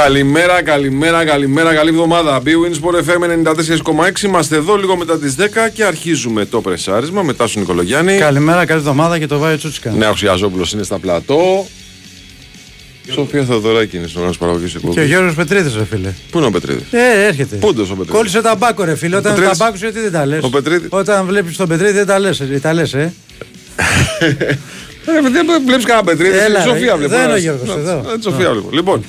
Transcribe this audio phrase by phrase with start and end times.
[0.00, 2.42] Καλημέρα, καλημέρα, καλημέρα, καλή εβδομάδα.
[2.44, 3.46] BWIN Sport FM
[4.14, 4.22] 94,6.
[4.22, 8.18] Είμαστε εδώ λίγο μετά τις 10 και αρχίζουμε το πρεσάρισμα μετά στον Νικολογιάννη.
[8.18, 9.90] Καλημέρα, καλή εβδομάδα και το Βάιο Τσούτσικα.
[9.90, 11.66] Νέο Ιαζόπουλο είναι στα πλατό.
[13.10, 14.94] Σοφία Θεοδωράκη είναι στον ένα παραγωγής εκπομπή.
[14.94, 16.12] Και ο Γιώργος Πετρίδης, ρε φίλε.
[16.30, 17.56] Πού είναι ο Πετρίδης; Ε, έρχεται.
[17.56, 19.16] Πού είναι ο Πετρίδης; Κόλλησε ταμπάκο, ρε φίλε.
[19.16, 19.58] Όταν Πετρίδης.
[19.58, 20.42] ταμπάκο, γιατί δεν τα λες.
[20.42, 20.88] Ο Πετρίδης.
[20.90, 22.42] Όταν βλέπεις τον Πετρίδη, δεν τα λες.
[22.62, 23.12] Τα λες, ε.
[25.08, 26.38] Ε, δεν βλέπεις κανένα Πετρίδη.
[26.38, 26.96] Έλα, Τη Σοφία ρε.
[26.96, 27.14] βλέπω.
[27.14, 28.04] Δεν είναι ο Ε, Γιώργος ε, εδώ.
[28.12, 28.68] ε, Τη Σοφία βλέπω.
[28.72, 29.04] Λοιπόν,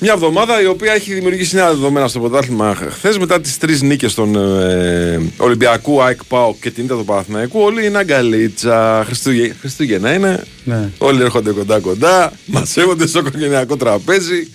[0.00, 4.14] μια εβδομάδα η οποία έχει δημιουργήσει νέα δεδομένα στο πρωτάθλημα χθες μετά τις τρεις νίκες
[4.14, 7.60] των ε, Ολυμπιακού, ΑΕΚ ΠΑΟ και την ήττα του Παναθηναϊκού.
[7.60, 9.02] Όλοι είναι αγκαλίτσα.
[9.06, 10.44] Χριστούγε- Χριστούγεννα είναι.
[10.64, 10.90] Ναι.
[10.98, 14.50] Όλοι έρχονται κοντά-κοντά, μαζεύονται στο οικογενειακό τραπέζι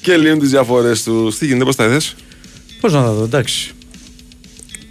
[0.00, 1.38] και λύνουν τις διαφορές τους.
[1.38, 2.14] Τι γίνεται, πώς τα είδες;
[2.80, 3.70] Πώς να τα δω, εντάξει.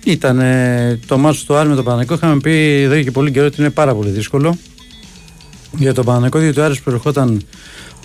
[0.04, 2.14] Ήταν ε, το μάτσο του Άρη με τον Παναγικό.
[2.14, 4.58] Είχαμε πει εδώ και πολύ καιρό ότι είναι πάρα πολύ δύσκολο
[5.78, 7.42] για τον Παναγικό, διότι ο Άρης προερχόταν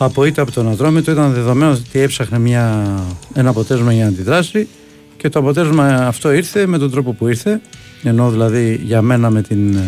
[0.04, 1.10] από ήττα από τον Ατρόμητο.
[1.10, 2.94] Ήταν δεδομένος ότι έψαχνε μια,
[3.34, 4.68] ένα αποτέλεσμα για να αντιδράσει
[5.16, 7.60] και το αποτέλεσμα αυτό ήρθε με τον τρόπο που ήρθε.
[8.02, 9.78] Ενώ δηλαδή για μένα με, την,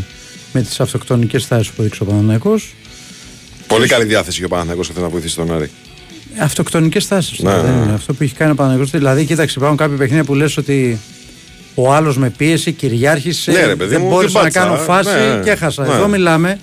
[0.53, 2.75] με τις αυτοκτονικές τάσεις που έδειξε ο Παναναϊκός
[3.67, 5.71] Πολύ καλή διάθεση και ο Παναθηναϊκός θέλει να βοηθήσει τον Άρη.
[6.39, 7.43] Αυτοκτονικές τάσει.
[7.43, 7.93] Ναι, ναι, ναι.
[7.93, 8.99] Αυτό που έχει κάνει ο Παναγιώτη.
[8.99, 10.99] Δηλαδή, κοίταξε, υπάρχουν κάποια παιχνίδια που λες ότι
[11.75, 13.51] ο άλλος με πίεση, κυριάρχησε.
[13.53, 14.61] Ναι, ρε παιδί δεν μου, μπόρεσα την να πάτησα.
[14.61, 15.87] κάνω φάση Ναι, και έχασα.
[15.87, 15.95] ναι.
[15.95, 16.59] Εδώ μιλάμε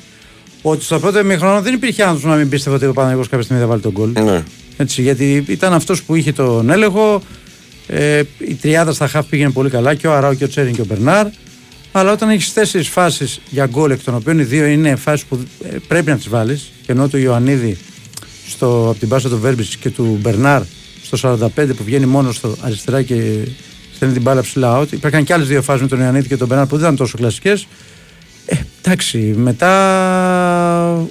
[0.62, 3.62] ότι στο πρώτο ημίχρονο δεν υπήρχε άνθρωπος να μην πίστευε ότι ο Παναγιώτης κάποια στιγμή
[3.62, 4.12] θα βάλει τον γκολ.
[4.12, 4.44] Ναι.
[4.78, 7.22] Έτσι, γιατί ήταν αυτός που είχε τον έλεγχο.
[7.88, 10.82] Ε, η τριάδα στα χαφ πήγαινε πολύ καλά και ο Αράου και ο Τσέριν και
[10.82, 11.28] ο Μπερνάρ.
[11.92, 15.40] Αλλά όταν έχεις τέσσερις φάσεις για γκολ, εκ των οποίων οι δύο είναι φάσεις που
[15.64, 17.78] ε, πρέπει να τις βάλεις, και ενώ του Ιωαννίδη
[18.48, 20.62] στο, από την πάσα του Βέρμπιτ και του Μπερνάρ
[21.04, 23.48] στο 45 που βγαίνει μόνος στο αριστερά και
[23.96, 24.92] στέλνει την μπάλα ψηλά out.
[24.92, 27.18] Υπήρχαν και άλλες δύο φάσεις με τον Ιωαννίδη και τον Μπερνάρ που δεν ήταν τόσο
[27.18, 27.68] κλασικές.
[28.82, 29.74] Ε, εντάξει, μετά,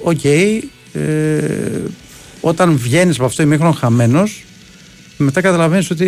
[0.03, 0.59] οκ, ε,
[2.41, 4.43] όταν βγαίνεις από αυτό το ημίχρονο χαμένος,
[5.17, 6.05] μετά καταλαβαίνεις ότι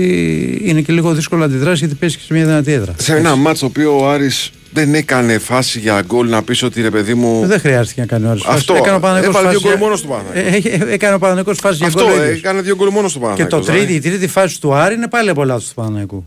[0.64, 2.94] είναι και λίγο δύσκολο να αντιδράσεις γιατί παίζεις και σε μια δυνατή έδρα.
[2.98, 6.82] Σε ένα ματς το οποίο ο Άρης δεν έκανε φάση για γκολ να πεις ότι
[6.82, 7.46] ρε παιδί μου.
[7.46, 8.76] Δεν χρειάστηκε να κάνει ώρες Αυτό.
[8.76, 10.68] Έκανε ο Παναγιώτης Έβαλε δύο φάση γκολ για- μόνος του Παναθηναϊκού.
[10.86, 12.12] Ε, ε, Έκανε ο Παναγιώτης φάση για Αυτό γκολ.
[12.20, 12.38] ο ίδιος.
[12.38, 13.66] έκανε δύο γκολ μόνος του Και Παναθηναϊκού.
[13.66, 16.26] το τρίτη, η τρίτη φάση του Άρη είναι πάλι από λάθος του Παναγιώτου.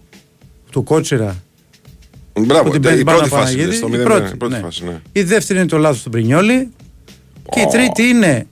[0.70, 1.36] Του Κότσιρα.
[2.40, 3.42] Μπράβο, που την η παίρνει πάνω πρώτη φάση.
[3.56, 4.60] Παναγίδη, λες, Το η 0 πρώτη, η πρώτη ναι.
[4.60, 5.00] φάση, ναι.
[5.12, 6.68] Η δεύτερη είναι το λάθος του Μπρινιόλη.
[7.50, 8.46] Και η τρίτη είναι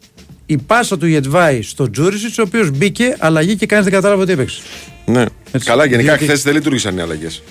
[0.47, 4.33] η πάσα του Γετβάη στο Τζούρισιτς, ο οποίος μπήκε αλλαγή και κανείς δεν κατάλαβε ότι
[4.33, 4.61] έπαιξε.
[5.07, 5.25] Ναι.
[5.53, 5.67] Έτσι.
[5.69, 7.43] Καλά, γενικά Διότι- χθες δεν λειτουργήσαν οι αλλαγές.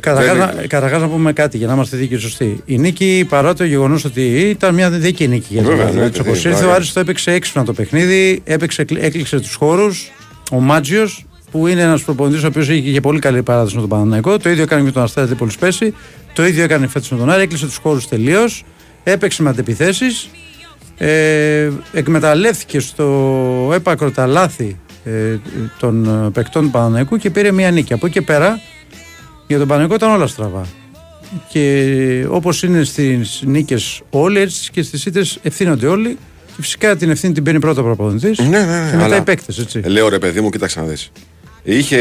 [0.00, 2.62] Καταρχάς, δεν- να- καταρχάς να πούμε κάτι για να είμαστε δίκαιοι και σωστοί.
[2.64, 5.96] Η νίκη, παρά το γεγονός ότι ήταν μια δίκαιη νίκη για τον Βέβαια, Άρη.
[5.96, 6.70] ναι, Έτσι, ναι, όπως ναι, ήρθε, ναι.
[6.70, 10.10] ο Άρης το έπαιξε έξυπνα το παιχνίδι, έπαιξε, έκλειξε τους χώρους.
[10.52, 13.90] Ο Μάτζιος, που είναι ένας προπονητής ο οποίος είχε και πολύ καλή παράδοση με τον
[13.90, 15.94] Παναναϊκό, το ίδιο έκανε και με τον Αστέρα Τρίπολη πέρσι,
[16.32, 18.64] το ίδιο έκανε φέτος με τον Άρη, έκλεισε τους χώρους τελείως,
[19.04, 20.28] έπαιξε με αντεπιθέσεις,
[20.98, 25.36] ε, εκμεταλλεύτηκε στο έπακρο τα λάθη ε,
[25.78, 27.92] των ε, παικτών του Παναναϊκού και πήρε μια νίκη.
[27.92, 28.60] Από εκεί και πέρα
[29.46, 30.66] για τον Παναγικό ήταν όλα στραβά.
[31.48, 36.18] Και όπως είναι στις νίκες όλοι, έτσι και στις ήττες ευθύνονται όλοι.
[36.56, 38.38] Και φυσικά την ευθύνη την παίρνει πρώτα ο προπονητής.
[38.38, 39.80] Ναι, ναι, ναι, Και μετά αλλά- οι παίκτες, έτσι.
[39.84, 41.10] Ε, Λέω ρε παιδί μου, κοίταξε να δεις.
[41.66, 41.96] Είχε.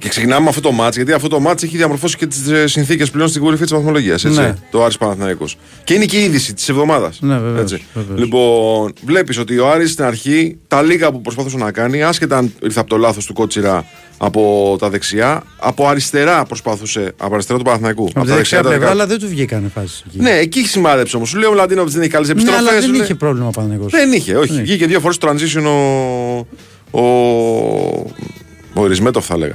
[0.00, 3.10] Και ξεκινάμε με αυτό το μάτς, γιατί αυτό το μάτς έχει διαμορφώσει και τις συνθήκες
[3.10, 4.24] πλέον στην κορυφή της βαθμολογίας.
[4.24, 4.54] Ναι.
[4.70, 5.56] Το Άρης Παναθηναϊκός.
[5.84, 7.18] Και είναι και η είδηση της εβδομάδας.
[7.20, 8.18] Ναι, βεβαίως, βεβαίως.
[8.20, 12.52] Λοιπόν, βλέπεις ότι ο Άρης στην αρχή τα λίγα που προσπαθούσε να κάνει, άσχετα αν
[12.62, 13.84] ήρθε από το λάθος του Κότσιρα
[14.18, 17.12] από τα δεξιά, από αριστερά προσπαθούσε.
[17.16, 18.08] Από αριστερά του Παναθηναϊκού.
[18.14, 20.04] Από τη τα δεξιά τα πλευρά, δεκά- αλλά δεν του βγήκαν φάσει.
[20.06, 20.18] εκεί.
[20.20, 21.28] Ναι, εκεί σημάδεψε όμως.
[21.28, 22.68] Σου λέει ο Μλαντίνοβιτ δεν έχει καλές Ναι, επιστροφές.
[22.68, 23.90] αλλά δεν είχε πρόβλημα ο Παναγικός.
[23.90, 24.52] Δεν είχε, όχι.
[24.52, 24.60] Ναι.
[24.62, 25.64] Βγήκε δύο φορές στο transition
[26.90, 26.98] ο.
[27.00, 28.12] ο.
[28.78, 29.54] Ο Ρισμέτοφ θα έλεγα.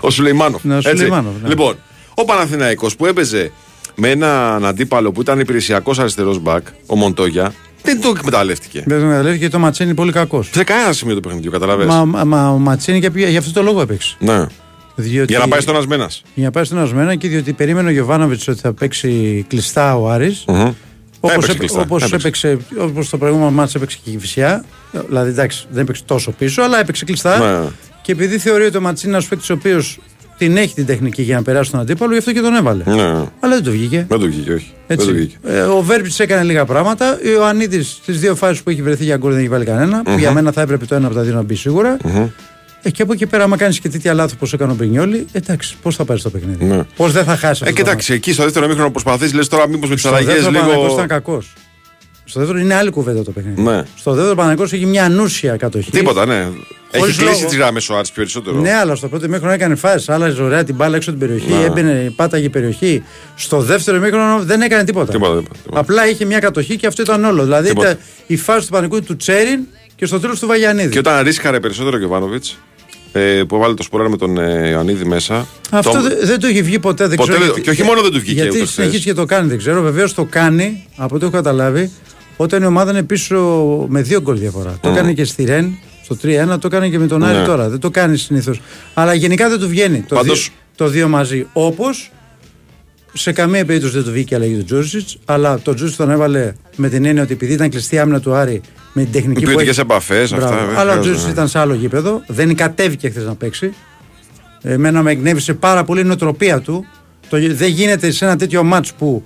[0.00, 0.64] ο Σουλεϊμάνοφ.
[0.64, 0.90] Ναι, ο έτσι.
[0.90, 1.48] Σουλεϊμάνοφ, ναι.
[1.48, 1.76] Λοιπόν,
[2.14, 3.52] ο Παναθηναϊκός που έπαιζε
[3.94, 7.52] με έναν αντίπαλο που ήταν υπηρεσιακός αριστερός μπακ, ο Μοντόγια,
[7.82, 8.82] δεν το εκμεταλλεύτηκε.
[8.86, 10.50] Δεν τον καταλαβαίνει και το Ματσίνη πολύ κακός.
[10.52, 11.94] Σε κανένα σημείο του παιχνιδιού, καταλαβαίνεις.
[11.94, 14.16] Μα, μα, μα ο Ματσίνη για, για αυτό το λόγο έπαιξε.
[14.18, 14.46] Ναι.
[14.94, 16.22] Διότι, Για να πάει στον Ασμένας.
[16.34, 20.10] για να πάει στον Ασμένα και διότι περίμενε ο Γιωβάνοβιτς ότι θα παίξει κλειστά ο
[20.10, 20.44] Άρης
[21.20, 22.48] Όπως, Έπαιξε έπαι- κλειστά, όπως έπαιξε.
[22.48, 24.64] έπαιξε, όπως το προηγούμενο μάτς έπαιξε και η Κυφυσιά,
[25.08, 27.38] δηλαδή εντάξει δεν έπαιξε τόσο πίσω, αλλά έπαιξε κλειστά.
[27.38, 27.68] Ναι.
[28.02, 29.98] Και επειδή θεωρεί ότι ο Ματσίνη είναι ένας παίκτης ο οποίος
[30.38, 32.82] την έχει την τεχνική για να περάσει τον αντίπαλο, γι' αυτό και τον έβαλε.
[32.86, 33.02] Ναι.
[33.40, 34.04] Αλλά δεν το βγήκε.
[34.08, 34.72] Δεν το βγήκε, όχι.
[34.86, 35.14] Δεν το Έτσι.
[35.14, 35.36] βγήκε.
[35.46, 37.18] Ε, ο Βέρμπιτς έκανε λίγα πράγματα.
[37.24, 40.02] Ο Ιωαννίδη στις δύο φάσεις που έχει βρεθεί για γκολ δεν έχει βάλει κανένα.
[40.02, 41.96] Που για μένα θα έπρεπε το ένα από τα δύο να μπει σίγουρα.
[42.82, 45.76] Ε, και από εκεί πέρα, άμα κάνεις και τέτοια λάθη όπω έκανε ο Μπρινιόλη, εντάξει,
[45.82, 46.82] πώς θα πάρεις το παιχνίδι; Ναι.
[46.96, 47.62] Πώς δεν θα χάσει.
[47.66, 50.52] Ε, κοιτάξτε, εκεί στο δεύτερο μήχρονο προσπαθείς, λες τώρα μήπως με τις Στο αλλαγές δεύτερο
[50.52, 50.94] Παναγικός λίγο.
[50.94, 51.52] ήταν κακός.
[52.24, 53.62] Στο δεύτερο είναι άλλη κουβέντα το παιχνίδι.
[53.62, 53.82] Ναι.
[53.96, 55.90] Στο δεύτερο Παναγικός έχει μια ανούσια κατοχή.
[55.90, 56.46] Τίποτα, ναι.
[56.96, 57.48] Χωρίς Έχει κλείσει λόγο.
[57.48, 58.60] τις γράμμε ο Άρης περισσότερο.
[58.60, 60.12] Ναι, αλλά στο πρώτο μήχρονο έκανε φάση.
[60.12, 61.52] Άλλαζε ωραία την μπάλα έξω από την περιοχή.
[61.52, 61.64] Ναι.
[61.64, 63.02] Έμπαινε, πάταγε περιοχή.
[63.34, 65.12] Στο δεύτερο μήχρονο δεν έκανε τίποτα.
[65.12, 65.80] Τίποτα, τίποτα, τίποτα.
[65.80, 67.42] Απλά είχε μια κατοχή και αυτό ήταν όλο.
[67.44, 67.88] Δηλαδή Τίποτα.
[67.90, 69.60] ήταν η φάση του πανικού του Τσέριν
[69.98, 70.88] και στο τέλος του Βαγιανίδη.
[70.88, 72.44] Και όταν ρίσκαρε περισσότερο ο Γιοβάνοβιτς,
[73.12, 75.46] ε, που έβαλε τον Σπόραρ με τον ε, Ιωαννίδη μέσα.
[75.70, 76.02] Αυτό το...
[76.02, 77.06] δεν, δεν το έχει βγει ποτέ.
[77.06, 79.12] Δεν Ποτέ ξέρω, δεν- γιατί- και όχι μόνο δεν του βγήκε Γιατί ούτως συνεχίζει χθες.
[79.14, 79.82] και το κάνει, δεν ξέρω.
[79.82, 81.90] Βεβαίως το κάνει, από ό,τι έχω καταλάβει,
[82.36, 83.36] όταν η ομάδα είναι πίσω
[83.88, 84.78] με δύο γκολ διαφορά.
[84.80, 87.44] Το έκανε και στη Ρεν στο 3-1, το έκανε και με τον Άρη Ναι.
[87.44, 87.68] τώρα.
[87.68, 88.60] Δεν το κάνει συνήθως.
[88.94, 91.46] Αλλά γενικά δεν του βγαίνει το, Πάντως- δύο, το δύο μαζί.
[91.52, 92.10] Όπως
[93.12, 96.52] σε καμία περίπτωση δεν του βγήκε η αλλαγή του Τζούρισιτς, αλλά τον Τζούρισιτς τον έβαλε
[96.76, 98.60] με την έννοια ότι επειδή ήταν κλειστή η άμυνα του Άρη
[98.92, 99.80] με την τεχνική Οι που ποιοτικέ έχει.
[99.80, 100.46] επαφές, αυτά.
[100.46, 100.66] Μπράβο.
[100.66, 101.32] δεν Αλλά ο χρειάζεται, Τζούρισιτ ναι.
[101.32, 102.22] ήταν σε άλλο γήπεδο.
[102.26, 103.72] Δεν κατέβηκε χθες να παίξει.
[104.62, 106.84] Εμένα με εκνεύρισε πάρα πολύ η νοοτροπία του.
[107.28, 109.22] Το, δεν γίνεται σε ένα τέτοιο μάτς που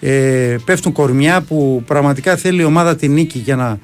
[0.00, 3.78] ε, πέφτουν κορμιά που πραγματικά θέλει η ομάδα τη νίκη για να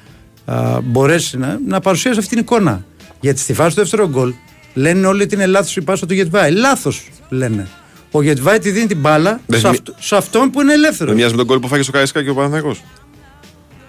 [0.55, 2.85] α, μπορέσει να, να παρουσιάσει αυτή την εικόνα.
[3.21, 4.33] Γιατί στη φάση του δεύτερου γκολ
[4.75, 6.51] λένε όλοι ότι είναι λάθος η πάσα του Γετβάη.
[6.51, 7.67] Λάθος λένε.
[8.11, 11.07] Ο Γετβάη τη δίνει την μπάλα Δεν σε, μοι- αυτ- σε αυτόν που είναι ελεύθερος.
[11.07, 12.83] Δεν μοιάζει με τον κόλ που φάγε στο Καϊσκά και ο Παναθηναϊκός.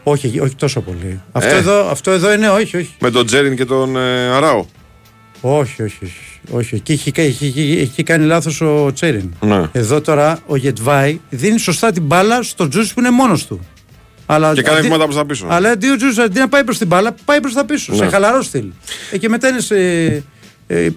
[0.03, 1.21] Όχι, όχι τόσο πολύ.
[1.31, 1.57] Αυτό, Ε.
[1.57, 2.95] εδώ, αυτό εδώ είναι όχι, όχι.
[2.99, 4.65] Με τον Τζέριν και τον ε, Αράο.
[5.41, 6.39] Όχι, όχι, όχι.
[6.51, 6.75] όχι.
[6.75, 9.33] Εκεί έχει, έχει, έχει, έχει κάνει λάθος ο Τσέριν.
[9.41, 9.61] Ναι.
[9.71, 13.59] Εδώ τώρα ο Γετβάη δίνει σωστά την μπάλα στον Τζούζι που είναι μόνος του.
[14.25, 15.45] Αλλά Και κάνει αντί- βήματα προς τα πίσω.
[15.49, 17.91] Αλλά αντί ο Τζούζι αντί να πάει προς την μπάλα, πάει προς τα πίσω.
[17.91, 17.97] Ναι.
[17.97, 18.65] Σε χαλαρό στυλ.
[19.11, 19.75] Ε, και μετά είναι σε.
[20.75, 20.91] Ε, ε,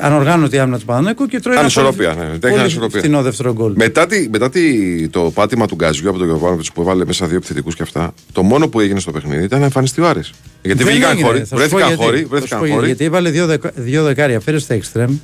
[0.00, 2.30] ανοργάνωτη άμυνα του Πανανέκου και τρώει ένα Ανισορροπία, πολύ- ναι.
[2.30, 3.00] Έχει πολύ ανισορροπία.
[3.00, 3.72] φθηνό δεύτερο γκολ.
[3.76, 7.36] Μετά, τη, μετά τη, το πάτημα του Γκαζιού από τον Γιωβάνοβιτς που έβαλε μέσα δύο
[7.36, 10.32] επιθετικούς και αυτά, το μόνο που έγινε στο παιχνίδι ήταν να εμφανιστεί ο Άρης.
[10.62, 12.02] Γιατί Δεν βγήκαν έγινε, χώροι, θα σου πω βρέθηκαν γιατί.
[12.02, 12.74] χώροι, Θα σου βρέθηκαν πω γιατί.
[12.78, 12.86] χώροι.
[12.86, 15.16] Γιατί έβαλε δύο, δεκα, δύο δεκάρια, φέρε στα εξτρέμ.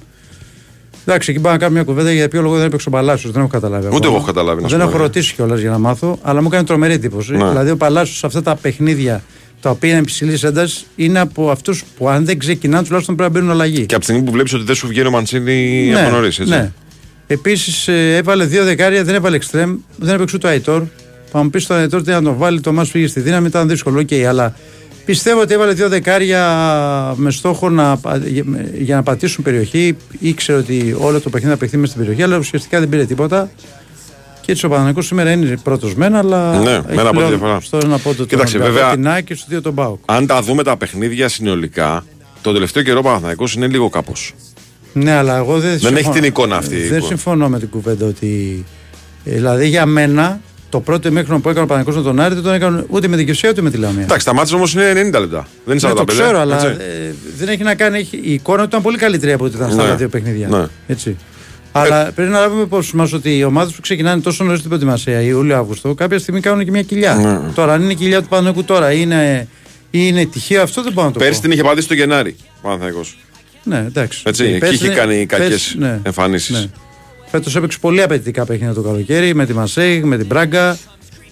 [1.07, 3.33] Εντάξει, εκεί πάμε να κάνουμε μια κουβέντα για ποιο λόγο δεν έπαιξε ο Παλάσιος.
[3.33, 3.87] Δεν έχω καταλάβει.
[3.87, 4.07] Ούτε ακόμα.
[4.09, 5.05] εγώ έχω καταλάβει, να σου Δεν πω, έχω ναι.
[5.05, 7.33] ρωτήσει κιόλας για να μάθω, αλλά μου έκανε τρομερή εντύπωση.
[7.33, 7.49] Ναι.
[7.49, 9.23] Δηλαδή, ο Παλάσιος σε αυτά τα παιχνίδια
[9.65, 13.39] τα οποία είναι υψηλή ένταση είναι από αυτούς που αν δεν ξεκινάνε τουλάχιστον πρέπει να
[13.39, 13.87] μπαίνουν αλλαγή.
[13.87, 16.39] Και από τη στιγμή που βλέπεις ότι δεν σου βγαίνει ο Μαντσίνη από νωρίς.
[16.39, 16.73] ναι.
[17.27, 20.83] Επίσης έβαλε δύο δεκάρια, δεν έβαλε εξτρέμ, δεν έπαιξε ούτε ο Αϊτόρ.
[21.31, 23.69] Θα μου πεις το Αϊτόρ τι να το βάλει, το ματς πήγε στη δύναμη, ήταν
[23.69, 24.01] δύσκολο.
[24.01, 24.55] οκ, αλλά
[25.05, 26.43] πιστεύω ότι έβαλε δύο δεκάρια
[27.17, 28.45] με στόχο να, πα- για-
[28.79, 29.97] για να πατήσουν περιοχή.
[30.21, 33.51] Ήξερε ότι όλο το παιχνίδι θα παιχθεί μέσα στην περιοχή, αλλά ουσιαστικά δεν πήρε τίποτα.
[34.45, 36.59] Και έτσι ο Παναθηναϊκός σήμερα είναι πρώτος μεν, αλλά.
[36.59, 37.61] Ναι, έχει με ένα πόντο πλέον διαφορά.
[37.61, 39.99] Στο ένα πόντο τον Κοίταξε, Ολυμπιακό, βέβαια- την ΑΕΚ και στους δύο τον ΠΑΟΚ.
[40.05, 42.05] Αν τα δούμε τα παιχνίδια συνολικά,
[42.43, 44.35] το τελευταίο καιρό ο Παναθηναϊκός είναι λίγο κάπως.
[44.93, 45.61] Ναι, αλλά εγώ δεν.
[45.71, 47.03] Δεν συμφωνώ- έχει την εικόνα αυτή η Δεν εικόνα.
[47.07, 48.65] συμφωνώ με την κουβέντα ότι.
[49.25, 52.43] ε, Δηλαδή για μένα το πρώτο μέχρι που έκανε ο Παναγικό με τον Άρη δεν
[52.43, 54.03] τον έκανε ούτε με την Κεσία ούτε με τη Λαμία.
[54.03, 55.47] Εντάξει, τα μάτια όμως είναι 90 λεπτά.
[55.65, 55.89] Δεν είναι 45.
[55.89, 56.67] Ναι, το ξέρω, αλλά έτσι.
[56.67, 57.99] ε, δεν έχει να κάνει.
[57.99, 59.89] Έχει, η εικόνα του ήταν πολύ καλύτερη από ό,τι ήταν στα Ναι.
[59.89, 60.49] άλλα δύο παιχνίδια.
[60.49, 60.65] Ναι.
[60.87, 61.17] Έτσι.
[61.77, 65.21] Αλλά πρέπει να λάβουμε υπόψη μας ότι οι ομάδες που ξεκινάνε τόσο νωρίς την προετοιμασία,
[65.21, 67.15] Ιούλιο-Αύγουστο, κάποια στιγμή κάνουν και μια κοιλιά.
[67.15, 67.53] Ναι.
[67.55, 69.49] Τώρα, αν είναι η κοιλιά του Παναγικού τώρα ή είναι,
[69.91, 71.41] ή είναι τυχαίο, αυτό δεν μπορώ να το Πέρσι πω.
[71.43, 72.37] την είχε πατήσει το Γενάρη.
[72.57, 73.17] Ο Παναθηναϊκός.
[73.65, 74.23] Ναι, εντάξει.
[74.27, 76.01] Έτσι, Ε, εκεί πέρσι είχε είναι- κάνει κακές πέρσι- ναι.
[76.03, 76.51] εμφανίσεις.
[76.61, 76.67] Ναι.
[77.31, 80.79] Φέτος έπαιξε πολύ απαιτητικά παιχνίδια το καλοκαίρι με τη Μασέη, με την Μπράγκα.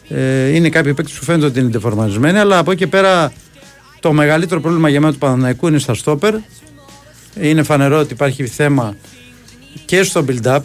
[0.08, 3.32] Ε, είναι κάποιοι παίκτες που φαίνεται ότι είναι τεφορμανισμένοι, αλλά από εκεί και πέρα
[4.00, 6.34] το μεγαλύτερο πρόβλημα για μένα του Παναναϊκού είναι στα στόπερ.
[7.40, 8.96] Είναι φανερό ότι υπάρχει θέμα
[9.84, 10.60] και στο build-up.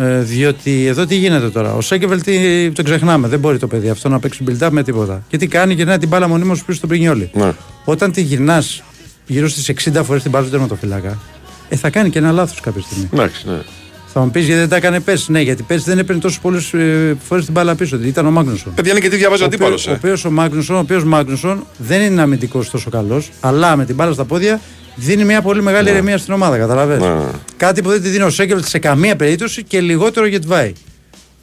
[0.00, 1.74] Ε, διότι εδώ τι γίνεται τώρα.
[1.74, 3.28] Ο Σέκεβελ τι, τον ξεχνάμε.
[3.28, 5.22] Δεν μπορεί το παιδί αυτό να παίξει build-up με τίποτα.
[5.28, 7.30] Και τι κάνει, γυρνάει την μπάλα μονίμως πίσω στον Πρινιόλι.
[7.34, 7.52] Ναι.
[7.84, 8.82] Όταν τη γυρνάς
[9.26, 11.18] γύρω στις 60 φορές την μπάλα του τερματοφυλάκα,
[11.68, 13.08] ε, θα κάνει και ένα λάθος κάποια στιγμή.
[13.12, 13.58] Εντάξει, ναι.
[14.06, 15.30] Θα μου πεις γιατί δεν τα έκανε πέρσι.
[15.32, 16.72] Ναι, γιατί πέρσι δεν έπαιρνε τόσο πολλές
[17.28, 17.98] φορές την μπάλα πίσω.
[18.02, 18.74] Ήταν ο Μάγνουσον.
[18.74, 19.80] Παιδιά είναι και τι διαβάζει ο Ο αντίπαλος.
[19.82, 23.84] οποίος- Ο οποίος ο Μάγνουσον, ο οποίος Μάγνουσον δεν είναι αμυντικός τόσο καλός, αλλά με
[23.84, 24.60] την μπάλα στα πόδια
[24.96, 26.58] δίνει μια πολύ μεγάλη ηρεμία στην ομάδα.
[26.58, 27.04] Καταλαβαίνεις.
[27.06, 27.24] Ναι.
[27.56, 30.72] Κάτι που δεν τη δίνει ο Σέγκελ σε καμία περίπτωση και λιγότερο ο Γετβάη.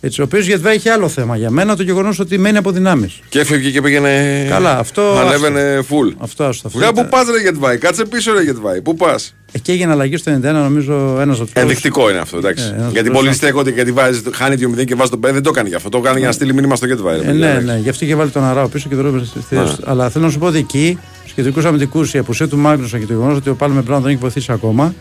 [0.06, 3.20] Έτσι, ο οποίος Γετβάη έχει άλλο θέμα για μένα, το γεγονός ότι μένει από δυνάμεις.
[3.30, 4.46] Και έφευγε και πήγαινε.
[4.50, 6.14] Καλά, αυτό Ανέβαινε full.
[6.18, 6.68] Αυτό άστο.
[6.68, 7.78] αυτό Βγάλε ήταν- που πας, ρε Γετβάη.
[7.78, 8.82] Κάτσε πίσω, ρε Γετβάη.
[8.82, 12.64] Πού πας; Εκεί έγινε αλλαγή στο 91, νομίζω ένας από τους Ενδεικτικό είναι αυτό, εντάξει.
[12.64, 15.34] Ε, ένας γιατί πρώτος- πολλοί στέκονται γιατί βάζεις, χάνει 2-0 και βάζεις το 5.
[15.34, 15.90] Δεν το κάνει γι' αυτό.
[15.90, 17.16] Το κάνει για να στείλει μήνυμα στο Γετβάη.
[17.16, 17.68] ρε Ε, παιδιά, ναι, εντάξει.
[17.68, 19.68] ναι, γι' αυτό είχε βάλει τον Αράο πίσω και τον έβαλε στη θέση Ναι.
[19.70, 19.84] του.
[19.86, 23.06] Αλλά θέλω να σου πω ότι εκεί, στου κεντρικού αμυντικούς, η απουσία του Μάγνουσον και
[23.06, 24.94] το γεγονός ότι ο Πάλμε Μπράουν δεν έχει βοηθήσει ακόμα,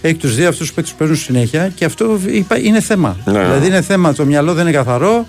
[0.00, 3.16] έχει τους δύο αυτούς παίκτες που παίζουν συνέχεια και αυτό είπα, είναι θέμα.
[3.24, 3.32] Ναι.
[3.44, 5.26] Δηλαδή είναι θέμα, το μυαλό δεν είναι καθαρό.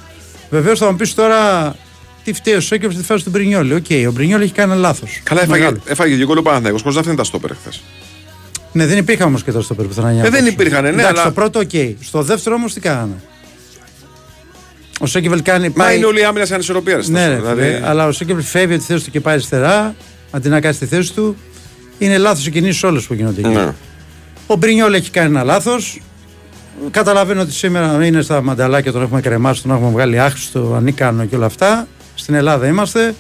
[0.50, 1.76] Βεβαίως θα μου πεις τώρα
[2.24, 3.74] τι φταίει ο Σένκεφελντ στη φάση του Μπρινιόλη.
[3.74, 5.20] Οκ, ο Μπρινιόλη έχει κάνει λάθος.
[5.24, 7.70] Καλά, έφαγε, έφαγε δύο γκολ ο Παναθηναϊκός χωρίς να φταίνει τα στόπερ χθες.
[8.72, 10.12] Ναι, δεν υπήρχαν όμως και τα στο πουθενά.
[10.12, 10.60] για να Ε, δεν παίξουν.
[10.60, 11.70] υπήρχαν, ναι, Εντάξει, αλλά- Στο πρώτο, οκ.
[12.02, 13.16] Στο δεύτερο όμως τι κάνανε.
[15.00, 15.68] Ο Σένκεφελντ κάνει.
[15.68, 16.96] Μα πάει- είναι όλη η άμυνα σε ανισορροπία.
[16.96, 17.30] ρε, Ναι, Στάσο.
[17.30, 19.96] ρε, δηλαδή, φίλε, αλλά ο Σένκεφελντ φεύγει από τη θέση του και πάει αριστερά,
[20.38, 21.36] αντί να κάνει τη θέση του.
[21.98, 23.50] Είναι λάθος οι κινήσεις όλες που γίνονται εκεί.
[23.50, 23.74] ναι.
[24.48, 26.02] Ο Μπρινιόλι έχει κάνει ένα λάθος.
[26.92, 31.36] Καταλαβαίνω ότι σήμερα είναι στα μανταλάκια, τον έχουμε κρεμάσει, τον έχουμε βγάλει άχρηστο, ανίκανο και
[31.36, 31.88] όλα αυτά.
[32.16, 33.16] Στην Ελλάδα είμαστε.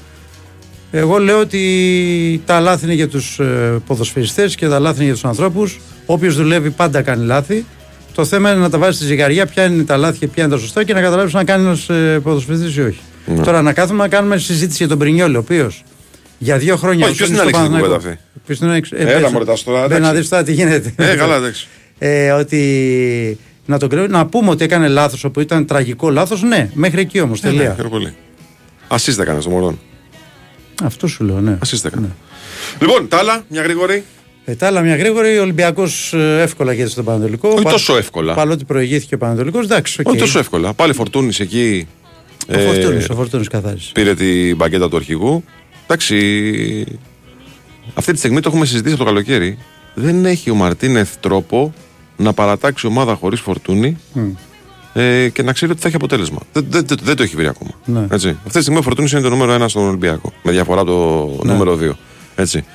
[0.91, 3.39] Εγώ λέω ότι τα λάθη είναι για τους
[3.87, 5.79] ποδοσφαιριστές και τα λάθη είναι για τους ανθρώπους.
[6.05, 7.65] Όποιος δουλεύει πάντα κάνει λάθη.
[8.13, 10.53] Το θέμα είναι να τα βάζει στη ζυγαριά, ποια είναι τα λάθη και ποια είναι
[10.53, 11.89] τα σωστά και να καταλάβεις αν κάνει ένας
[12.23, 12.99] ποδοσφαιριστής ή όχι.
[13.43, 15.83] Τώρα να κάθουμε να κάνουμε συζήτηση για τον Πρινιόλη, ο οποίος
[16.37, 17.05] Για δύο χρόνια.
[17.05, 19.31] Όχι, ποιος την άνοιξε την κουβέντα αυτή; Ποιος την άνοιξε; Έλα, πες.
[19.31, 20.01] μωρέ, τα στο- Δεν εντάξει.
[20.01, 20.93] να δεις τώρα τι γίνεται.
[20.95, 21.67] Ε, καλά, εντάξει.
[21.97, 26.69] Ε, ότι να, τον κρίνω- να πούμε ότι έκανε λάθος, όπου ήταν τραγικό λάθος, ναι,
[26.73, 27.73] μέχρι εκεί όμως, τελεία.
[27.75, 28.13] Χαίρομαι πολύ.
[28.87, 29.79] Ασίστ έκανε στο Μορόν.
[30.83, 31.57] Αυτό σου λέω, ναι.
[31.61, 32.09] Ασίστ έκανε.
[32.81, 34.03] Λοιπόν, τα άλλα, μια γρήγορη.
[34.45, 37.49] Ε, τα άλλα μια γρήγορη, ο Ολυμπιακός εύκολα γίνεται στον Παναιτωλικό.
[37.49, 38.33] Όχι Πα- τόσο εύκολα.
[38.33, 40.07] Παρότι προηγήθηκε ο Παναιτωλικός, εντάξει, οκ.
[40.07, 40.73] Όχι τόσο εύκολα.
[40.73, 41.87] Πάλι Φορτούνης εκεί.
[42.49, 43.91] Ο ε, Φορτούνης, ο Φορτούνης καθάρισε.
[43.93, 45.43] πήρε την μπαγκέτα του αρχηγού.
[45.87, 46.85] Εντάξει.
[47.93, 49.57] Αυτή τη στιγμή το έχουμε συζητήσει από το καλοκαίρι.
[49.93, 51.73] Δεν έχει ο Μαρτίνεθ τρόπο
[52.17, 53.97] να παρατάξει ομάδα χωρίς φορτούνη
[54.93, 56.39] ε, και να ξέρει ότι θα έχει αποτέλεσμα.
[56.53, 57.71] Δεν, δεν, δεν, δεν το έχει βρει ακόμα.
[57.85, 58.05] Ναι.
[58.11, 58.29] Έτσι.
[58.29, 60.33] Αυτή τη στιγμή ο Φορτούνης είναι το νούμερο ένα στον Ολυμπιακό.
[60.43, 61.51] Με διαφορά το Ναι.
[61.51, 61.91] νούμερο 2.
[62.35, 62.65] Έτσι.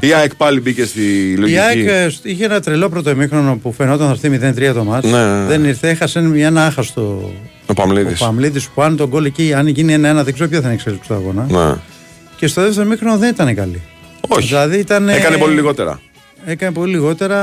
[0.00, 1.56] Η ΑΕΚ πάλι μπήκε στη λογική.
[1.58, 5.10] Η ΑΕΚ ε, είχε ένα τρελό πρώτο ημίχρονο που φαινόταν θα έρθει 0-3 το μάτς.
[5.10, 5.46] Ναι, ναι, ναι.
[5.46, 7.32] Δεν ήρθε, έχασε μια- ένα άχαστο.
[7.66, 8.12] Ο Παμλίδη.
[8.12, 10.72] Ο Παμλίδη που αν τον γκολ εκεί, αν γίνει ένα-ένα, δεν ξέρω ποια θα είναι
[10.74, 11.46] η εξέλιξη του αγώνα.
[11.50, 11.74] Ναι.
[12.36, 13.82] Και στο δεύτερο ημίχρονο δεν ήταν καλή.
[14.28, 14.46] Όχι.
[14.46, 16.00] Δηλαδή ήταν, Έκανε πολύ λιγότερα.
[16.48, 17.38] Έκανε πολύ λιγότερα.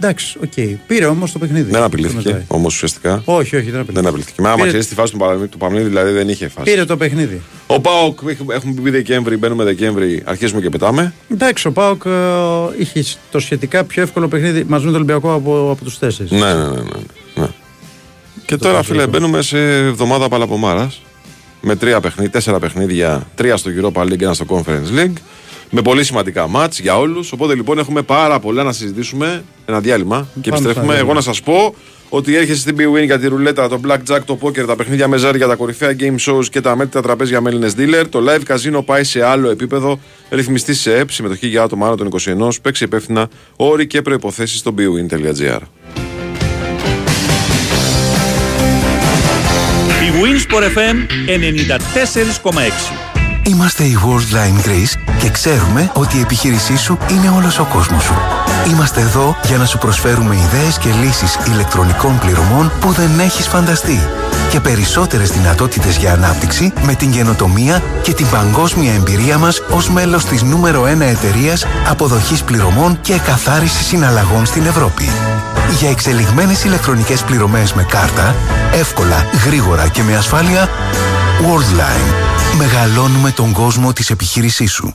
[0.00, 0.52] Εντάξει, οκ.
[0.86, 1.70] Πήρε όμως το παιχνίδι.
[1.70, 2.44] Δεν Το απειλήθηκε μετράει.
[2.48, 3.22] όμως ουσιαστικά.
[3.24, 3.92] Όχι, όχι, δεν απειλήθηκε.
[4.00, 4.42] Δεν απειλήθηκε.
[4.42, 6.70] Με άμα Πήρε- ξέρεις τη φάση του Παυλίδη, του Παυλίδη, δηλαδή δεν είχε φάση.
[6.70, 7.40] Πήρε το παιχνίδι.
[7.66, 11.12] Ο ΠΑΟΚ, έχουμε- έχουμε πει Δεκέμβρη, μπαίνουμε Δεκέμβρη, αρχίζουμε και πετάμε.
[11.32, 12.10] Εντάξει, ο ΠΑΟΚ ε,
[12.78, 16.30] είχε το σχετικά πιο εύκολο παιχνίδι μαζί με τον Ολυμπιακό από, από τους τέσσερις.
[16.30, 16.70] Ναι, ναι, ναι.
[16.70, 16.80] ναι,
[17.34, 17.46] ναι.
[18.46, 21.00] Και τώρα, φίλε, μπαίνουμε σε εβδομάδα παλαβομάρας.
[21.60, 25.16] Με τρία παιχνίδια, τέσσερα παιχνίδια, τρία στο Europa League, ένα στο Conference League.
[25.70, 27.32] Με πολύ σημαντικά μάτς για όλους.
[27.32, 29.44] Οπότε λοιπόν έχουμε πάρα πολλά να συζητήσουμε.
[29.66, 30.92] Ένα διάλειμμα και Πάμε επιστρέφουμε.
[30.92, 31.74] στα Εγώ να σας πω
[32.08, 35.46] ότι έρχεσαι στην BWIN για τη ρουλέτα, το blackjack, το poker, τα παιχνίδια με ζάρια,
[35.46, 38.04] τα κορυφαία game shows και τα μέτρια τραπέζια με Έλληνες dealer.
[38.08, 40.00] Το live casino πάει σε άλλο επίπεδο.
[40.30, 42.48] Ρυθμιστή σε ΕΠ, συμμετοχή για άτομα άνω των 21.
[42.62, 45.60] Παίξει υπεύθυνα όροι και προποθέσει στο bwin.gr.
[50.20, 53.07] Winsport FM 94,6.
[53.48, 58.14] Είμαστε η Worldline Greece και ξέρουμε ότι η επιχείρησή σου είναι όλος ο κόσμος σου.
[58.70, 64.00] Είμαστε εδώ για να σου προσφέρουμε ιδέες και λύσεις ηλεκτρονικών πληρωμών που δεν έχεις φανταστεί
[64.50, 70.24] και περισσότερες δυνατότητες για ανάπτυξη με την καινοτομία και την παγκόσμια εμπειρία μας ως μέλος
[70.24, 75.08] της νούμερο 1 εταιρείας αποδοχής πληρωμών και καθάρισης συναλλαγών στην Ευρώπη.
[75.78, 78.34] Για εξελιγμένες ηλεκτρονικές πληρωμές με κάρτα,
[78.72, 80.68] εύκολα, γρήγορα και με ασφάλεια,
[81.40, 82.56] Worldline.
[82.56, 84.94] Μεγαλώνουμε τον κόσμο της επιχείρησής σου.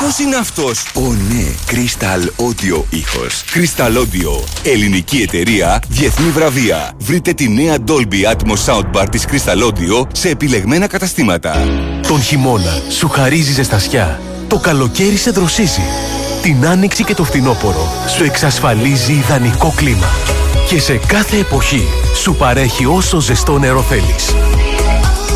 [0.00, 3.44] ήχος είναι αυτός; Ω ναι, Crystal Audio ήχος.
[3.54, 6.92] Crystal Audio, ελληνική εταιρεία, διεθνή βραβεία.
[6.98, 11.68] Βρείτε τη νέα Dolby Atmos Soundbar της Crystal Audio σε επιλεγμένα καταστήματα.
[12.08, 14.20] Τον χειμώνα σου χαρίζει ζεστασιά.
[14.48, 15.82] Το καλοκαίρι σε δροσίζει.
[16.42, 20.08] Την άνοιξη και το φθινόπωρο σου εξασφαλίζει ιδανικό κλίμα.
[20.68, 21.84] Και σε κάθε εποχή
[22.22, 24.34] σου παρέχει όσο ζεστό νερό θέλεις.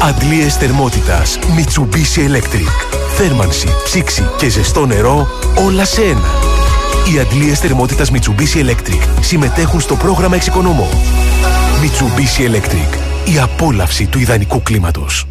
[0.02, 3.07] Αντλίες θερμότητας Mitsubishi Electric.
[3.20, 5.28] Θέρμανση, ψήξη και ζεστό νερό
[5.66, 6.28] όλα σε ένα.
[7.12, 10.88] Οι αντλίες θερμότητας Mitsubishi Electric συμμετέχουν στο πρόγραμμα Εξοικονομώ.
[11.82, 12.98] Mitsubishi Electric.
[13.34, 15.26] Η απόλαυση του ιδανικού κλίματος.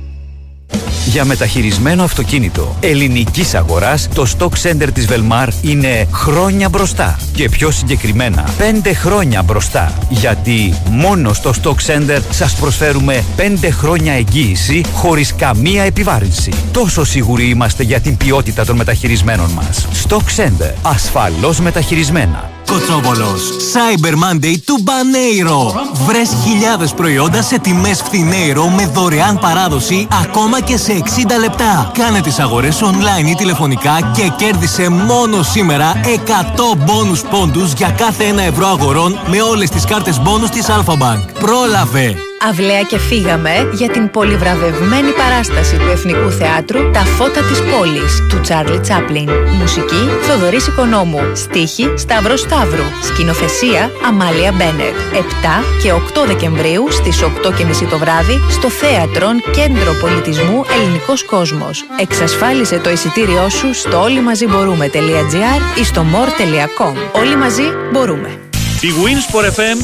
[1.07, 7.19] Για μεταχειρισμένο αυτοκίνητο ελληνικής αγοράς, το Stock Center της Velmar είναι χρόνια μπροστά.
[7.33, 8.49] Και πιο συγκεκριμένα,
[8.83, 9.93] 5 χρόνια μπροστά.
[10.09, 16.51] Γιατί μόνο στο Stock Center σας προσφέρουμε 5 χρόνια εγγύηση χωρίς καμία επιβάρυνση.
[16.71, 19.87] Τόσο σίγουροι είμαστε για την ποιότητα των μεταχειρισμένων μας.
[20.07, 20.73] Stock Center.
[20.81, 22.56] Ασφαλώς μεταχειρισμένα.
[22.67, 23.41] Κοτσόβολος.
[23.73, 25.73] Cyber Monday του Μπανέιρο.
[26.05, 31.91] Βρες χιλιάδες προϊόντα σε τιμές φθηνέιρο με δωρεάν παράδοση ακόμα και σε 60 λεπτά.
[31.93, 38.33] Κάνε τις αγορές online ή τηλεφωνικά και κέρδισε μόνο σήμερα 100 μπόνους πόντους για κάθε
[38.33, 41.39] 1 ευρώ αγορών με όλες τις κάρτες μπόνους της Alpha Bank.
[41.39, 42.26] Πρόλαβε!
[42.41, 48.39] Αυλαία και φύγαμε για την πολυβραβευμένη παράσταση του Εθνικού Θεάτρου «Τα φώτα της πόλης» του
[48.41, 49.29] Τσάρλι Τσάπλιν.
[49.59, 51.19] Μουσική Θοδωρής Οικονόμου.
[51.33, 52.83] Στίχη Σταύρος Σταύρου.
[53.03, 54.95] Σκηνοθεσία Αμάλια Μπένετ.
[55.13, 61.85] 7 και 8 Δεκεμβρίου στις 8.30 το βράδυ στο Θέατρον Κέντρο Πολιτισμού Ελληνικός Κόσμος.
[61.99, 67.21] Εξασφάλισε το εισιτήριό σου στο όλοιμαζιμπορούμε.gr ή στο more.com.
[67.21, 68.39] Όλοι μαζί μπορούμε.
[68.81, 69.77] Η Winsport FM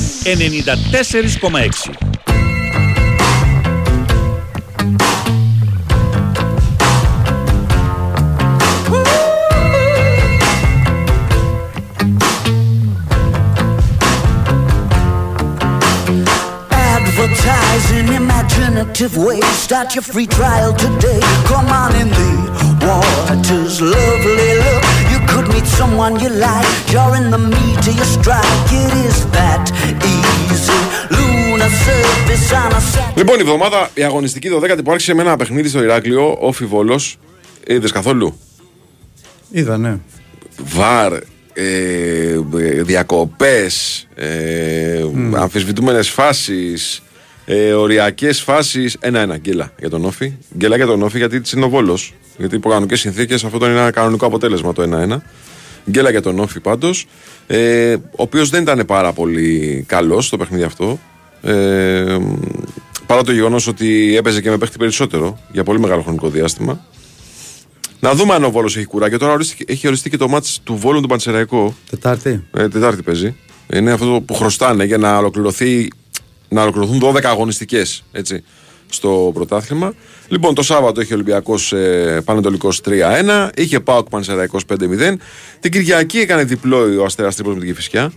[1.91, 2.12] 94,6.
[19.03, 19.41] Effective way.
[19.67, 21.19] Start your free trial today.
[21.51, 22.31] Come on in the
[22.85, 24.83] water's lovely look.
[25.11, 26.67] You could meet someone you like.
[26.93, 28.69] You're in the meat of your strike.
[28.83, 29.65] It is that
[30.15, 30.79] easy.
[31.15, 33.13] Lunar surface on a Saturday.
[33.15, 36.99] Λοιπόν, η εβδομάδα, η αγωνιστική 12η που άρχισε με ένα παιχνίδι στο Ηράκλειο, ο Φιβόλο.
[37.67, 38.39] Είδε καθόλου.
[39.51, 39.97] Είδα, ναι.
[40.57, 41.13] Βαρ,
[41.53, 42.39] ε,
[42.81, 45.03] διακοπές, ε,
[45.35, 47.01] αμφισβητούμενες φάσεις,
[47.45, 48.97] ε, οριακές φάσεις.
[48.99, 50.33] Ένα-ένα, γκέλα για τον Όφη.
[50.57, 52.13] Γκέλα για τον Όφη γιατί της είναι ο Βόλος.
[52.37, 55.21] Γιατί υπό κανονικές συνθήκες αυτό είναι ένα κανονικό αποτέλεσμα το 1-1.
[55.89, 57.05] Γκέλα για τον Όφη πάντως,
[57.47, 60.99] ε, ο οποίος δεν ήταν πάρα πολύ καλός στο παιχνίδι αυτό.
[61.41, 62.17] Ε,
[63.05, 66.85] παρά το γεγονός ότι έπαιζε και με παίχτη περισσότερο για πολύ μεγάλο χρονικό διάστημα.
[67.99, 69.17] Να δούμε αν ο Βόλος έχει κουράγιο.
[69.19, 71.75] Τώρα ορίστηκε- έχει οριστεί και το μάτς του Βόλου του Πανσεραϊκό.
[71.89, 72.43] Τετάρτη.
[72.53, 73.35] Ε, τετάρτη παίζει.
[73.73, 75.87] Είναι αυτό που χρωστάνε για να, ολοκληρωθεί,
[76.53, 78.03] να ολοκληρωθούν 12 αγωνιστικές
[78.89, 79.93] στο πρωτάθλημα.
[80.27, 83.49] Λοιπόν, το Σάββατο έχει Ολυμπιακός ε, Πανετολικός 3-1.
[83.55, 84.77] Είχε Πάοκ Πανσεραϊκός 5-0.
[85.59, 88.11] Την Κυριακή έκανε διπλό ο Αστέρας Τρίπολης με την Κηφισιά.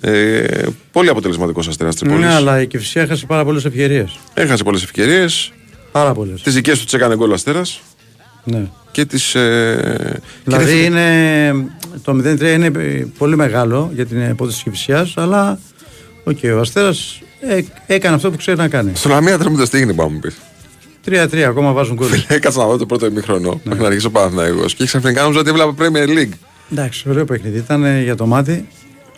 [0.00, 2.24] Ε, πολύ αποτελεσματικός Αστέρας Τρίπολης.
[2.24, 4.18] Ναι, αλλά η Κηφισιά έχασε πάρα πολλές ευκαιρίες.
[4.34, 5.52] Έχασε πολλές ευκαιρίες.
[5.92, 6.42] Πάρα πολλές.
[6.42, 7.80] Τις δικές τους τις έκανε γκολ ο Αστέρας.
[8.44, 8.66] Ναι.
[8.90, 11.68] Και τις, ε, Δηλαδή και είναι,
[12.02, 12.70] το 0-3 είναι
[13.18, 15.58] πολύ μεγάλο για την υπόθεση της Κηφισιάς, αλλά
[16.24, 18.90] οκ, ο Αστέρας ε, έκανε αυτό που ξέρει να κάνει.
[18.94, 20.36] Στον Λαμία τρέμοντα τι έγινε, πάμε να μου πεις.
[21.08, 22.24] 3-3 ακόμα βάζουν γκολ.
[22.28, 23.58] Έκατσα να δω το πρώτο ημίχρονο Ναι.
[23.64, 26.32] μέχρι να αρχίσει ο Παναθηναϊκός και ξαφνικά νόμιζα ότι έβλεπα Premier League.
[26.72, 27.58] Εντάξει, ωραίο παιχνίδι.
[27.58, 28.68] Ήταν ε, για το μάτι.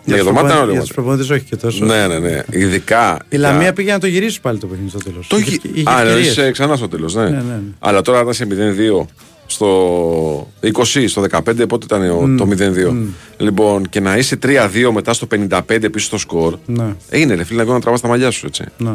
[0.04, 0.86] Ναι, για το μάτι ήταν ωραίο Για μάτι.
[0.86, 1.84] τους προπονητές όχι και τόσο.
[1.84, 2.42] Ναι, ναι, ναι.
[2.50, 3.18] Ειδικά.
[3.28, 5.26] Η για- Λαμία πήγε να το γυρίσει πάλι το παιχνίδι στο τέλος.
[5.26, 5.58] Το είχε.
[5.90, 7.22] Α, εννοείς, ε, ξανά στο τέλος, ναι.
[7.22, 7.58] Ναι, ναι, ναι.
[7.78, 9.06] Αλλά τώρα ήταν σε 0-2
[9.50, 12.90] στο 20, στο 15, πότε ήταν ο- Μμ, το 0-2.
[12.92, 13.06] μμ.
[13.36, 16.58] Λοιπόν, και να είσαι 3-2 μετά στο 55 πίσω στο σκορ.
[16.66, 16.94] Ναι.
[17.10, 18.64] Είναι ρε φίλε να τραβάς τα μαλλιά σου έτσι.
[18.78, 18.94] Ναι.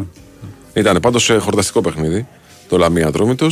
[0.74, 2.28] Ήταν πάντως χορταστικό παιχνίδι
[2.70, 3.48] το Λαμία Ατρόμητο.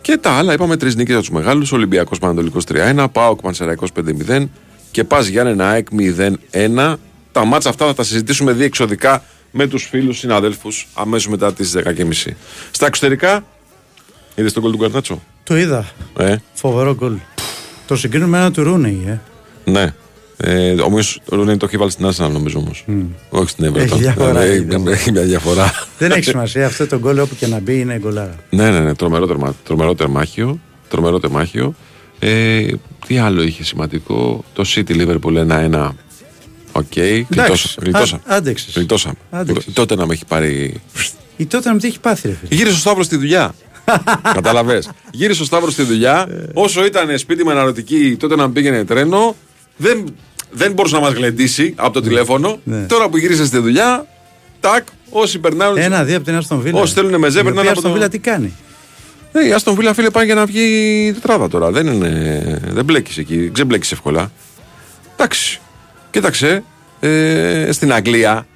[0.00, 1.72] Και τα άλλα είπαμε τρεις νίκες για τους μεγάλους.
[1.72, 4.48] Ολυμπιακός Πανατολικός 3-1, Πάοκ Πανσεραϊκός 5-0
[4.90, 6.96] και Πας Γιάννενα ΑΕΚ 0-1.
[7.32, 12.36] Τα μάτσα αυτά θα τα συζητήσουμε διεξοδικά με τους φίλους συναδέλφους αμέσως μετά τις 10.30.
[12.70, 13.44] Στα εξωτερικά,
[14.38, 15.86] είδες τον κολ του Γκαρνάτσο; Το είδα.
[16.18, 17.14] Ε, Φοβερό γκολ.
[17.86, 19.20] Το συγκρίνουμε με ένα του Ρούνεϊ, ε.
[19.70, 19.94] ναι.
[20.40, 22.84] Ε, Όμως ο Ρούνεϊ το έχει βάλει στην Arsenal νομίζω όμως.
[23.28, 23.76] Όχι στην Everton.
[23.78, 24.92] Έχει διαφορά, Ε, έχει Έχει, διαφορά.
[24.92, 25.72] έχει μια διαφορά.
[25.98, 26.66] Δεν έχει σημασία.
[26.66, 28.34] Αυτό το γκολ όπου και να μπει είναι γκολάρα.
[28.50, 30.60] Ναι, ναι, ναι, τρομερό, τερμα, τρομερό τεμάχιο.
[30.88, 31.74] Τρομερό τεμάχιο.
[32.18, 32.66] Ε,
[33.06, 35.94] τι άλλο είχε σημαντικό; Το City Liverpool 1-1.
[36.72, 36.84] Οκ.
[37.28, 38.22] Γλιτώσα- Γλιτώσαμε.
[38.26, 38.74] α- άντεξες.
[38.74, 39.14] Γλιτώσαμε.
[39.30, 39.72] Άντεξες.
[39.72, 40.80] Τότε να με έχει πάρει.
[41.36, 42.54] Η τότε να μην τι έχει πάθει, ρε φίλε.
[42.54, 43.54] Γύρισε ο Σταύρος στη δουλειά.
[44.34, 44.82] Κατάλαβε.
[45.10, 46.26] Γύρισε ο Σταύρος στη δουλειά.
[46.54, 49.36] Όσο ήταν σπίτι με αναρωτική, τότε να πήγαινε τρένο.
[49.76, 50.14] Δεν,
[50.50, 52.58] δεν μπορούσε να μας γλεντήσει από το τηλέφωνο.
[52.64, 52.80] Ναι.
[52.86, 54.06] Τώρα που γύρισε στη δουλειά,
[54.60, 55.80] τάκ, όσοι περνάνε.
[55.84, 56.80] Ένα-δύο από την Άστον Βίλα.
[56.80, 58.52] Όσοι θέλουν μεζέ, Η περνάνε οποία από Άστον το- Βίλα τι κάνει;
[59.32, 61.70] Ναι, η Άστον Βίλα φίλε πάει για να βγει τετράδα τώρα.
[61.70, 63.50] Δεν, είναι, δεν μπλέκεις εκεί.
[63.54, 64.30] Δεν μπλέκεις εύκολα.
[65.16, 65.60] Εντάξει.
[66.10, 66.62] Κοίταξε.
[67.00, 68.46] Ε, στην Αγγλία,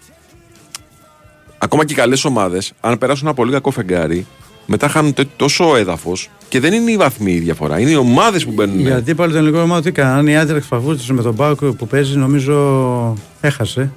[1.59, 4.27] ακόμα και οι καλές ομάδες, αν περάσουν ένα πολύ κακό φεγγάρι,
[4.73, 7.79] μετά χάνουν τέ- τόσο έδαφος και δεν είναι η βαθμοί η διαφορά.
[7.81, 8.81] Είναι οι ομάδες που μπαίνουν.
[8.81, 10.27] Γιατί πάλι τον ελληνικό ομάδα τι έκαναν.
[10.27, 13.93] Η Άντρεξ Φαβούρτη με τον Πάουκ που παίζει νομίζω έχασε.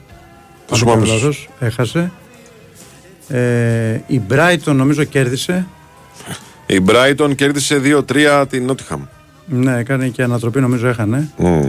[0.65, 2.11] Θα σου Αν πάμε δεν κάνω στους- λάθος, Έχασε.
[3.27, 5.67] Ε, η Brighton νομίζω κέρδισε.
[6.65, 8.99] Η Brighton κέρδισε 2-3 την Nottingham.
[9.45, 11.29] Ναι, έκανε και ανατροπή νομίζω έχανε.
[11.39, 11.61] Mm.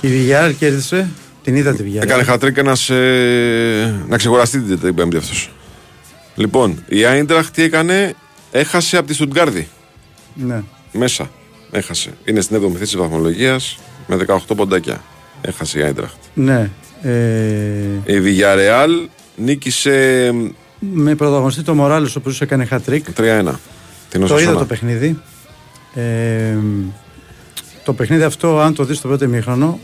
[0.00, 1.08] Και η Villarreal κέρδισε.
[1.42, 2.02] Την είδα τη Villarreal.
[2.02, 5.50] Έκανε χατρίκ ένας ε, να ξεχωραστεί την, την Πέμπτη αυτός.
[6.34, 8.14] Λοιπόν, η Άιντραχτ τι έκανε,
[8.50, 9.68] έχασε από τη Στουτγκάρδη.
[10.34, 10.62] Ναι.
[10.92, 11.30] Μέσα.
[11.70, 12.10] Έχασε.
[12.24, 15.02] Είναι στην 7η θέση της βαθμολογίας με 18 ποντάκια.
[15.40, 16.16] Έχασε η Άιντραχτ.
[16.34, 16.70] Ναι.
[17.02, 17.12] Ε,
[18.04, 20.30] Η Villarreal νίκησε
[20.78, 23.00] με πρωταγωνιστή το Μοράλε, ο οποίος έκανε hat-trick.
[23.16, 23.52] 3-1.
[24.10, 24.58] Την Το είδα Οσασούνα.
[24.58, 25.20] το παιχνίδι.
[25.94, 26.56] Ε,
[27.84, 29.78] το παιχνίδι αυτό, αν το δεις το πρώτο ημίχρονο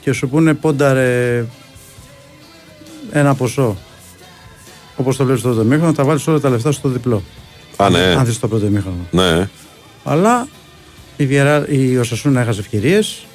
[0.00, 1.44] και σου πούνε πόνταρε
[3.12, 3.76] ένα ποσό
[4.96, 7.22] όπως το βλέπεις το πρώτο ημίχρονο, θα βάλεις όλα τα λεφτά στο διπλό.
[7.76, 7.98] Α, ναι.
[8.18, 8.96] Αν δεις το πρώτο ημίχρονο.
[9.10, 9.48] Ναι.
[10.04, 10.48] Αλλά
[11.16, 13.26] η, Βιερά, η Οσασούνα έχασε ευκαιρίες.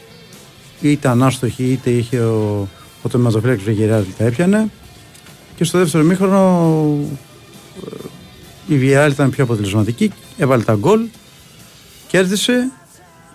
[0.82, 2.68] Είτε ήταν άστοχη, είτε είχε ο,
[3.02, 4.70] ο τοματοφύλακα του Βιεράρ τα έπιανε.
[5.56, 6.98] Και στο δεύτερο ημίχρονο
[7.86, 11.00] ε, η Βιεράρ ήταν πιο αποτελεσματική, έβαλε τα γκολ,
[12.08, 12.72] κέρδισε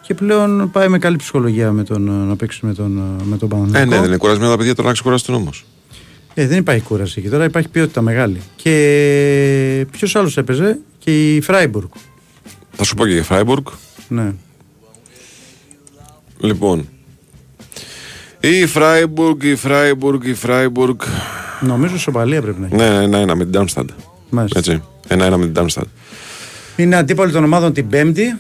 [0.03, 2.91] και πλέον πάει με καλή ψυχολογία με τον, να παίξει με τον,
[3.25, 3.91] με τον Ε, Παναθηναϊκό.
[3.91, 5.65] ναι, δεν είναι κουρασμένα τα παιδιά τώρα να ξεκουράσουν όμως.
[6.39, 8.41] Ε, δεν υπάρχει κούραση εκεί τώρα, υπάρχει ποιότητα μεγάλη.
[8.57, 11.89] Και ποιος άλλος έπαιζε, και η Φράιμπουργκ.
[12.73, 13.67] Θα σου πω και για Φράιμπουργκ.
[14.09, 14.33] Ναι.
[16.41, 16.89] Λοιπόν.
[18.41, 21.01] Η Φράιμπουργκ, η Φράιμπουργκ, η Φράιμπουργκ.
[21.61, 22.77] Νομίζω ισοπαλία πρέπει να έχει.
[22.77, 23.89] Ναι, ναι, ναι, ναι, με την Darmstadt.
[24.31, 24.59] Μάλιστα.
[24.59, 24.83] Έτσι.
[25.09, 25.89] Ένα-ένα με την Darmstadt.
[26.77, 28.37] Είναι αντίπαλοι των ομάδων την Πέμπτη.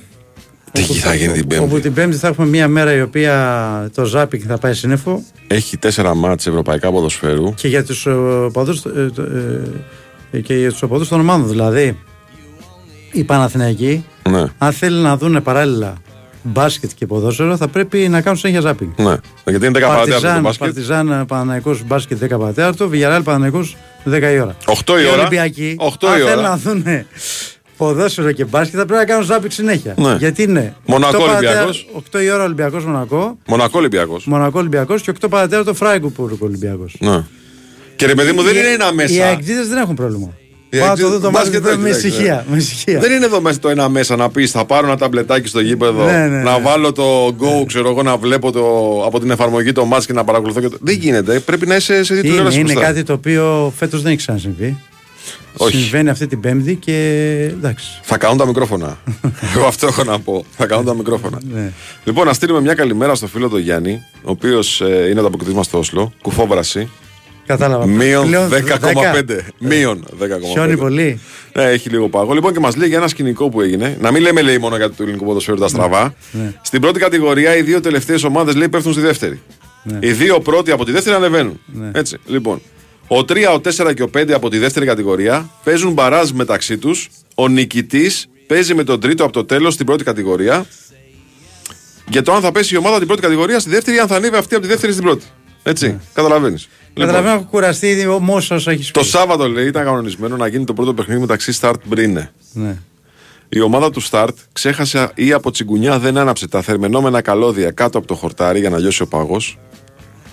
[0.73, 4.05] Τι θα γίνει την Πέμπτη; Όπου την Πέμπτη θα έχουμε μια μέρα η οποία το
[4.05, 7.55] ζάπινγκ θα πάει σύννεφο Έχει τέσσερα ματς ευρωπαϊκού ποδοσφαίρου.
[7.55, 9.23] και για τους οπαδούς, ε, το-
[10.31, 11.49] ε, και για τους οπαδούς των ομάδων.
[11.49, 11.99] Δηλαδή,
[13.13, 14.45] οι Παναθηναϊκοί, Ναι.
[14.59, 15.95] αν θέλουν να δουν παράλληλα
[16.43, 18.91] μπάσκετ και ποδόσφαιρο, θα πρέπει να κάνουν συνέχεια ζάπινγκ.
[18.97, 19.15] Ναι.
[19.47, 20.65] Γιατί είναι 10 παρατέταρτο το Παρτιζάν, μπάσκετ.
[20.67, 24.57] Παρτιζάν Παναναϊκός μπάσκετ 10 παρατέταρτο, Βιγιαράλ Παναναϊκός 10 η ώρα.
[24.65, 25.21] 8 η Οι ώρα.
[25.21, 26.31] Ολυμπιακοί, 8 αν η ώρα.
[26.31, 26.85] θέλουν να δουν
[27.77, 29.95] ποδόσφαιρο και μπάσκετ, θα πρέπει να κάνουν ζάπινγκ συνέχεια.
[29.97, 30.15] Ναι.
[30.19, 31.87] Γιατί είναι Μονακό 8 παρατέρα- Ολυμπιακός.
[31.93, 34.27] 8 η ώρα Ολυμπιακός Μονακό, Μονακό Ολυμπιακός.
[34.27, 36.97] Μονακό Ολυμπιακός και 8 παρατέταρτο Φράιγκουργκ Ολυμπιακός.
[37.01, 37.23] Ναι.
[37.97, 39.25] Και ρε παιδί μου, δεν Οι- είναι ένα Οι μέσα.
[39.27, 40.33] αεκτήδες δεν έχουν πρόβλημα.
[40.71, 42.35] Οι Πάω να το αεκτήδες- δω το μπάσκετ μάτι με όχι, εντάξει, ησυχία.
[42.35, 42.51] ναι.
[42.51, 42.99] με ησυχία.
[43.01, 46.05] Δεν είναι εδώ μέσα το ένα μέσα να πεις θα πάρω ένα ταμπλετάκι στο γήπεδο,
[46.05, 46.63] Ναι, ναι, να ναι.
[46.65, 48.61] βάλω το go, ξέρω εγώ, να βλέπω το,
[49.07, 50.61] από την εφαρμογή το μάτς και να παρακολουθώ.
[50.61, 50.77] Και το...
[50.81, 51.39] Δεν γίνεται.
[51.41, 52.87] Πρέπει να είσαι σε Είναι, τηλεόραση είναι μπροστά.
[52.89, 54.77] κάτι το οποίο φέτος δεν έχει ξανασυμβεί.
[55.57, 55.77] Όχι.
[55.77, 56.93] Συμβαίνει αυτή την Πέμπτη και
[57.53, 57.87] εντάξει.
[58.03, 58.99] Θα κάνουν τα μικρόφωνα.
[59.57, 60.45] Εγώ αυτό έχω να πω.
[60.57, 61.41] Θα κάνουν τα μικρόφωνα.
[61.53, 61.73] Ναι.
[62.05, 65.55] Λοιπόν, να στείλουμε μια καλημέρα στο φίλο τον Γιάννη, ο οποίος ε, είναι το αποκτητή
[65.55, 66.89] μας στο Όσλο, κουφόβραση.
[67.47, 67.87] Κατάλαβα.
[67.87, 69.39] Μείον Πλέον 10,5.
[69.59, 70.27] Μείον 10,5.
[70.53, 71.21] Χιόνι πολύ.
[71.53, 72.35] Ναι, έχει λίγο πάγο.
[72.35, 73.97] Λοιπόν, και μας λέει για ένα σκηνικό που έγινε.
[74.01, 76.15] Να μην λέμε λέει μόνο για το ελληνικό ποδοσφαίρο τα στραβά.
[76.31, 76.53] Ναι.
[76.63, 79.41] Στην πρώτη κατηγορία, οι δύο τελευταίες ομάδες λέει πέφτουν στη δεύτερη.
[79.83, 79.99] Ναι.
[80.01, 81.61] Οι δύο πρώτοι από τη δεύτερη ανεβαίνουν.
[81.67, 81.91] Ναι.
[81.95, 82.17] Έτσι.
[82.27, 82.63] Λοιπόν,
[83.09, 87.09] ο 3, ο 4 και ο 5 από τη δεύτερη κατηγορία παίζουν μπαράζ μεταξύ τους.
[87.35, 90.67] Ο νικητής παίζει με τον τρίτο από το τέλος στην πρώτη κατηγορία.
[92.09, 94.09] Για το αν θα πέσει η ομάδα από την πρώτη κατηγορία στη δεύτερη ή αν
[94.09, 95.25] θα ανέβει αυτή από τη δεύτερη στην πρώτη.
[95.63, 95.87] Έτσι.
[95.87, 95.99] Ναι.
[96.15, 96.69] Καταλαβαίνεις.
[96.95, 98.99] Καταλαβαίνω, έχω κουραστεί ήδη όμω όσο έχεις πει.
[98.99, 102.33] Το Σάββατο λέει ήταν κανονισμένο να γίνει το πρώτο παιχνίδι μεταξύ Σταρτ Μπρίνε.
[102.53, 102.77] Ναι.
[103.49, 108.07] Η ομάδα του Σταρτ ξέχασε ή από τσιγκουνιά δεν άναψε τα θερμενόμενα καλώδια κάτω από
[108.07, 109.59] το χορτάρι για να λιώσει ο πάγος.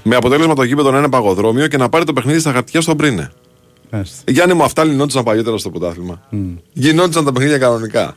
[0.03, 2.95] Με αποτέλεσμα το γήπεδο να είναι παγοδρόμιο και να πάρει το παιχνίδι στα χαρτιά στον
[2.95, 3.31] Μπρίνε.
[3.89, 4.17] Μάλιστα.
[4.27, 6.21] Γιάννη μου, αυτά λυνόντουσαν παλιότερα στο πρωτάθλημα.
[6.73, 8.15] Γινόντουσαν τα παιχνίδια κανονικά.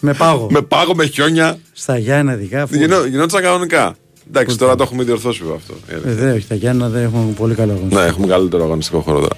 [0.00, 0.46] Με πάγο.
[0.50, 1.58] Με πάγο, με χιόνια.
[1.72, 2.62] Στα Γιάννα ειδικά.
[2.62, 3.94] αφού- Γινό, γινόντουσαν κανονικά.
[4.28, 5.72] Εντάξει, τώρα το έχουμε διορθώσει βέβαια αυτό.
[5.90, 6.10] η αλήθεια.
[6.10, 8.02] Ε, δεν, όχι, τα Γιάννα δεν έχουν πολύ καλό αγωνιστικό.
[8.02, 9.36] Ναι, έχουμε καλύτερο αγωνιστικό χώρο τώρα.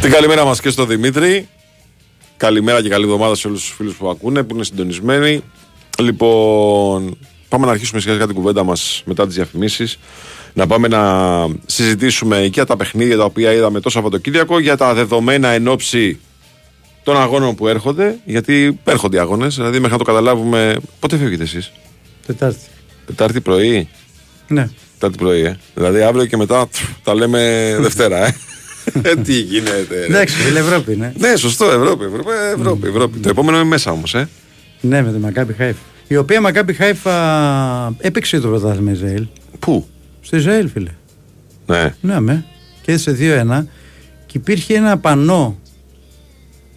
[0.00, 1.48] Την καλημέρα μας και στο Δημήτρη.
[2.42, 5.42] Καλημέρα και καλή εβδομάδα σε όλους τους φίλους που ακούνε, που είναι συντονισμένοι.
[5.98, 9.98] Λοιπόν, πάμε να αρχίσουμε σιγά σιγά την κουβέντα μας μετά τις διαφημίσεις.
[10.52, 11.02] Να πάμε να
[11.66, 16.20] συζητήσουμε και για τα παιχνίδια τα οποία είδαμε το Σαββατοκύριακο, για τα δεδομένα εν ώψη
[17.02, 19.54] των αγώνων που έρχονται, γιατί έρχονται οι αγώνες.
[19.54, 20.76] Δηλαδή, μέχρι να το καταλάβουμε.
[21.00, 21.72] Πότε φεύγετε εσείς,
[22.26, 22.66] Τετάρτη.
[23.06, 23.88] Τετάρτη πρωί;
[24.48, 24.68] Ναι.
[24.98, 25.58] Τετάρτη πρωί, ε.
[25.74, 27.40] Δηλαδή, αύριο και μετά τφ, τα λέμε
[27.80, 28.34] Δευτέρα, ε.
[29.02, 30.04] Ε, Τι γίνεται, ρε.
[30.04, 31.12] Εντάξει, φίλε Ευρώπη, ναι.
[31.18, 32.04] Ναι, σωστό, Ευρώπη.
[32.04, 33.18] Ευρώπη, Ευρώπη, Ευρώπη.
[33.18, 34.28] Το επόμενο είναι μέσα όμως, ε.
[34.80, 35.78] Ναι, με τη Μακάπη Χάιφα.
[36.08, 39.26] Η οποία Μακάπη Χάιφα έπαιξε το πρωτάθλημα Ισραήλ.
[39.58, 39.86] Πού;
[40.20, 40.90] Στο Ισραήλ, φίλε.
[41.66, 41.94] Ναι.
[42.00, 42.44] Ναι, με.
[42.82, 43.64] Και σε 2-1.
[44.26, 45.58] Και υπήρχε ένα πανό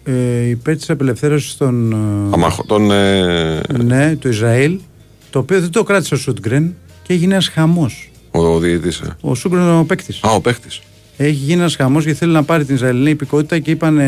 [0.04, 1.92] ε, υπέρ της απελευθέρωσης των.
[1.92, 2.90] ε, Αμάχο, τον.
[2.90, 4.78] Ε, ναι, του Ισραήλ.
[5.30, 8.10] Το οποίο δεν το κράτησε ο Σούτγκρεν και έγινε ένας χαμός.
[8.30, 9.00] ο, ο διαιτητής.
[9.00, 9.16] Ε.
[9.20, 10.20] Ο Σούτγκρεν είναι ο παίκτης.
[10.22, 10.68] Α, ο παίχτη.
[11.16, 14.00] Έχει γίνει ένας χαμός γιατί θέλει να πάρει την Ισραηλινή υπηκότητα και είπαν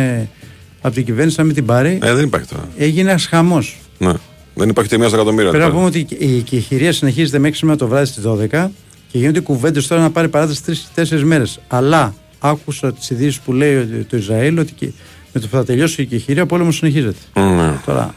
[0.81, 1.99] από την κυβέρνηση να μην την πάρει.
[2.03, 2.69] Ε, δεν υπάρχει τώρα.
[2.77, 3.79] Έγινε ένας χαμός.
[3.99, 4.13] Ναι.
[4.55, 5.51] Δεν υπάρχει ούτε μία στο εκατομμύριο.
[5.51, 5.89] Πρέπει να τώρα.
[5.89, 8.71] πούμε ότι η κεχηρία συνεχίζεται μέχρι σήμερα το βράδυ στις 12
[9.13, 10.61] και γίνονται κουβέντες τώρα να πάρει παράταση
[10.95, 11.61] 3-4 μέρες.
[11.69, 14.87] Αλλά άκουσα τις ειδήσεις που λέει ότι- το Ισραήλ ότι και
[15.33, 17.19] με το που θα τελειώσει η κεχηρία ο πόλεμος συνεχίζεται.
[17.35, 17.73] Ναι.
[17.87, 18.15] Τώρα,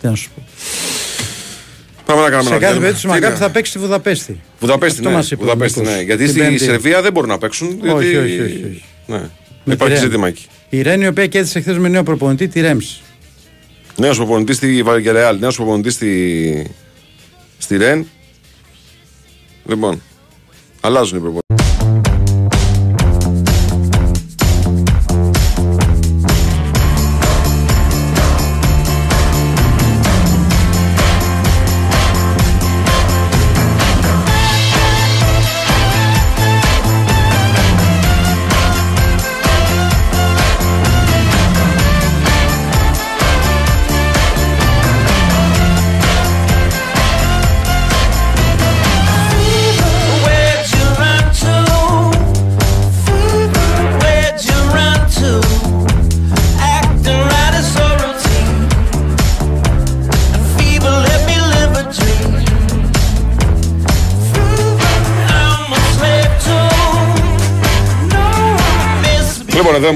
[0.00, 0.42] τι να σου πω.
[2.14, 2.80] Πάμε να κάνουμε Σε ένα κάθε διάλειμμα.
[2.80, 4.40] περίπτωση η Τι Μακάπη είναι; θα παίξει στη Βουδαπέστη.
[4.60, 5.14] Βουδαπέστη, Αυτό ναι.
[5.14, 5.94] μας είπε ο Βουδαπέστη, Νίκος.
[5.94, 6.00] ναι.
[6.02, 6.58] Γιατί Την στη Πέμπτη.
[6.58, 7.68] Σερβία δεν μπορούν να παίξουν.
[7.82, 8.82] διότι- Όχι, όχι, όχι, όχι.
[9.06, 9.22] Ναι.
[9.64, 10.10] Με Υπάρχει τη Ρεν.
[10.10, 10.46] ζήτημα εκεί.
[10.68, 13.00] Η Ρεν η οποία κέρδισε χθες με νέο προπονητή τη Ρέμψη.
[13.96, 16.70] Νέος προπονητής στη Βαγκερεάλ, νέος προπονητής στη,
[17.58, 18.06] στη Ρεν.
[19.66, 20.02] Λοιπόν,
[20.80, 21.41] αλλάζουν οι προπονητές.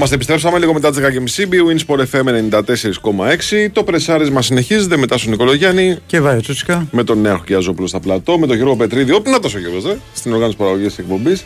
[0.07, 1.95] Είμαστε, επιστρέψαμε λίγο μετά τις 10.30.
[1.95, 3.69] Winsport FM 94,6.
[3.71, 5.97] Το πρεσάρισμα συνεχίζεται μετά στον Νικολογιάννη.
[6.05, 6.87] Και βάει Τσούτσικα.
[6.91, 9.11] Με τον Νέο Χιαζόπουλο στα πλατό, με τον Γιώργο Πετρίδη.
[9.11, 11.45] Όπ, να τόσο Γιώργο, ε, στην οργάνωση παραγωγής της εκπομπής.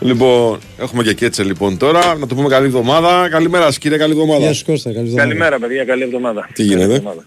[0.00, 2.14] Λοιπόν, έχουμε και κέτσε λοιπόν τώρα.
[2.14, 3.28] Να το πούμε καλή εβδομάδα.
[3.28, 4.40] Καλημέρα, σας, κύριε, καλή εβδομάδα.
[4.40, 5.28] Γεια σου Κώστα, καλή εβδομάδα.
[5.28, 6.48] Καλημέρα παιδιά, καλή εβδομάδα.
[6.52, 7.24] Τι γίνεται; Καλή εβδομάδα.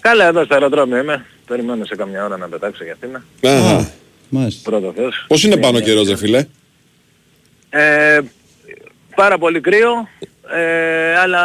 [0.00, 1.24] Καλά εδώ στο αεροδρόμιο είμαι.
[1.46, 3.24] Περιμένω σε καμιά ώρα να πετάξω για Αθήνα.
[3.42, 3.90] Αχα.
[4.28, 4.70] Μάλιστα.
[4.70, 5.24] Πρώτο Θεός.
[5.28, 6.44] Πώς είναι πάνω ο καιρός, ρε φίλε;
[7.70, 8.20] Ε,
[9.16, 10.08] πάρα πολύ κρύο,
[10.54, 11.42] ε, αλλά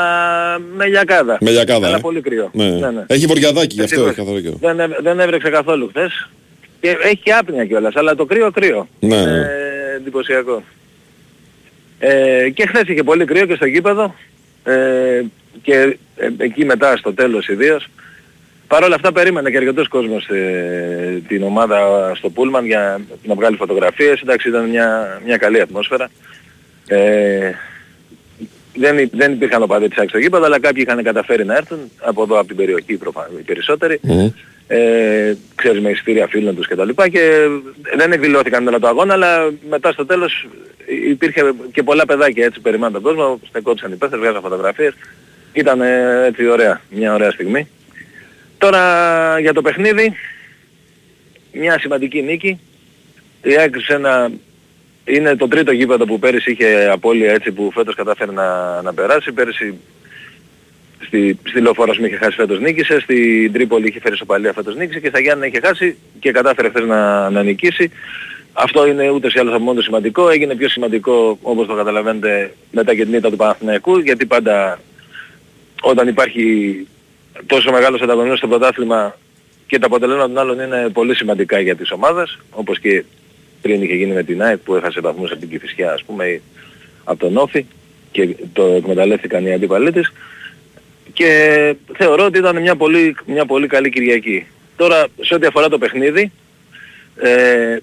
[0.75, 1.37] με λιακάδα.
[1.41, 1.99] Με λιακάδα, Αλλά ε.
[1.99, 2.49] πολύ κρύο.
[2.53, 2.65] Ναι.
[3.07, 4.07] Έχει βοριαδάκι γι' αυτό, Ευτυχώς.
[4.07, 4.57] έχει καθόλου καιρό.
[4.61, 6.29] Δεν, έβ- δεν έβρεξε καθόλου χθες.
[6.81, 8.87] Και έχει και άπνοια κιόλας, αλλά το κρύο κρύο.
[8.99, 9.39] Ναι, ναι.
[9.39, 10.63] Ε, εντυπωσιακό.
[11.99, 14.15] Ε, και χθες είχε πολύ κρύο και στο γήπεδο.
[14.63, 15.21] Ε,
[15.61, 17.87] και ε, εκεί μετά στο τέλος ιδίως.
[18.67, 23.55] Παρ' όλα αυτά περίμενε και αρκετός κόσμος ε, την ομάδα στο Πούλμαν για να βγάλει
[23.57, 24.21] φωτογραφίες.
[24.21, 26.09] Εντάξει ήταν μια, μια καλή ατμόσφαιρα.
[26.93, 27.51] Ε,
[28.75, 31.79] δεν, υ- δεν υπήρχαν οπαδοί της ΑΕΚ στο γήπεδο, αλλά κάποιοι είχαν καταφέρει να έρθουν
[31.99, 33.99] από εδώ από την περιοχή προφα- οι περισσότεροι.
[34.67, 36.89] Ε, ξέρεις με εισιτήρια φίλων τους κτλ.
[36.89, 37.47] Και, και
[37.95, 40.47] δεν εκδηλώθηκαν όλα το αγώνα, αλλά μετά στο τέλος
[41.09, 44.93] υπήρχε και πολλά παιδάκια έτσι περιμένουν τον κόσμο, στεκόντουσαν οι πέστες, βγάζαν φωτογραφίες.
[45.53, 47.67] Ήταν ε, έτσι ωραία, μια ωραία στιγμή.
[48.57, 50.13] Τώρα για το παιχνίδι,
[51.51, 52.59] μια σημαντική νίκη.
[53.43, 54.31] Η ΑΕΚ σε ένα
[55.05, 59.31] είναι το τρίτο γήπεδο που πέρυσι είχε απώλεια έτσι που φέτος κατάφερε να, να περάσει.
[59.31, 59.73] Πέρυσι
[61.05, 65.07] στη, στη Λεωφόρος είχε χάσει φέτος νίκησε, στην Τρίπολη είχε φέρει σοπαλία φέτος νίκησε και
[65.07, 67.91] στα Γιάννα είχε χάσει και κατάφερε χθες να, να νικήσει.
[68.53, 70.29] Αυτό είναι ούτως ή άλλως από μόνο του σημαντικό.
[70.29, 74.79] Έγινε πιο σημαντικό όπως το καταλαβαίνετε μετά και την ήττα του Παναθηναϊκού γιατί πάντα
[75.81, 76.87] όταν υπάρχει
[77.45, 79.17] τόσο μεγάλος ανταγωνισμός στο πρωτάθλημα
[79.67, 83.03] και τα αποτελέσματα των άλλων είναι πολύ σημαντικά για τις ομάδες όπως και
[83.61, 86.41] πριν είχε γίνει με την ΑΕΚ που έχασε βαθμούς από την Κηφισιά ας πούμε ή
[87.03, 87.65] από τον Όφη
[88.11, 90.13] και το εκμεταλλεύτηκαν οι αντίπαλοι της
[91.13, 94.45] και θεωρώ ότι ήταν μια πολύ, μια πολύ καλή Κυριακή.
[94.75, 96.31] Τώρα σε ό,τι αφορά το παιχνίδι
[97.15, 97.77] ε,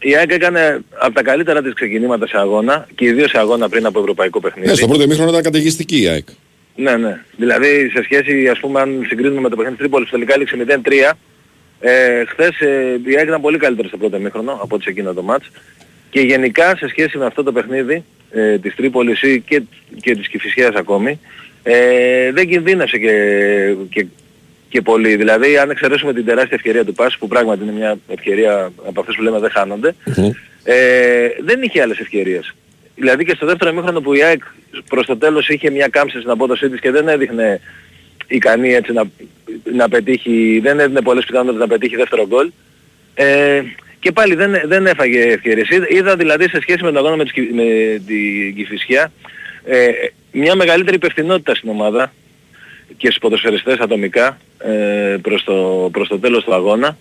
[0.00, 3.86] η ΑΕΚ έκανε από τα καλύτερα της ξεκινήματα σε αγώνα και ιδίως σε αγώνα πριν
[3.86, 4.68] από ευρωπαϊκό παιχνίδι.
[4.68, 6.28] Ναι, στο πρώτο ημίχρονο ήταν καταιγιστική η ΑΕΚ.
[6.74, 7.20] Ναι, ναι.
[7.36, 11.12] Δηλαδή σε σχέση, ας πούμε, αν συγκρίνουμε με το παιχνίδι της Τρίπολης, τελικά έληξε 0-3.
[11.80, 15.14] Ε, χθες ε, η ΑΕΚ ήταν πολύ καλύτερη στο πρώτο ημίχρονο από ό,τι σε εκείνο
[15.14, 15.50] το μάτς.
[16.10, 19.62] Και γενικά σε σχέση με αυτό το παιχνίδι ε, της Τρίπολης ή και,
[20.00, 21.20] και της Κηφισιάς ακόμη,
[21.62, 23.14] ε, δεν κινδύνευσε και,
[23.90, 24.06] και,
[24.68, 25.16] και πολύ.
[25.16, 29.14] Δηλαδή αν εξαιρέσουμε την τεράστια ευκαιρία του Πάσου, που πράγματι είναι μια ευκαιρία από αυτές
[29.14, 29.94] που λέμε δεν χάνονται,
[30.64, 32.54] ε, δεν είχε άλλες ευκαιρίες.
[32.94, 34.42] Δηλαδή και στο δεύτερο ημίχρονο που η ΑΕΚ
[34.88, 37.60] προς το τέλος είχε μια κάμψη στην απόδοσή της και δεν έδειχνε
[38.28, 39.04] ικανή έτσι να,
[39.72, 42.50] να πετύχει, δεν έδινε πολλές πιθανότητες να πετύχει δεύτερο γκολ.
[43.14, 43.62] Ε,
[44.00, 45.68] και πάλι δεν, δεν έφαγε ευκαιρίες.
[45.68, 47.62] Είδα, είδα δηλαδή σε σχέση με τον αγώνα με, τις, Κυ- με
[48.06, 49.12] την Κηφισιά
[49.64, 49.90] ε,
[50.32, 52.12] μια μεγαλύτερη υπευθυνότητα στην ομάδα
[52.96, 56.96] και στους ποδοσφαιριστές ατομικά ε, προς, το, προς το τέλος του αγώνα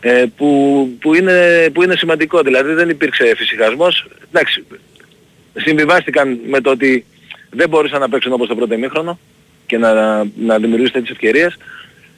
[0.00, 2.42] ε, που, που, είναι, που είναι σημαντικό.
[2.42, 4.06] Δηλαδή δεν υπήρξε φυσικασμός.
[4.32, 4.64] Εντάξει,
[5.54, 7.04] συμβιβάστηκαν με το ότι
[7.50, 9.18] δεν μπορούσαν να παίξουν όπως το πρώτο ημίχρονο
[9.66, 9.92] και να,
[10.36, 11.56] να δημιουργήσουν τέτοιες ευκαιρίες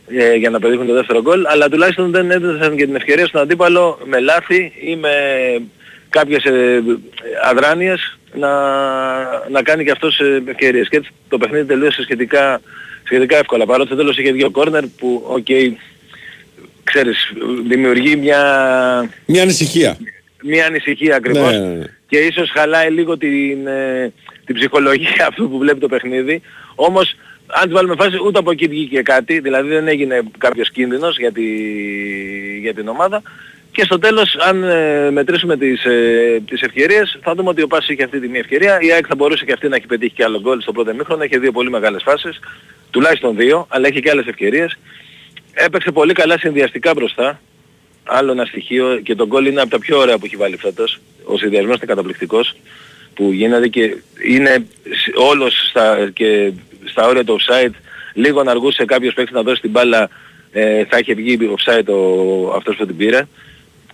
[0.09, 3.41] ε, για να πετύχουν το δεύτερο γκολ, αλλά τουλάχιστον δεν έδωσαν και την ευκαιρία στον
[3.41, 5.11] αντίπαλο με λάθη ή με
[6.09, 6.83] κάποιες ε,
[7.51, 8.51] αδράνειες να,
[9.51, 10.89] να κάνει και αυτός ε, ευκαιρίες.
[10.89, 12.61] Και έτσι το παιχνίδι τελείωσε σχετικά,
[13.05, 13.67] σχετικά εύκολα.
[13.67, 15.47] Παρότι στο τέλος είχε δύο κόρνερ που, οκ,
[16.85, 17.33] ξέρεις,
[17.69, 18.41] δημιουργεί μια,
[19.27, 19.97] Μια ανησυχία.
[20.43, 21.85] μια ανησυχία ακριβώς Ναι, ναι, ναι.
[22.09, 24.13] και ίσως χαλάει λίγο την, ε,
[24.45, 26.43] την ψυχολογία αυτού που βλέπει το παιχνίδι.
[26.75, 27.15] Όμως
[27.47, 31.33] αν τις βάλουμε φάση ούτε από εκεί βγήκε κάτι, δηλαδή δεν έγινε κάποιος κίνδυνος για,
[31.33, 31.45] τη,
[32.59, 33.23] για την ομάδα.
[33.73, 37.89] Και στο τέλος αν ε, μετρήσουμε τις, ε, τις ευκαιρίες θα δούμε ότι ο Πάσης
[37.89, 38.79] είχε αυτή τη μία ευκαιρία.
[38.81, 41.25] Η ΑΕΚ θα μπορούσε και αυτή να έχει πετύχει και άλλο γκολ στο πρώτο μήχρονο.
[41.25, 42.39] Είχε δύο πολύ μεγάλες φάσεις,
[42.91, 44.79] τουλάχιστον δύο, αλλά είχε και άλλες ευκαιρίες.
[45.53, 47.41] Έπαιξε πολύ καλά συνδυαστικά μπροστά.
[48.05, 50.99] Άλλο ένα στοιχείο και το γκολ είναι από τα πιο ωραία που έχει βάλει φέτος.
[51.25, 52.55] Ο συνδυασμός είναι καταπληκτικός
[53.15, 53.97] που γίνεται και
[54.29, 56.53] είναι σ- όλος στα, και
[56.87, 57.75] στα όρια του offside.
[58.13, 60.09] Λίγο να αργούσε κάποιος παίκτης να δώσει την μπάλα
[60.53, 63.27] ε, θα είχε βγει offside ο, αυτός που την πήρε.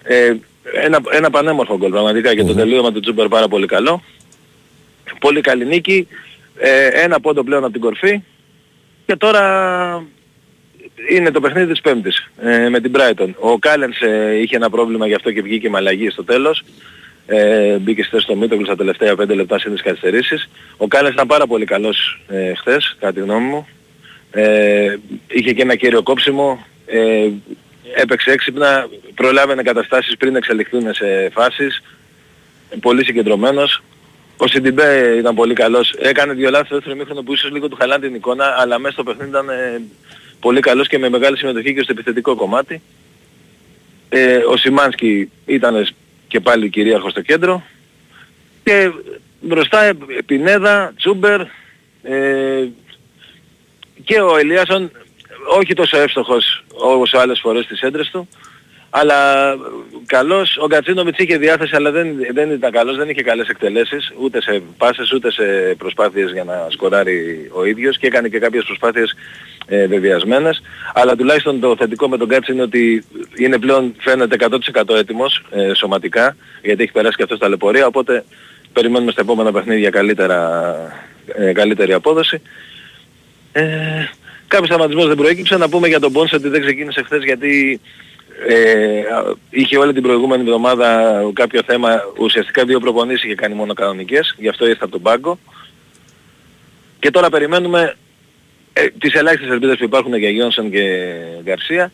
[0.03, 4.03] Ε, ένα, ένα πανέμορφο γκολ πραγματικά και το τελείωμα του Τζούμπερ πάρα πολύ καλό.
[5.21, 6.09] Πολύ καλή νίκη.
[6.59, 8.23] Ε, ένα πόντο πλέον από την κορφή.
[9.07, 9.43] Και τώρα
[11.11, 13.29] είναι το παιχνίδι της Πέμπτης ε, με την Brighton.
[13.39, 16.65] Ο Κάλενς ε, είχε ένα πρόβλημα γι' αυτό και βγήκε με αλλαγή στο τέλος.
[17.27, 20.49] Ε, μπήκε στη θέση στο Μίτογλου στα τελευταία 5 λεπτά σύν τις καθυστερήσεις.
[20.77, 23.67] Ο Κάλενς ήταν πάρα πολύ καλός ε, χθες, κατά τη γνώμη μου.
[24.31, 24.97] Ε,
[25.29, 26.67] είχε και ένα κύριο κόψιμο.
[26.87, 27.29] Ε,
[27.95, 31.83] έπαιξε έξυπνα, προλάβαινε καταστάσεις πριν εξελιχθούν σε φάσεις.
[32.81, 33.83] Πολύ συγκεντρωμένος.
[34.37, 35.95] Ο Σιντιμπέ ήταν πολύ καλός.
[35.99, 38.93] Έκανε δύο λάθη στο δεύτερο μήχρονο που ίσως λίγο του χαλάνε την εικόνα, αλλά μέσα
[38.93, 39.83] στο παιχνίδι ήταν ε,
[40.41, 42.83] πολύ καλός και με μεγάλη συμμετοχή και στο επιθετικό κομμάτι.
[44.09, 45.87] Ε, ο Σιμάνσκι ήταν
[46.33, 47.63] και πάλι κυρίαρχος στο κέντρο.
[48.65, 48.91] Και
[49.41, 51.41] μπροστά ε, Πινέδα, Τσούμπερ
[52.03, 52.69] ε,
[54.05, 54.91] και ο Ελίασον
[55.59, 58.29] όχι τόσο εύστοχος όπως άλλες φορές στις έντρες του
[58.95, 59.17] αλλά
[60.07, 64.43] καλός, ο Γκατσίνοβιτς είχε διάθεση αλλά δεν, δεν ήταν καλός, δεν είχε καλές εκτελέσεις ούτε
[64.43, 69.15] σε πάσες ούτε σε προσπάθειες για να σκοράρει ο ίδιος και έκανε και κάποιες προσπάθειες
[69.67, 70.63] ε, βεβαιασμένες
[70.95, 73.05] αλλά τουλάχιστον το θετικό με τον Γκάτς είναι ότι
[73.37, 74.37] είναι πλέον φαίνεται
[74.75, 78.25] 100% έτοιμος ε, σωματικά γιατί έχει περάσει και αυτός στα λεπορία οπότε
[78.73, 80.75] περιμένουμε στα επόμενα παιχνίδια καλύτερα,
[81.27, 82.41] ε, καλύτερη απόδοση.
[83.53, 83.63] Ε,
[84.47, 85.57] κάποιος τραυματισμός δεν προέκυψε.
[85.57, 87.81] Να πούμε για τον Πόνσε ότι δεν ξεκίνησε χθες γιατί
[88.47, 89.03] ε,
[89.51, 94.49] είχε όλη την προηγούμενη εβδομάδα κάποιο θέμα, ουσιαστικά δύο προπονήσεις είχε κάνει μόνο κανονικές, γι'
[94.49, 95.39] αυτό ήρθε από τον πάγκο.
[96.99, 97.97] Και τώρα περιμένουμε
[98.73, 101.93] ε, τις ελάχιστες ελπίδες που υπάρχουν για Γιόνσον και Γκαρσία.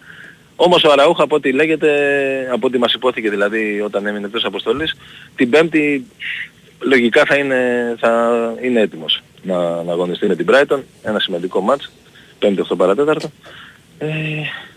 [0.56, 1.90] Όμως ο Αραούχα από ό,τι λέγεται,
[2.52, 4.96] από ό,τι μας υπόθηκε δηλαδή όταν έμεινε εκτός αποστολής,
[5.37, 6.06] την Πέμπτη
[6.78, 8.32] λογικά θα είναι, θα
[8.62, 11.90] είναι έτοιμος να, να αγωνιστεί με την Brighton, ένα σημαντικό μάτς,
[12.40, 13.30] 5-8 παρατέταρτο.
[13.98, 14.08] Ε,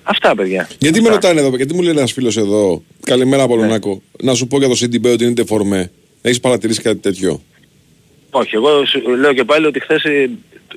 [0.03, 0.67] αυτά παιδιά.
[0.79, 1.09] Γιατί αυτά.
[1.09, 4.67] με ρωτάνε εδώ, γιατί μου λέει ένας φίλος εδώ, καλημέρα Πολωνάκο, να σου πω για
[4.67, 5.91] το CDB ότι είναι φορμέ.
[6.21, 7.41] Έχεις παρατηρήσει κάτι τέτοιο;
[8.29, 10.29] Όχι, εγώ σου λέω και πάλι ότι χθες ε,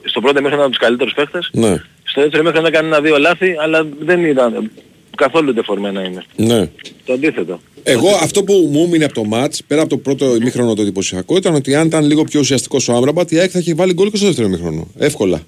[0.05, 1.51] στο πρώτο μέχρι ήταν από τους καλύτερους παίχτες.
[1.53, 1.83] Ναι.
[2.05, 4.71] Στο δεύτερο μέχρι να κάνει ένα-δύο λάθη, αλλά δεν ήταν
[5.17, 6.25] καθόλου τεφορμένα είναι.
[6.37, 6.69] Ναι.
[7.05, 7.61] Το αντίθετο.
[7.83, 11.37] Εγώ αυτό που μου έμεινε από το μάτς, πέρα από το πρώτο ημίχρονο το εντυπωσιακό,
[11.37, 14.11] ήταν ότι αν ήταν λίγο πιο ουσιαστικός ο Άμπραμπατ, η ΑΕΚ θα είχε βάλει γκολ
[14.11, 14.89] και στο δεύτερο ημίχρονο.
[14.99, 15.43] Εύκολα.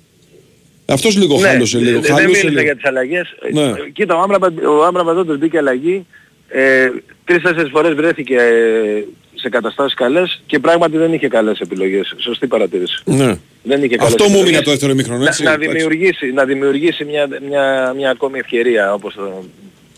[0.86, 2.26] Αυτός λίγο ναι, χάλωσε, λίγο δεν χάλωσε.
[2.26, 2.60] μίλησα λίγο.
[2.60, 3.34] για τις αλλαγές.
[3.52, 3.62] Ναι.
[3.62, 6.06] Ε, Κοίτα, ο Άμπραμπατ, ο Άμπραμπατ όταν μπήκε αλλαγή,
[6.48, 6.88] ε,
[7.24, 12.14] τρεις-τέσσερις φορές βρέθηκε ε, σε καταστάσεις καλές και πράγματι δεν είχε καλές επιλογές.
[12.18, 13.02] Σωστή παρατήρηση.
[13.04, 13.38] Ναι.
[13.62, 14.56] Δεν είχε καλές Αυτό μου έμεινε επιλογές.
[14.58, 15.42] από το δεύτερο ημίχρονο, έτσι.
[15.42, 15.72] Να, να εντάξει.
[15.72, 19.44] δημιουργήσει, να δημιουργήσει μια, μια, μια ακόμη ευκαιρία όπως το,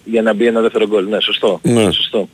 [0.05, 1.09] για να μπει ένα δεύτερο γκολ.
[1.09, 1.61] Ναι, σωστό.
[1.63, 1.91] Ναι.
[1.93, 2.29] σωστό.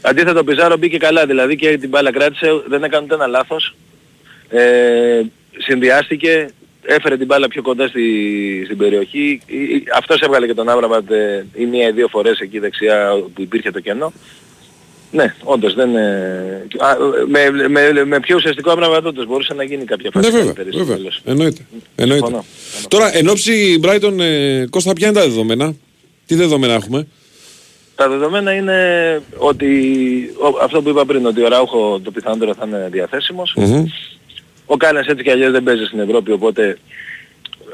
[0.00, 3.74] Αντίθετα ο Πιζάρο μπήκε καλά, δηλαδή και την μπάλα κράτησε, δεν έκανε ούτε ένα λάθος.
[4.48, 5.20] Ε,
[5.58, 6.48] συνδυάστηκε,
[6.96, 8.02] έφερε την μπάλα πιο κοντά στη,
[8.64, 9.40] στην περιοχή.
[9.46, 13.10] Ε, ε, Αυτός έβγαλε και τον Άβραμπατ ε, η μία ή δύο φορές εκεί δεξιά
[13.34, 14.12] που υπήρχε το κενό.
[15.10, 15.96] Ναι, όντως δεν...
[15.96, 16.96] ε, α,
[17.28, 20.70] με, με, με πιο ουσιαστικό Άβραμπατ όντως μπορούσε να γίνει κάποια Ναι, φάση βέβαια, καλύτερη
[20.70, 20.96] στο βέβαια.
[20.96, 21.20] τέλος.
[21.24, 21.66] Εννοείται.
[21.96, 22.24] Εννοείται.
[22.24, 22.44] Συμφωνώ.
[22.88, 25.74] Τώρα, εν ώψη Brighton, ε, Κώστα, ποια είναι τα δεδομένα;
[26.26, 27.06] Τι δεδομένα έχουμε;
[27.94, 28.76] Τα δεδομένα είναι
[29.36, 29.66] ότι
[30.38, 33.52] ο- αυτό που είπα πριν, ότι ο Ράουχο το πιθανότερο θα είναι διαθέσιμος.
[33.56, 33.84] Μμμ.
[34.70, 36.78] Ο Κάλενς έτσι κι αλλιώς δεν παίζει στην Ευρώπη, οπότε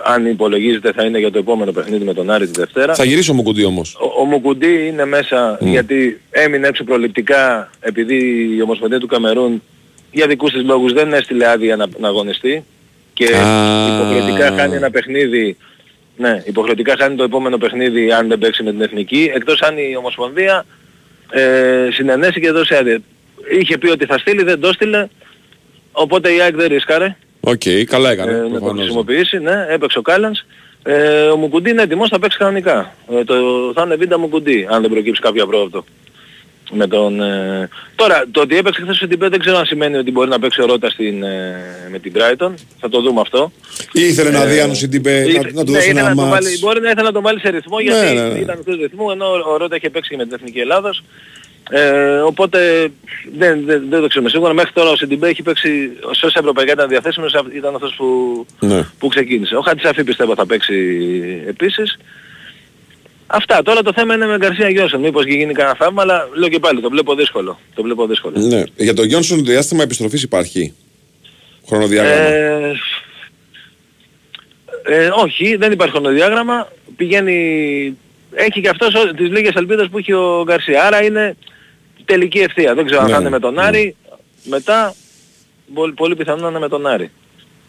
[0.05, 2.95] αν υπολογίζεται θα είναι για το επόμενο παιχνίδι με τον Άρη τη Δευτέρα.
[2.95, 3.95] Θα γυρίσει ο Μουκουντή όμως.
[3.95, 9.63] Ο, ο Μουκουντή είναι μέσα γιατί έμεινε έξω προληπτικά επειδή η Ομοσπονδία του Καμερούν
[10.11, 12.65] για δικούς της λόγους δεν έστειλε άδεια να, να αγωνιστεί
[13.13, 13.87] και Α.
[13.95, 15.57] υποχρεωτικά χάνει ένα παιχνίδι
[16.17, 19.97] ναι, υποχρεωτικά χάνει το επόμενο παιχνίδι αν δεν παίξει με την Εθνική εκτός αν η
[19.97, 20.65] Ομοσπονδία
[21.31, 22.99] ε, συναινέσει και δώσει άδεια.
[23.59, 25.07] Είχε πει ότι θα στείλει, δεν το στείλε
[25.97, 28.31] οπότε η ΑΕΚ δεν ρίσκαρε Οκ, καλά έκανε.
[28.31, 28.81] ε, να το προφανώς.
[28.83, 30.45] χρησιμοποιήσει, ναι, έπαιξε ο Κάλενς.
[30.83, 32.95] Ε, ο Μουκουντή είναι έτοιμος, θα παίξει κανονικά.
[33.13, 33.35] Ε, το,
[33.75, 35.85] θα είναι Βίντα Μουκουντή, αν δεν προκύψει κάποιο απρόοπτο.
[36.73, 37.69] Με τον, ε...
[37.95, 40.67] Τώρα, το ότι έπαιξε χθες στην δεν ξέρω αν σημαίνει ότι μπορεί να παίξει ο
[40.67, 41.57] Ρότα στην, ε,
[41.91, 42.51] με την Brighton.
[42.81, 43.53] Θα το δούμε αυτό.
[43.93, 46.01] Ή ήθελε να Ε, δει αν ο Σιντιμπέ να, Ήθε- να του ναι, δώσει ήθελε
[46.01, 46.45] ένα να το ματς.
[46.45, 48.39] βάλει, μπορεί να ήθελε να τον βάλει σε ρυθμό Ναι, γιατί ναι, ναι.
[48.39, 51.03] ήταν εκτός ρυθμού ενώ ο Ρότα είχε παίξει και με την Εθνική Ελλάδος.
[51.71, 52.89] Ε, οπότε
[53.39, 54.53] δεν, δεν, δεν το ξέρουμε σίγουρα.
[54.53, 58.07] Μέχρι τώρα ο Σιντιμπέ έχει παίξει, σε όσα ευρωπαϊκά ήταν διαθέσιμος, ήταν αυτός που,
[58.61, 58.87] Ναι.
[58.99, 59.57] που ξεκίνησε.
[59.57, 60.75] Ο Χατζησαφή πιστεύω θα παίξει
[61.47, 61.99] επίσης.
[63.27, 63.63] Αυτά.
[63.63, 65.01] Τώρα το θέμα είναι με Γκαρσία Γιώσον.
[65.01, 67.59] Μήπως και γίνει κανένα θαύμα, αλλά λέω και πάλι, το βλέπω δύσκολο.
[67.75, 68.39] Το βλέπω δύσκολο.
[68.39, 68.63] Ναι.
[68.77, 70.75] Για τον Γιόνσον διάστημα επιστροφής υπάρχει.
[71.69, 72.73] Χρονοδιάγραμμα; Ε,
[74.85, 76.69] ε, όχι, δεν υπάρχει χρονοδιάγραμμα.
[76.97, 77.97] Πηγαίνει...
[78.37, 80.85] Έχει και αυτός ό- τις λίγες ελπίδες που έχει ο Γκαρσία.
[80.85, 81.37] Άρα είναι
[82.05, 82.75] τελική ευθεία.
[82.75, 83.63] Δεν ξέρω αν Ναι, θα είναι με τον ναι.
[83.63, 83.97] Άρη.
[84.45, 84.95] Μετά,
[85.75, 87.11] πολύ, πολύ πιθανό να είναι με τον Άρη.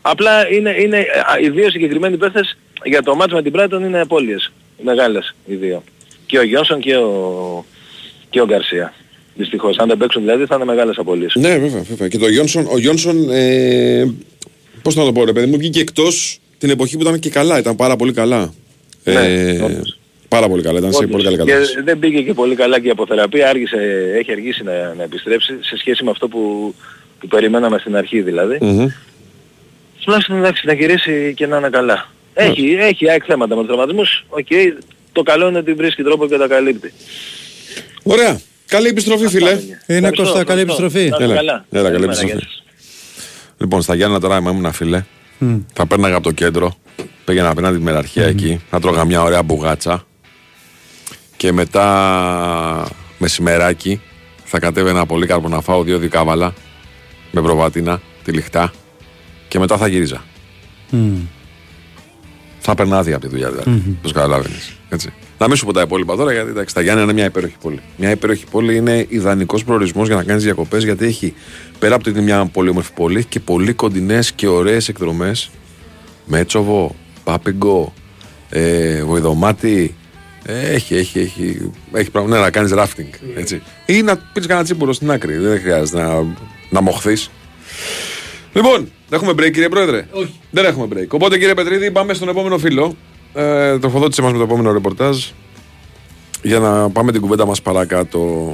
[0.01, 4.01] Απλά είναι, είναι α, οι δύο συγκεκριμένοι παίχτες για το μάτς με την Brighton είναι
[4.01, 4.51] απώλειες.
[4.83, 5.83] Μεγάλες οι δύο.
[6.25, 7.65] Και ο Γιόνσον και ο,
[8.29, 8.93] και ο Γκαρσία.
[9.35, 9.77] Δυστυχώς.
[9.77, 11.35] Αν δεν παίξουν δηλαδή θα είναι μεγάλες απώλειες.
[11.35, 12.07] Ναι, βέβαια, βέβαια.
[12.07, 14.13] Και το Γιόνσον, ο Γιόνσον, ε,
[14.81, 17.57] πώς να το πω ρε παιδί μου, βγήκε εκτός την εποχή που ήταν και καλά,
[17.59, 18.53] ήταν πάρα πολύ καλά.
[19.03, 19.99] Ναι, ε, όντως.
[20.35, 21.11] Πάρα πολύ καλά, ήταν σε Όντως.
[21.11, 21.75] πολύ καλή κατάσταση.
[21.75, 23.77] Και δεν πήγε και πολύ καλά και η αποθεραπεία, άργησε,
[24.19, 26.73] έχει αργήσει να, να επιστρέψει σε σχέση με αυτό που,
[27.19, 28.57] που περιμέναμε στην αρχή δηλαδή.
[28.61, 28.87] Μμμ.
[30.03, 32.09] Τουλάχιστον εντάξει να γυρίσει και να είναι καλά.
[32.33, 34.47] Έχει, έχει ΑΕΚ θέματα με τους τραυματισμούς, οκ,
[35.11, 36.93] το καλό είναι ότι βρίσκει τρόπο και τα καλύπτει.
[38.03, 38.39] Ωραία.
[38.67, 39.49] Καλή επιστροφή, φίλε.
[39.49, 40.83] Είναι Ευχαριστώ, Κώστα, καλή ευχαριστώ.
[40.83, 41.09] επιστροφή.
[41.09, 41.35] Να είστε Έλα.
[41.35, 41.65] καλά.
[41.71, 42.33] Έλα, καλή Καλημέρα, επιστροφή.
[42.33, 42.63] γεια σας.
[43.57, 45.03] Λοιπόν, στα Γιάννα τώρα ήμουν φίλε.
[45.37, 45.57] Μμ.
[45.73, 46.75] Θα πέρναγα από το κέντρο.
[47.25, 48.61] Πήγαινα απέναντι τη μεραρχία εκεί.
[48.71, 50.05] Να τρώγα μια ωραία μπουγάτσα.
[51.45, 52.87] Και μετά
[53.17, 54.01] μεσημεράκι
[54.43, 56.53] θα κατέβαινα πολύ κάρπο να φάω δύο δικάβαλα
[57.31, 58.71] με προβάτινα, τη λιχτά.
[59.47, 60.23] Και μετά θα γύριζα.
[60.89, 61.15] Μμ.
[62.59, 63.69] Θα περνά άδεια από τη δουλειά δηλαδή.
[63.69, 63.95] Μμμ.
[64.01, 64.75] Πώ καταλαβαίνεις.
[64.89, 65.13] Έτσι.
[65.37, 67.79] Να μην σου πω τα υπόλοιπα τώρα γιατί εντάξει, τα Γιάννη είναι μια υπέροχη πόλη.
[67.97, 71.33] Μια υπέροχη πόλη είναι ιδανικός προορισμός για να κάνεις διακοπές γιατί έχει
[71.79, 74.87] πέρα από το ότι είναι μια πολύ όμορφη πόλη έχει και πολύ κοντινές και ωραίες
[74.87, 75.49] εκδρομές.
[76.25, 77.93] Μέτσοβο, Πάπιγκο,
[78.49, 79.95] ε, Βοηδομάτι.
[80.47, 83.09] Ε, έχει, έχει, έχει, έχει πράγμα ναι, να κάνεις ράφτινγκ.
[83.35, 83.61] Έτσι.
[83.85, 85.37] Ή να πει κανένα τσίπουρο στην άκρη.
[85.37, 86.23] Δεν χρειάζεται να,
[86.69, 87.29] να μοχθείς.
[88.53, 90.39] Λοιπόν, έχουμε break κύριε Πρόεδρε; Όχι.
[90.51, 91.07] Δεν έχουμε break.
[91.07, 92.95] Οπότε κύριε Πετρίδη, πάμε στον επόμενο φίλο.
[93.33, 95.25] Ε, τροφοδότησε μας με το επόμενο ρεπορτάζ
[96.41, 98.53] για να πάμε την κουβέντα μας παρακάτω.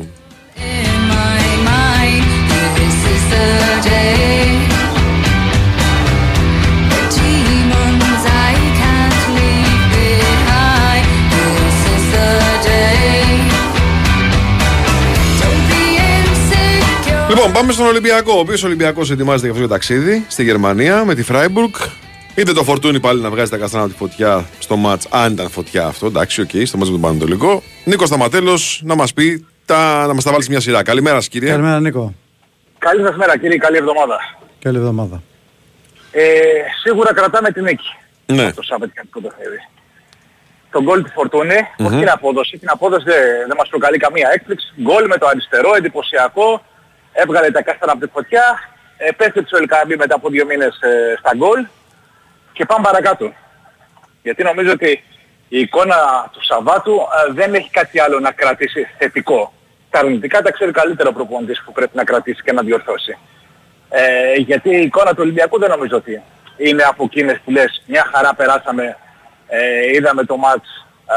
[17.35, 18.33] Λοιπόν, πάμε στον Ολυμπιακό.
[18.35, 21.73] Ο οποίος Ολυμπιακός ετοιμάζεται για αυτό το ταξίδι στη Γερμανία με τη Φράιμπουργκ.
[22.35, 25.49] Είδε τον Φορτούνη πάλι να βγάζει τα κάστανα από τη φωτιά στο ματς, αν ήταν
[25.49, 26.05] φωτιά αυτό.
[26.05, 27.63] Εντάξει, οκ, στο ματς με τον Παναιτωλικό.
[27.83, 30.83] Νίκος Σταματέλος να μας πει, τα, να μας τα βάλεις σε μια σειρά.
[30.83, 31.49] Καλημέρα, σας, κύριε.
[31.49, 32.13] Καλημέρα Νίκο.
[32.77, 34.17] Καλή σας μέρα κύριε, καλή εβδομάδα.
[34.61, 35.21] Καλή εβδομάδα.
[36.11, 36.23] Ε,
[36.83, 38.51] σίγουρα κρατάμε την νίκη Ναι.
[38.53, 39.59] το Σαββατικάτικο παιχνίδι.
[40.71, 41.85] Το γκολ του Φορτούνη, Μμμ.
[41.85, 44.67] όχι την απόδοση, την απόδοση δεν, δεν μας προκαλεί καμία έκπληξη.
[44.81, 46.61] Γκολ με το αριστερό, εντυπωσιακό,
[47.13, 48.59] έβγαλε τα κάστανα από τη φωτιά,
[48.97, 51.65] επέστρεψε ο Ελκαμπή μετά από δύο μήνες ε, στα γκολ
[52.53, 53.33] και πάμε παρακάτω.
[54.21, 55.03] Γιατί νομίζω ότι
[55.47, 59.53] η εικόνα του Σαββάτου ε, δεν έχει κάτι άλλο να κρατήσει θετικό.
[59.89, 63.17] Τα αρνητικά τα ξέρει καλύτερα ο προπονητής που πρέπει να κρατήσει και να διορθώσει.
[63.89, 66.21] Ε, γιατί η εικόνα του Ολυμπιακού δεν νομίζω ότι
[66.57, 68.97] είναι από εκείνες που λες μια χαρά περάσαμε,
[69.47, 71.15] ε, είδαμε το μάτς, ε,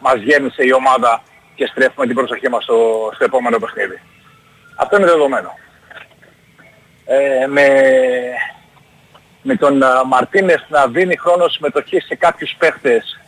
[0.00, 1.22] μας γέμισε η ομάδα
[1.54, 4.00] και στρέφουμε την προσοχή μας στο, στο επόμενο παιχνίδι.
[4.80, 5.58] Αυτό είναι δεδομένο.
[7.04, 7.66] Ε, με,
[9.42, 13.20] με τον α, Μαρτίνες να δίνει χρόνο συμμετοχής σε κάποιους παίχτες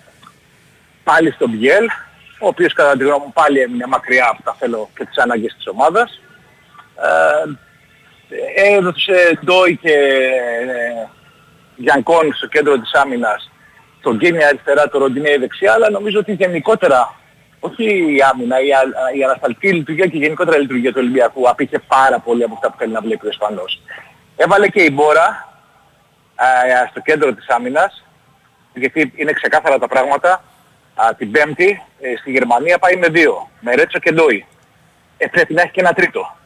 [1.05, 1.85] πάλι στον Μπιέλ,
[2.41, 5.55] ο οποίος κατά τη γνώμη μου πάλι έμεινε μακριά από τα θέλω και τις ανάγκες
[5.55, 6.21] της ομάδας.
[8.57, 11.09] Ε, έδωσε Ντόι και ε,
[11.77, 13.51] Γιανκόν στο κέντρο της άμυνας,
[14.01, 17.20] τον Γκίνι αριστερά, τον Ροντινέη δεξιά, αλλά νομίζω ότι γενικότερα,
[17.61, 21.79] όχι η άμυνα, η, α- η ανασταλτική λειτουργία και γενικότερα η λειτουργία του Ολυμπιακού απήχε
[21.79, 23.81] πάρα πολύ από αυτά που θέλει να βλέπει ο Ισπανός.
[24.37, 25.49] Έβαλε και η Μπόρα
[26.35, 26.45] α,
[26.91, 28.05] στο κέντρο της άμυνας,
[28.75, 30.45] γιατί είναι ξεκάθαρα τα πράγματα.
[30.95, 34.47] Α, την Πέμπτη ε, στη Γερμανία πάει με δύο, με Ρέτσο και Ντόι.
[35.19, 36.37] Ε, πρέπει να έχει και ένα τρίτο.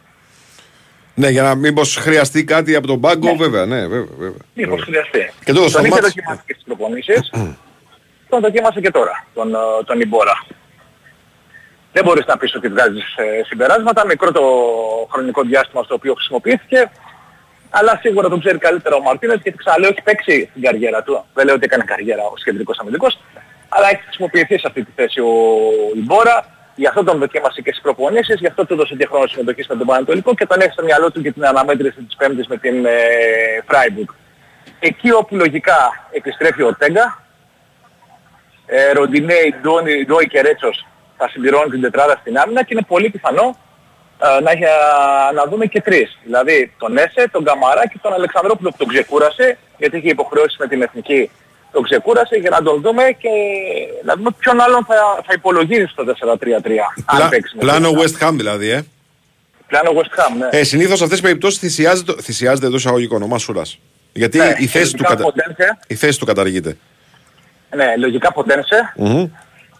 [1.14, 4.16] Ναι, για να μήπως χρειαστεί κάτι από τον πάγκο, βέβαια, ναι, βέβαια.
[4.18, 4.38] βέβαια.
[4.54, 5.32] Μήπως χρειαστεί.
[5.44, 6.06] Και το έδωσε τον στο είχε μάτς.
[6.06, 7.30] δοκιμάσει και στις προπονήσεις.
[8.30, 10.44] τον δοκίμασε και τώρα, τον, ε, τον Ιμπόρα.
[11.94, 14.44] Δεν μπορείς να πεις ότι βγάζεις ε, συμπεράσματα, μικρό το
[15.10, 16.90] χρονικό διάστημα στο οποίο χρησιμοποιήθηκε,
[17.70, 21.24] αλλά σίγουρα τον ξέρει καλύτερα ο Μαρτίνες γιατί ξαναλέω έχει παίξει την καριέρα του.
[21.34, 23.18] Δεν λέω ότι έκανε καριέρα ως κεντρικός αμυντικός,
[23.68, 25.32] αλλά έχει χρησιμοποιηθεί σε αυτή τη θέση ο
[25.96, 26.46] Ιμπόρα.
[26.74, 29.76] Γι' αυτό τον δοκίμασε και στις προπονήσεις, γι' αυτό του έδωσε και χρόνο συμμετοχής με
[29.76, 32.84] τον Πανατολικό και τον έχει στο μυαλό του και την αναμέτρηση της Πέμπτης με την
[32.86, 32.90] ε,
[33.68, 34.14] Freiburg.
[34.78, 37.22] Εκεί όπου λογικά επιστρέφει ο Τέγκα,
[38.66, 40.86] ε, Ροντινέη, Ντόνι, Ντόι και Ρέτσος
[41.16, 43.58] θα συμπληρώνουν την τετράδα στην άμυνα και είναι πολύ πιθανό
[44.38, 44.70] ε, να, έχει, α,
[45.34, 46.18] να δούμε και τρεις.
[46.24, 50.66] Δηλαδή τον Έσε, τον Καμαρά και τον Αλεξανδρόπουλο που τον ξεκούρασε, γιατί είχε υποχρεώσεις με
[50.68, 51.30] την εθνική,
[51.72, 53.28] τον ξεκούρασε για να τον δούμε και
[54.04, 54.94] να δούμε ποιον άλλον θα,
[55.26, 56.46] θα υπολογίζει στο 4-3-3.
[57.04, 58.82] αν Πλά- παίξει με Πλάνο τον- West Ham δηλαδή, ε.
[59.66, 60.58] Πλάνο West Ham, ναι.
[60.58, 63.78] ε Συνήθως σε αυτές τις περιπτώσεις θυσιάζεται, θυσιάζεται εδώ εισαγωγικών ο Μασούρας.
[64.12, 65.22] Γιατί Ναι, η, θέση του λογικά κατα...
[65.22, 65.78] Ποντένσε.
[65.86, 66.76] η θέση του καταργείται.
[67.76, 68.92] Ναι, λογικά Ποντένσε.
[68.96, 69.26] Μμμ.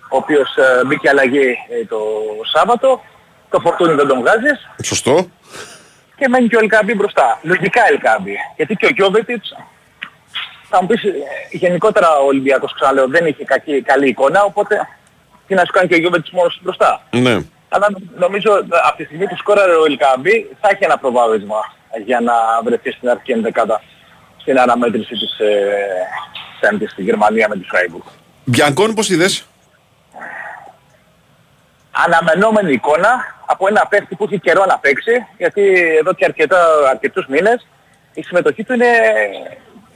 [0.08, 1.98] Ο οποίος ε, μπήκε αλλαγή ε, το
[2.52, 3.00] Σάββατο,
[3.50, 5.28] το φορτούνι δεν τον βγάζεις Σωστό.
[6.16, 7.38] και μένει και ο Ελκάμπη μπροστά.
[7.42, 8.36] Λογικά Ελκάμπη.
[8.56, 9.54] Γιατί και ο Γιώβετιτς,
[10.68, 11.10] θα μου πεις, ε,
[11.50, 14.88] γενικότερα ο Ολυμπιακός ξαναλέω δεν είχε κακή, καλή εικόνα, οπότε
[15.46, 17.02] τι να σου κάνει και ο Γιώβετιτς μόνος του μπροστά.
[17.10, 17.38] Ναι.
[17.68, 17.86] Αλλά
[18.18, 21.56] νομίζω ε, από τη στιγμή που σκόραρε ο Ελκάμπη θα έχει ένα προβάδισμα
[22.04, 22.32] για να
[22.64, 23.82] βρεθεί στην αρχική ενδεκάδα
[24.40, 25.48] στην αναμέτρηση της ε,
[26.60, 28.02] Πέμπτης στη Γερμανία με τη Φράιμπουργκ.
[28.44, 29.46] Μπιανκόν πώς είδες;
[32.04, 35.62] Αναμενόμενη εικόνα από ένα παίχτη που έχει καιρό να παίξει, γιατί
[35.98, 36.58] εδώ και αρκετά,
[36.90, 37.66] αρκετούς μήνες
[38.14, 38.86] η συμμετοχή του είναι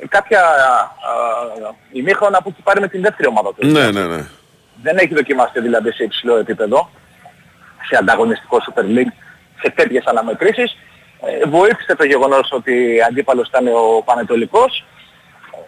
[0.09, 3.67] κάποια α, ημίχρονα που έχει πάρει με την δεύτερη ομάδα του.
[3.67, 4.27] Ναι, ναι, ναι.
[4.83, 6.91] Δεν έχει δοκιμαστεί δηλαδή σε υψηλό επίπεδο,
[7.89, 9.13] σε ανταγωνιστικό Super League,
[9.63, 10.77] σε τέτοιες αναμετρήσεις
[11.23, 14.85] Ε, βοήθησε το γεγονός ότι αντίπαλος ήταν ο Πανετολικός.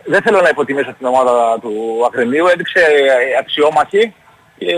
[0.05, 1.73] Δεν θέλω να υποτιμήσω την ομάδα του
[2.07, 4.15] Αγρινίου, έδειξε ε, αξιόμαχη
[4.61, 4.75] και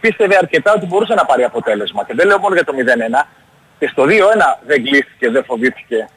[0.00, 2.04] πίστευε αρκετά ότι μπορούσε να πάρει αποτέλεσμα.
[2.04, 3.26] Και δεν λέω μόνο για το 0-1.
[3.78, 4.10] Και στο 2-1
[4.66, 6.08] δεν κλείστηκε, δεν φοβήθηκε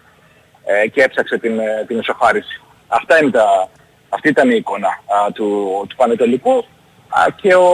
[0.66, 2.62] ε, και έψαξε την, ε, την ισοφάριση.
[2.88, 3.70] Αυτά είναι τα,
[4.10, 6.66] αυτή ήταν η εικόνα α, του, του Πανετολικού
[7.10, 7.68] α, και ο,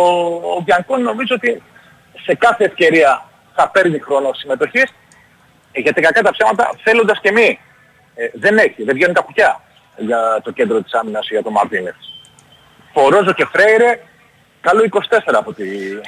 [0.57, 1.63] ο Μπιανκόν νομίζω ότι
[2.25, 4.93] σε κάθε ευκαιρία θα παίρνει χρόνο συμμετοχής
[5.71, 7.59] ε, γιατί κακά τα ψέματα θέλοντας και μη.
[8.15, 9.61] Ε, δεν έχει, δεν βγαίνουν τα κουκιά
[9.97, 11.95] για το κέντρο της άμυνας για τον Μαρτίνες.
[12.93, 13.99] Φορόζο και Φρέιρε,
[14.65, 15.63] καλό 24 από τη...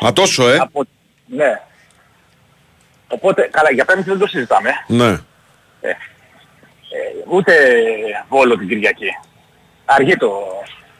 [0.06, 0.58] Α, τόσο, ε.
[0.58, 0.84] Από,
[1.26, 1.62] ναι.
[3.08, 4.70] Οπότε, καλά, για πέμπτη δεν το συζητάμε.
[4.88, 5.10] Ναι.
[5.82, 5.96] Ε, ε,
[7.28, 7.54] ούτε
[8.30, 9.10] Βόλο την Κυριακή.
[9.86, 10.32] Αργεί, το,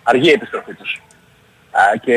[0.04, 1.02] αργεί η επιστροφή τους.
[1.72, 2.16] Α, και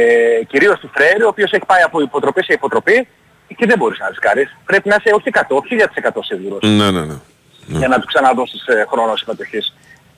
[0.49, 3.09] κυρίως του Φρέιρε, ο οποίος έχει πάει από υποτροπή σε υποτροπή
[3.57, 4.57] και δεν μπορείς να ρισκάρεις.
[4.65, 5.61] Πρέπει να είσαι όχι 100,
[6.09, 6.63] 1000% σίγουρος.
[6.63, 7.19] Ναι, ναι, ναι.
[7.67, 9.75] Για να τους ξαναδώσεις ε, χρόνο συμμετοχής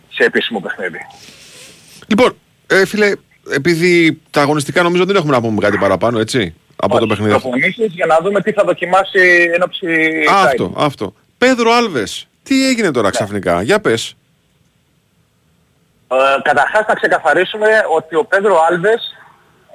[0.08, 1.06] σε επίσημο παιχνίδι.
[2.06, 3.12] Λοιπόν, ε, φίλε,
[3.50, 7.32] επειδή τα αγωνιστικά νομίζω δεν έχουμε να πούμε κάτι παραπάνω, έτσι, από το παιχνίδι.
[7.32, 7.48] αυτό.
[7.48, 9.86] Προπονήσεις για να δούμε τι θα δοκιμάσει εν ώψη
[10.32, 11.14] Α, αυτό, αυτό.
[11.38, 14.16] Πέδρο Άλβες, τι έγινε τώρα ξαφνικά, για πες.
[16.08, 17.66] Ε, καταρχάς να ξεκαθαρίσουμε
[17.96, 19.14] ότι ο Πέδρο Άλβες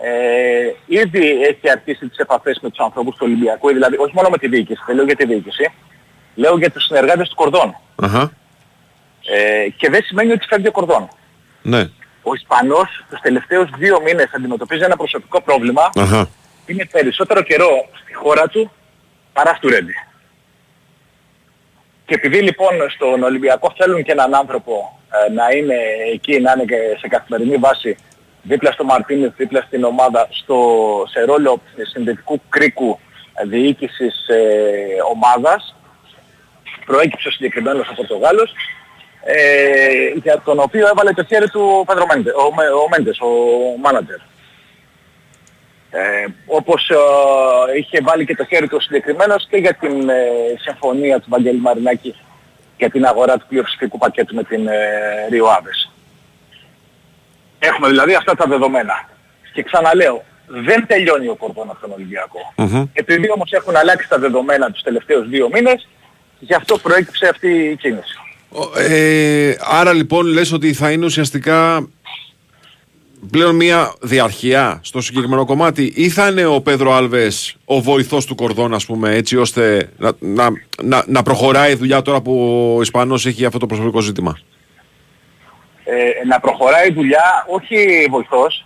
[0.02, 4.38] ε, ήδη έχει αρχίσει τις επαφές με τους ανθρώπους του Ολυμπιακού, δηλαδή όχι μόνο με
[4.38, 5.72] τη διοίκηση, δεν λέω για τη διοίκηση,
[6.36, 7.76] λέω για τους συνεργάτες του Κορδόν.
[7.96, 8.32] Αχα,
[9.30, 11.08] Ε, και δεν σημαίνει ότι φεύγει ο Κορδόν.
[11.62, 11.90] ναι.
[12.30, 16.30] Ο Ισπανός τους τελευταίους δύο μήνες αντιμετωπίζει ένα προσωπικό πρόβλημα, Αχα.
[16.66, 18.72] είναι περισσότερο καιρό στη χώρα του
[19.34, 19.94] παρά στο Ρέντι.
[22.06, 25.76] Και επειδή λοιπόν στον Ολυμπιακό θέλουν και έναν άνθρωπο ε, να είναι
[26.14, 27.98] εκεί, να είναι και σε καθημερινή βάση
[28.42, 30.58] δίπλα στο Μαρτίνες, δίπλα στην ομάδα, στο,
[31.10, 31.62] σε ρόλο
[31.94, 33.00] συνδετικού κρίκου
[33.34, 34.44] ε, διοίκησης ε,
[35.14, 35.76] ομάδας,
[36.86, 38.54] προέκυψε ο συγκεκριμένος ο Πορτογάλος,
[39.30, 43.20] ε, για τον οποίο έβαλε το χέρι του ο, Πέδρο Μέντε, ο, Με- ο Μέντες,
[43.20, 43.28] ο
[43.82, 44.20] μάνατζερ.
[45.92, 46.96] Ε, όπως ε,
[47.78, 50.16] είχε βάλει και το χέρι του ο συγκεκριμένος και για την ε,
[50.60, 52.16] συμφωνία του Βαγγέλη Μαρινάκη
[52.78, 54.74] για την αγορά του πλειοψηφικού πακέτου με την ε,
[55.32, 55.92] Rio Aves.
[57.60, 59.10] Έχουμε δηλαδή αυτά τα δεδομένα.
[59.54, 62.54] Και ξαναλέω, δεν τελειώνει ο Κορδόν από τον Ολυμπιακό.
[62.56, 62.86] Μμμ.
[62.94, 65.88] Επειδή όμως έχουν αλλάξει τα δεδομένα τους τελευταίους δύο μήνες,
[66.40, 68.18] γι' αυτό προέκυψε αυτή η κίνηση.
[68.50, 71.88] Ο- Ε, άρα λοιπόν λες ότι θα είναι ουσιαστικά
[73.32, 78.36] πλέον μια διαρχία στο συγκεκριμένο κομμάτι ή θα είναι ο Πέδρο Άλβες ο βοηθός του
[78.36, 80.50] Κορδόν ας πούμε έτσι ώστε να, να,
[80.84, 82.34] να, να προχωράει η δουλειά τώρα που
[82.78, 84.38] ο Ισπανός έχει αυτό το προσωπικό ζήτημα;
[85.84, 88.66] Ε, να προχωράει η δουλειά, όχι βοηθός,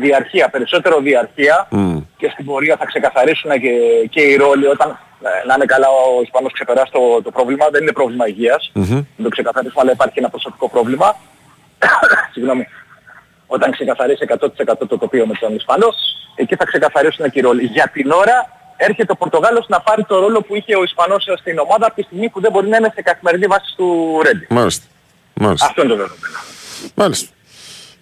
[0.00, 1.98] διαρχία, περισσότερο διαρχία Μμ.
[2.16, 3.70] και στην πορεία θα ξεκαθαρίσουν και,
[4.10, 4.98] και οι ρόλοι όταν ε,
[5.46, 8.84] να είναι καλά ο Ισπανός ξεπεράσει το, το πρόβλημα, δεν είναι πρόβλημα υγείας, Μμμ.
[8.86, 11.16] δεν το ξεκαθαρίσουμε αλλά υπάρχει και ένα προσωπικό πρόβλημα.
[12.32, 12.66] Συγγνώμη.
[13.46, 14.46] Όταν ξεκαθαρίσει 100%
[14.88, 15.88] το τοπίο με τον Ισπανό,
[16.34, 17.64] εκεί θα ξεκαθαρίσουν και οι ρόλοι.
[17.64, 18.36] Για την ώρα
[18.76, 22.02] έρχεται ο Πορτογάλος να πάρει το ρόλο που είχε ο Ισπανός στην ομάδα από τη
[22.02, 24.46] στιγμή που δεν μπορεί να είναι σε καθημερινή βάση του Ρέντι.
[24.50, 24.84] Μάλιστα.
[25.34, 25.66] Μάλιστα.
[25.66, 26.38] Αυτό είναι το δεδομένο.
[26.94, 27.28] Μάλιστα.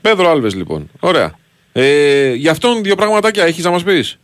[0.00, 0.90] Πέδρο Άλβες λοιπόν.
[1.00, 1.32] Ωραία.
[1.72, 4.18] Ε, γι' αυτόν δύο πραγματάκια έχεις να μας πεις.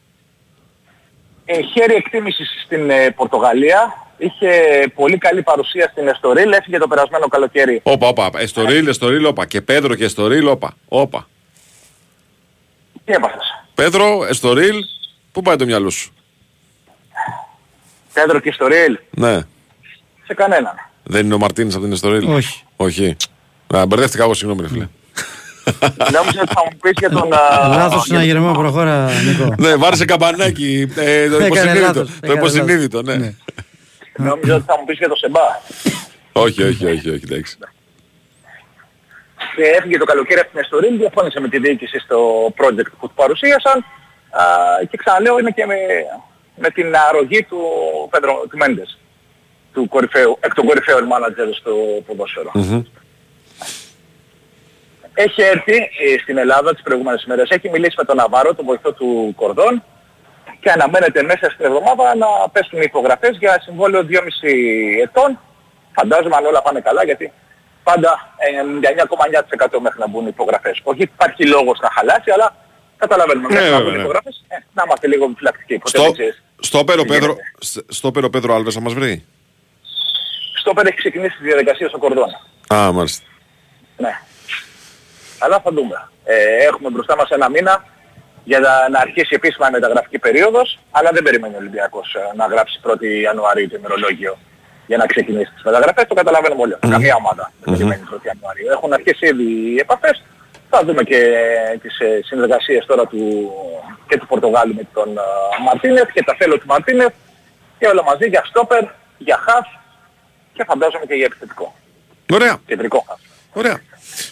[1.53, 4.07] Ε, χέρι εκτίμησης στην ε, Πορτογαλία.
[4.18, 4.50] Είχε
[4.94, 6.53] πολύ καλή παρουσία στην Εστορίλ.
[6.53, 7.80] Έφυγε το περασμένο καλοκαίρι.
[7.82, 8.30] Όπα, όπα.
[8.36, 9.46] Εστορίλ, Εστορίλ, όπα.
[9.46, 10.74] Και Πέδρο και Εστορίλ, όπα.
[10.88, 11.28] Όπα.
[13.05, 13.64] Τι έπαθες.
[13.74, 14.84] Πέδρο, Εστορίλ,
[15.32, 16.12] πού πάει το μυαλό σου;
[18.12, 18.98] Πέδρο και Εστορίλ.
[19.11, 19.40] Ναι.
[20.24, 20.74] Σε κανέναν.
[21.03, 22.62] Δεν είναι ο Μαρτίνης από την Εστορίλ; Όχι.
[22.76, 23.16] Όχι.
[23.76, 24.88] Α, μπερδεύτηκα εγώ, συγγνώμη, ρε φίλε.
[26.12, 27.33] Νόμιζα ότι θα μου πεις για τον...
[27.35, 29.55] α, Λάθος για- συναγερμό, προχώρα, Νίκο.
[29.59, 30.93] ναι, βάρεσε καμπανάκι.
[30.97, 31.81] Ε, το Έκανε υποσυνείδητο.
[31.87, 33.14] λάθος, Το έκανε υποσυνείδητο, ναι.
[33.16, 33.33] Ναι.
[34.16, 35.41] Νόμιζα ότι θα μου πεις για τον Σεμπά.
[36.33, 37.57] όχι, όχι, όχι, όχι, εντάξει.
[39.57, 40.97] Και έφυγε το καλοκαίρι από την Εστορίλ.
[40.99, 42.18] Διαφώνησε με τη διοίκηση στο
[42.59, 43.79] project που του παρουσίασαν.
[44.31, 44.45] Α,
[44.91, 45.75] και ξαναλέω είναι και με,
[46.57, 47.59] με την αρρωγή του,
[48.11, 48.99] Πέντρο, του Μέντες.
[49.73, 51.73] Του κορυφαίου, εκ των κορυφαίων μάνατζερ στο
[52.07, 52.51] ποδόσφαιρο.
[52.55, 52.83] Μμμ.
[55.14, 57.50] Έχει έρθει ε, στην Ελλάδα τις προηγούμενες ημέρες.
[57.50, 59.84] Έχει μιλήσει με τον Ναβάρο, τον βοηθό του Κορδόν
[60.60, 64.16] και αναμένεται μέσα στην εβδομάδα να πέσουν οι υπογραφές για συμβόλαιο 2,5
[65.02, 65.38] ετών.
[65.96, 67.32] Φαντάζομαι αν όλα πάνε καλά γιατί
[67.82, 68.90] πάντα ε,
[69.74, 70.80] 99,9% μέχρι να μπουν οι υπογραφές.
[70.82, 72.56] Όχι υπάρχει λόγος να χαλάσει αλλά
[72.96, 74.02] καταλαβαίνουμε Ναι, μέχρι να βέβαια, μπουν οι ναι.
[74.02, 75.78] υπογραφές ε, να είμαστε λίγο επιφυλακτικοί.
[75.78, 76.42] Ποτέ Στο, δεν ξέρεις.
[76.60, 77.42] στο πέρο Τι Πέδρο, γίνεται.
[77.58, 79.24] σ- στο πέρο Πέδρο Άλβες θα μας βρει;
[80.60, 82.28] Στο πέρα έχει ξεκινήσει τη διαδικασία στο Κορδόν.
[82.74, 83.24] Α, μάλιστα.
[83.96, 84.20] Ναι.
[85.45, 86.09] Αλλά θα δούμε.
[86.24, 86.34] Ε,
[86.68, 87.84] έχουμε μπροστά μας ένα μήνα
[88.45, 92.47] για να, να αρχίσει επίσημα η μεταγραφική περίοδος, αλλά δεν περιμένει ο Ολυμπιακός ε, να
[92.47, 94.38] γράψει 1η Ιανουαρίου το ημερολόγιο
[94.86, 96.76] για να ξεκινήσει τις μεταγραφές, το καταλαβαίνουμε όλοι.
[96.90, 98.72] Καμία ομάδα δεν περιμένει τον Ιανουάριο.
[98.72, 100.22] Έχουν αρχίσει ήδη οι επαφές.
[100.70, 101.20] Θα δούμε και
[101.82, 103.53] τις ε, συνεργασίες τώρα του,
[104.09, 105.22] και του Πορτογάλου με τον ε,
[105.64, 107.12] Μαρτίνεφ και τα θέλω του Μαρτίνεφ
[107.78, 108.84] και όλα μαζί για στόπερ,
[109.18, 109.66] για χαφ
[110.53, 111.74] και φαντάζομαι και για επιθετικό.
[112.32, 112.57] Ωραία.
[112.66, 113.20] Κεντρικό χαφ.
[113.53, 113.80] Ωραία.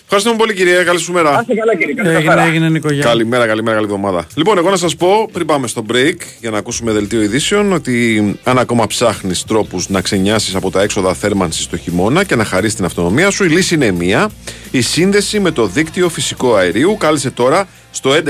[0.02, 1.30] Ευχαριστούμε πολύ κυρία, καλή σου μέρα.
[1.30, 1.94] Να είστε καλά κύριε.
[1.94, 2.42] Καλή Έγινε, χαρά.
[2.46, 3.04] έγινε Νικογιά.
[3.04, 4.26] Καλημέρα, καλημέρα, καλή εβδομάδα.
[4.34, 8.38] Λοιπόν, εγώ να σας πω πριν πάμε στο break για να ακούσουμε δελτίο ειδήσεων ότι
[8.44, 12.76] αν ακόμα ψάχνεις τρόπους να ξενιάσεις από τα έξοδα θέρμανσης το χειμώνα και να χαρίσει
[12.76, 14.30] την αυτονομία σου, η λύση είναι μία.
[14.70, 16.96] Η σύνδεση με το δίκτυο φυσικού αερίου.
[16.96, 18.20] Κάλεσε τώρα στο 11322,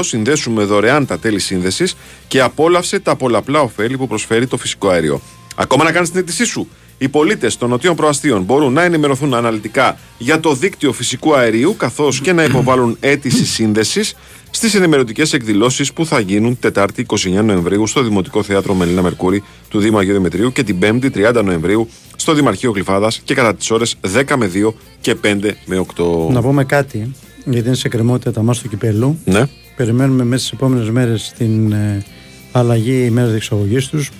[0.00, 1.96] συνδέσουμε δωρεάν τα τέλη σύνδεσης
[2.28, 5.20] και απόλαυσε τα πολλαπλά ωφέλη που προσφέρει το φυσικό αέριο.
[5.56, 6.68] Ακόμα να κάνεις την αίτησή σου;
[6.98, 12.20] Οι πολίτες των νοτιών προαστίων μπορούν να ενημερωθούν αναλυτικά για το δίκτυο φυσικού αερίου καθώς
[12.20, 14.16] και να υποβάλουν αίτηση σύνδεσης
[14.50, 19.78] στις ενημερωτικές εκδηλώσεις που θα γίνουν Τετάρτη 29 Νοεμβρίου στο Δημοτικό Θέατρο Μελίνα Μερκούρη του
[19.78, 23.96] Δήμου Αγίου Δημητρίου και την 5η 30 Νοεμβρίου στο Δημαρχείο Γλυφάδας και κατά τις ώρες
[24.14, 26.32] 10 με 2 και 5 με 8.
[26.32, 27.12] Να πούμε κάτι,
[27.44, 29.18] γιατί είναι σε κρεμότητα τα μάτια του κυπέλου.
[29.24, 29.42] Ναι.
[29.76, 32.04] Περιμένουμε μέσα στις επόμενες μέρες την ε,
[32.52, 34.10] αλλαγή ημέρας διεξαγωγής τους.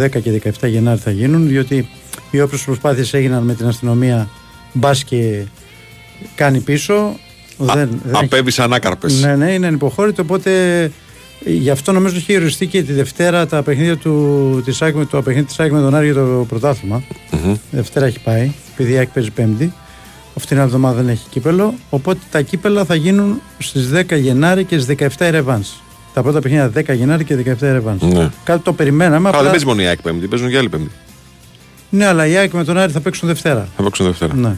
[0.00, 1.88] 10 και 17 Γενάρη θα γίνουν, διότι
[2.30, 4.28] οι όποιες προσπάθειες έγιναν με την αστυνομία
[4.72, 5.42] μπας και
[6.34, 7.16] κάνει πίσω.
[7.58, 9.20] δεν, δεν Απέβεις ανάκαρπες.
[9.22, 10.22] ναι, ναι, είναι ανυποχώρητο.
[10.22, 10.82] Οπότε
[11.44, 15.04] ε, γι' αυτό νομίζω έχει οριστεί και τη Δευτέρα τα παιχνίδια του της ΑΕΚ, με-
[15.06, 17.02] το παιχνίδι της ΑΕΚ με τον Άρη για το πρωταθλημα
[17.70, 19.72] Δευτέρα έχει πάει, επειδή η ΑΕΚ παίζει Πέμπτη.
[20.36, 21.74] Αυτήν την εβδομάδα δεν έχει κύπελο.
[21.90, 25.68] Οπότε τα κύπελα θα γίνουν στις 10 Γενάρη και στις 17 η Ρεβάνς.
[26.14, 28.02] Τα πρώτα παιχνίδια 10 Γενάρη και 17 η Ρεβάνς.
[28.02, 28.28] Ναι.
[28.44, 29.16] Κάτι το περιμέναμε.
[29.16, 30.90] Αλλά απλά- δεν παίζει μόνο η ΑΕΚ Πέμπτη, παίζουν και άλλοι Πέμπτη.
[31.90, 33.68] Ναι, αλλά η ΑΕΚ με τον Άρη θα παίξουν Δευτέρα.
[33.76, 34.34] Θα παίξουν Δευτέρα.
[34.34, 34.56] Ναι.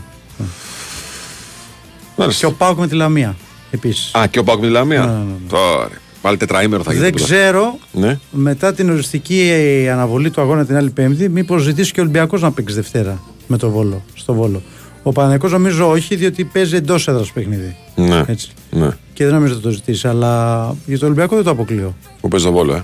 [2.16, 2.40] Μάλιστα.
[2.40, 3.36] Και ο Πάουκ με τη Λαμία
[3.70, 4.14] επίσης.
[4.14, 5.48] Α, και ο Πάκου με τη Λαμία; Ναι, ναι, ναι.
[5.48, 5.88] Τώρα.
[6.22, 7.04] Πάλι τετραήμερο θα γίνει.
[7.04, 7.24] Δεν τώρα.
[7.24, 8.18] ξέρω Ναι.
[8.30, 12.40] μετά την οριστική ε, αναβολή του αγώνα την άλλη Πέμπτη, μήπως ζητήσει και ο Ολυμπιακός
[12.42, 14.62] να παίξει Δευτέρα με το Βόλο, στο Βόλο.
[15.02, 17.76] Ο Παναγενικό νομίζω όχι, διότι παίζει εντός έδρας παιχνίδι.
[17.94, 18.22] Ναι.
[18.26, 18.48] Έτσι.
[18.70, 18.88] ναι.
[19.12, 21.94] Και δεν νομίζω ότι το ζητήσει, αλλά για το Ολυμπιακό δεν το αποκλείω.
[22.20, 22.82] Που παίζει το βόλο, ε;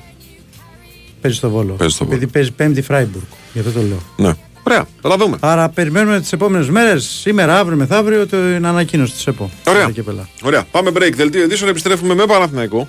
[1.21, 1.73] Παίζει στο Βόλο.
[1.73, 2.17] Παίζει στο Βόλο.
[2.17, 3.25] Επειδή παίζει Πέμπτη Φράιμπουργκ.
[3.53, 3.99] Γι' αυτό το λέω.
[4.17, 4.35] Ναι.
[4.63, 5.37] Ωραία, θα τα δούμε.
[5.41, 9.51] Άρα περιμένουμε τις επόμενες μέρες, σήμερα, αύριο, μεθαύριο, την ανακοίνωση της ΕΠΟ.
[9.67, 9.85] Ωραία.
[9.85, 10.29] Τα κύπελα.
[10.43, 10.65] Ωραία.
[10.71, 11.13] Πάμε break.
[11.15, 11.71] Δελτίο ειδήσεων.
[11.71, 12.89] Επιστρέφουμε με Παναθηναϊκό.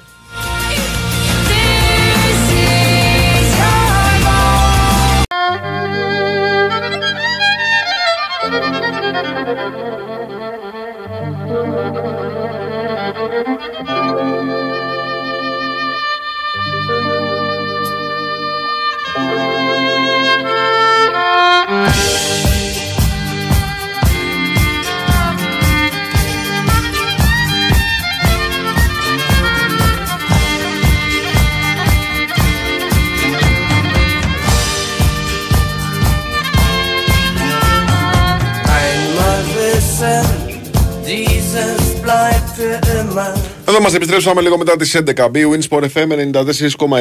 [43.79, 45.31] Εδώ μας επιστρέψαμε λίγο μετά τις 11.
[45.31, 46.07] B-Win Sport FM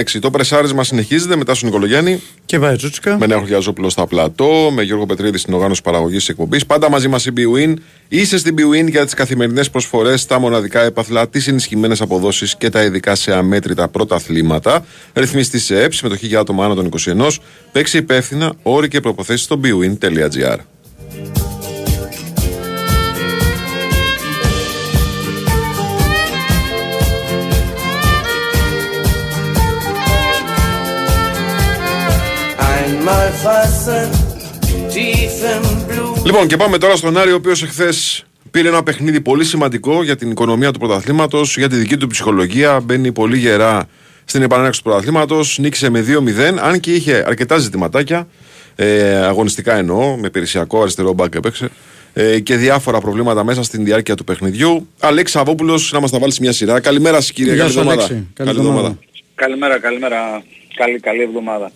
[0.07, 0.19] 94,6.
[0.21, 2.23] Το πρεσάρισμα συνεχίζεται μετά στον Νικολογιάννη.
[2.45, 3.19] Και βάει Τσούτσικα.
[3.19, 4.71] Με Νέο Χιλιαζόπουλο στα πλατό.
[4.73, 6.67] Με Γιώργο Πετρίδη στην οργάνωση παραγωγής εκπομπής.
[6.67, 7.75] Πάντα μαζί μας η B-Win.
[8.09, 12.83] Είσαι στην B-Win για τις καθημερινές προσφορές, τα μοναδικά έπαθλα, τις ενισχυμένες αποδόσεις και τα
[12.83, 14.85] ειδικά σε αμέτρητα πρωταθλήματα.
[15.15, 17.39] Ρυθμιστή σε ΕΠ, συμμετοχή για άτομα άνω των 21.
[17.73, 20.59] Παίξει υπεύθυνα, όροι και προποθέσει στο bwin.gr.
[36.25, 40.17] Λοιπόν, και πάμε τώρα στον Άρη, ο οποίος εχθές πήρε ένα παιχνίδι πολύ σημαντικό για
[40.17, 42.81] την οικονομία του πρωταθλήματος, για τη δική του ψυχολογία.
[42.81, 43.89] Μπαίνει πολύ γερά
[44.25, 45.59] στην επανέναξη του πρωταθλήματος.
[45.59, 48.29] Νίκησε με 2-0, αν και είχε αρκετά ζητηματάκια.
[48.77, 51.69] Ε, αγωνιστικά εννοώ, με υπηρεσιακό αριστερό μπακ έπαιξε.
[52.13, 54.89] Ε, και διάφορα προβλήματα μέσα στην διάρκεια του παιχνιδιού.
[55.01, 56.81] Αλέξη Σαββόπουλο, να μας τα βάλεις μια σειρά.
[56.81, 57.53] Καλημέρα σα, κύριε.
[57.53, 58.05] Γεια Καλή σου, εβδομάδα.
[58.05, 58.29] Αλέξη.
[58.35, 58.99] Καλή εβδομάδα.
[59.35, 60.43] Καλημέρα, καλημέρα.
[60.75, 61.71] Καλή, καλή εβδομάδα.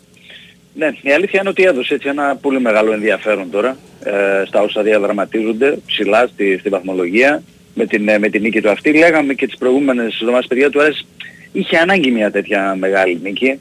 [0.75, 4.83] Ναι, η αλήθεια είναι ότι έδωσε έτσι ένα πολύ μεγάλο ενδιαφέρον τώρα ε, στα όσα
[4.83, 7.43] διαδραματίζονται ψηλά στη, στη βαθμολογία
[7.75, 8.93] με την, ε, με την νίκη του αυτή.
[8.93, 11.07] Λέγαμε και τις προηγούμενες εβδομάδες παιδιά του Άρης
[11.53, 13.61] είχε ανάγκη μια τέτοια μεγάλη νίκη.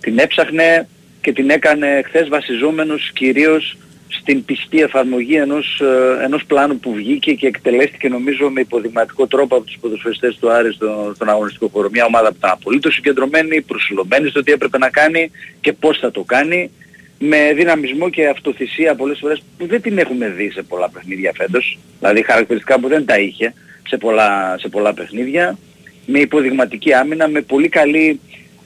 [0.00, 0.88] Την έψαχνε
[1.20, 3.76] και την έκανε χθες βασιζόμενος κυρίως
[4.10, 9.56] στην πιστή εφαρμογή ενός, ε, ενός πλάνου που βγήκε και εκτελέστηκε νομίζω με υποδειγματικό τρόπο
[9.56, 11.88] από τους ποδοσφαιριστές του Άρη στο, στον αγωνιστικό χώρο.
[11.90, 15.30] Μια ομάδα που ήταν απολύτως συγκεντρωμένη, προσιλωμένη στο τι έπρεπε να κάνει
[15.60, 16.70] και πώς θα το κάνει
[17.18, 21.78] με δυναμισμό και αυτοθυσία πολλές φορές που δεν την έχουμε δει σε πολλά παιχνίδια φέτος,
[21.98, 23.54] δηλαδή χαρακτηριστικά που δεν τα είχε
[23.88, 25.58] σε πολλά, σε πολλά παιχνίδια,
[26.06, 28.20] με υποδειγματική άμυνα, με πολύ καλή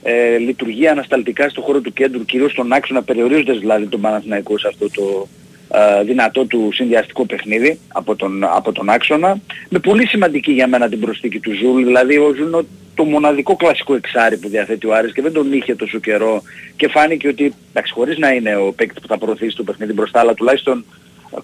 [0.07, 4.67] ε, λειτουργεί ανασταλτικά στο χώρο του κέντρου, κυρίως στον άξονα, περιορίζοντας δηλαδή τον Παναθηναϊκό σε
[4.67, 5.27] αυτό το
[5.69, 9.37] ε, δυνατό του συνδυαστικό παιχνίδι από τον, από τον άξονα.
[9.69, 13.55] Με πολύ σημαντική για μένα την προσθήκη του Ζουλ, δηλαδή ο Ζουλ είναι το μοναδικό
[13.55, 16.41] κλασικό εξάρι που διαθέτει ο Άρης και δεν τον είχε τόσο καιρό
[16.75, 20.19] και φάνηκε ότι, εντάξει, χωρίς να είναι ο παίκτης που θα προωθήσει το παιχνίδι μπροστά,
[20.19, 20.85] αλλά τουλάχιστον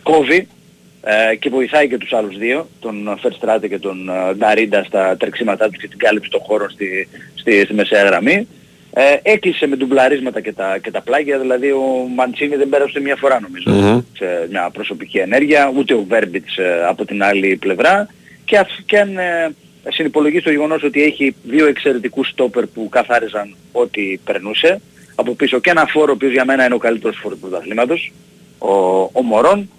[0.03, 0.47] κόβει
[1.03, 5.69] ε, και βοηθάει και τους άλλους δύο, τον Φερστράτε και τον ε, Νταρίντα στα τρεξίματά
[5.69, 8.47] τους και την κάλυψη των χώρων στη, στη, στη μεσαία γραμμή.
[8.93, 13.15] Ε, έκλεισε με ντουμπλαρίσματα και τα, και τα πλάγια, δηλαδή ο Μαντσίνη δεν πέρασε μια
[13.15, 18.07] φορά νομίζω σε μια προσωπική ενέργεια, ούτε ο Βέρμπιτς ε, από την άλλη πλευρά
[18.45, 19.51] και, αφ, και αν ε,
[19.89, 24.81] συνυπολογίσει το γεγονός ότι έχει δύο εξαιρετικούς στόπερ που καθάριζαν ό,τι περνούσε
[25.15, 28.11] από πίσω και ένα φόρο ο οποίος για μένα είναι ο καλύτερος φόρος του πρωταθλήματος,
[28.57, 29.69] ο, ο Μωρόν,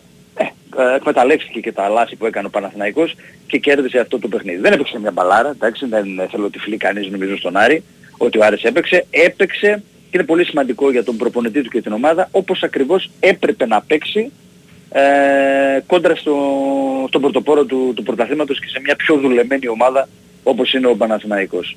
[0.42, 3.14] ε, ε, εκμεταλλεύτηκε και τα λάθη που έκανε ο Παναθηναϊκός
[3.46, 4.60] και κέρδισε αυτό το παιχνίδι.
[4.60, 7.82] Δεν έπαιξε μια μπαλάρα, εντάξει, δεν θέλω τυφλή κανείς νομίζω στον Άρη,
[8.16, 11.92] ότι ο Άρης έπαιξε, έπαιξε και είναι πολύ σημαντικό για τον προπονητή του και την
[11.92, 14.32] ομάδα όπως ακριβώς έπρεπε να παίξει
[14.90, 15.02] ε,
[15.86, 16.36] κόντρα στο,
[17.08, 20.08] στον πρωτοπόρο του, του πρωταθλήματος και σε μια πιο δουλεμένη ομάδα
[20.42, 21.76] όπως είναι ο Παναθηναϊκός.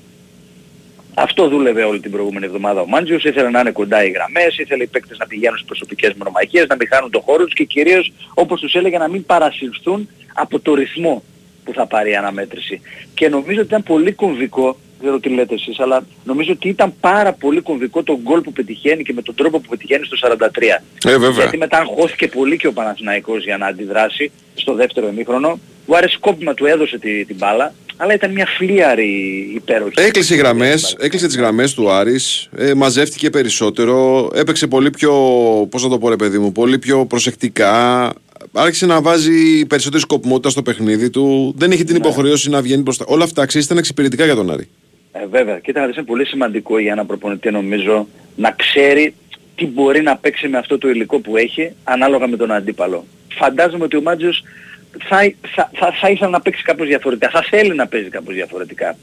[1.17, 4.83] Αυτό δούλευε όλη την προηγούμενη εβδομάδα ο Μάντζιος, ήθελε να είναι κοντά οι γραμμές, ήθελε
[4.83, 8.13] οι παίκτες να πηγαίνουν στις προσωπικές μονομαχίες, να μην χάνουν το χώρο τους και κυρίως
[8.33, 11.23] όπως τους έλεγε να μην παρασυρθούν από το ρυθμό
[11.63, 12.81] που θα πάρει η αναμέτρηση.
[13.13, 16.93] Και νομίζω ότι ήταν πολύ κομβικό, δεν ξέρω τι λέτε εσείς, αλλά νομίζω ότι ήταν
[16.99, 20.47] πάρα πολύ κομβικό το γκολ που πετυχαίνει και με τον τρόπο που πετυχαίνει στο 43.
[21.05, 21.29] Ε, βέβαια.
[21.29, 25.59] Γιατί μετά αγχώθηκε πολύ και ο Παναθηναϊκός για να αντιδράσει στο δεύτερο ημίχρονο.
[25.85, 30.01] Ο Άρης κόπημα του έδωσε τη, την μπάλα, αλλά ήταν μια φλίαρη υπέροχη.
[30.01, 35.11] Έκλεισε οι γραμμές, έκλεισε τις γραμμές του Άρης, ε, μαζεύτηκε περισσότερο, έπαιξε πολύ πιο,
[35.69, 38.13] πώς να το πω ρε παιδί μου, πολύ πιο προσεκτικά,
[38.53, 43.05] άρχισε να βάζει περισσότερη σκοπιμότητα στο παιχνίδι του, δεν είχε την υποχρέωση να βγαίνει μπροστά.
[43.07, 44.67] Όλα αυτά αξίζει ήταν εξυπηρετικά για τον Άρη.
[45.11, 49.13] Ε, βέβαια, κοίτα να δεις, είναι πολύ σημαντικό για ένα προπονητή νομίζω να ξέρει
[49.55, 53.05] τι μπορεί να παίξει με αυτό το υλικό που έχει ανάλογα με τον αντίπαλο.
[53.37, 54.43] Φαντάζομαι ότι ο Μάτζιος
[55.03, 58.97] θα, θα, θα, θα ήθελε να παίξει κάπως διαφορετικά, θα θέλει να παίζει κάπως διαφορετικά.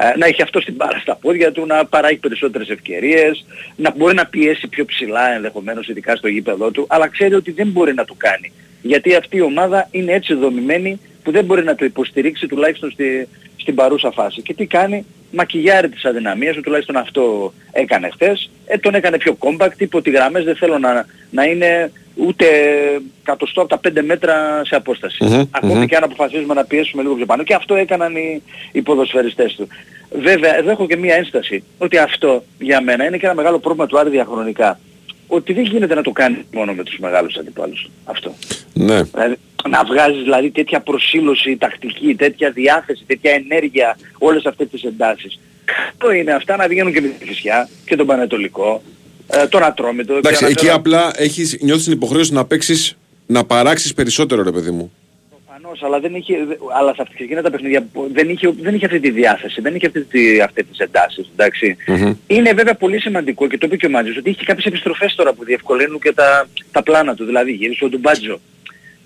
[0.00, 3.44] Ε, να έχει αυτό στην μπάρα στα πόδια του, να παράγει περισσότερες ευκαιρίες,
[3.76, 7.66] να μπορεί να πιέσει πιο ψηλά ενδεχομένως ειδικά στο γήπεδό του, αλλά ξέρει ότι δεν
[7.66, 8.52] μπορεί να το κάνει.
[8.82, 13.28] Γιατί αυτή η ομάδα είναι έτσι δομημένη που δεν μπορεί να το υποστηρίξει τουλάχιστον στη,
[13.56, 14.42] στην παρούσα φάση.
[14.42, 19.36] Και τι κάνει, μακιγιάρει τις αδυναμίες του, τουλάχιστον αυτό έκανε χθες, ε, τον έκανε πιο
[19.38, 22.46] compact, είπε ότι οι γραμμές δεν θέλω να, να είναι ούτε
[23.22, 27.26] κατοστό από τα 5 μέτρα σε αποσταση ακομη και αν αποφασίζουμε να πιέσουμε λίγο πιο
[27.26, 27.42] πάνω.
[27.42, 28.42] Και αυτό έκαναν οι,
[28.72, 29.68] οι ποδοσφαιριστές του.
[30.10, 33.86] Βέβαια, εδώ έχω και μία ένσταση, ότι αυτό για μένα είναι και ένα μεγάλο πρόβλημα
[33.86, 34.78] του Άρη διαχρονικά.
[35.30, 37.90] Ότι δεν γίνεται να το κάνεις μόνο με τους μεγάλους αντιπάλους.
[38.04, 38.34] Αυτό.
[38.74, 39.02] Ναι.
[39.02, 39.36] Δηλαδή,
[39.68, 45.38] να βγάζεις δηλαδή τέτοια προσήλωση τακτική, τέτοια διάθεση, τέτοια ενέργεια, όλες αυτές τις εντάσεις.
[45.92, 48.82] Αυτό είναι αυτά να βγαίνουν και με τη Φυσιά και τον Πανετολικό,
[49.26, 50.14] ε, τον Ατρόμητο.
[50.14, 54.52] Εντάξει, και εκεί αναφέρω- απλά έχεις, νιώθεις την υποχρέωση να παίξεις, να παράξεις περισσότερο ρε
[54.52, 54.92] παιδί μου.
[55.68, 58.74] Προφανώς, αλλά, δεν είχε, δε- αλλά σε αυτή εκείνα τα παιχνίδια που δεν είχε, δεν
[58.74, 61.76] είχε αυτή τη διάθεση, δεν είχε αυτή τη, αυτές τις εντάσεις, εντάξει.
[62.26, 65.32] Είναι βέβαια πολύ σημαντικό και το είπε και ο Μάτζος ότι έχει κάποιες επιστροφές τώρα
[65.32, 67.24] που διευκολύνουν και τα, τα πλάνα του.
[67.24, 68.40] Δηλαδή γύρισε ο Ντουμπάτζο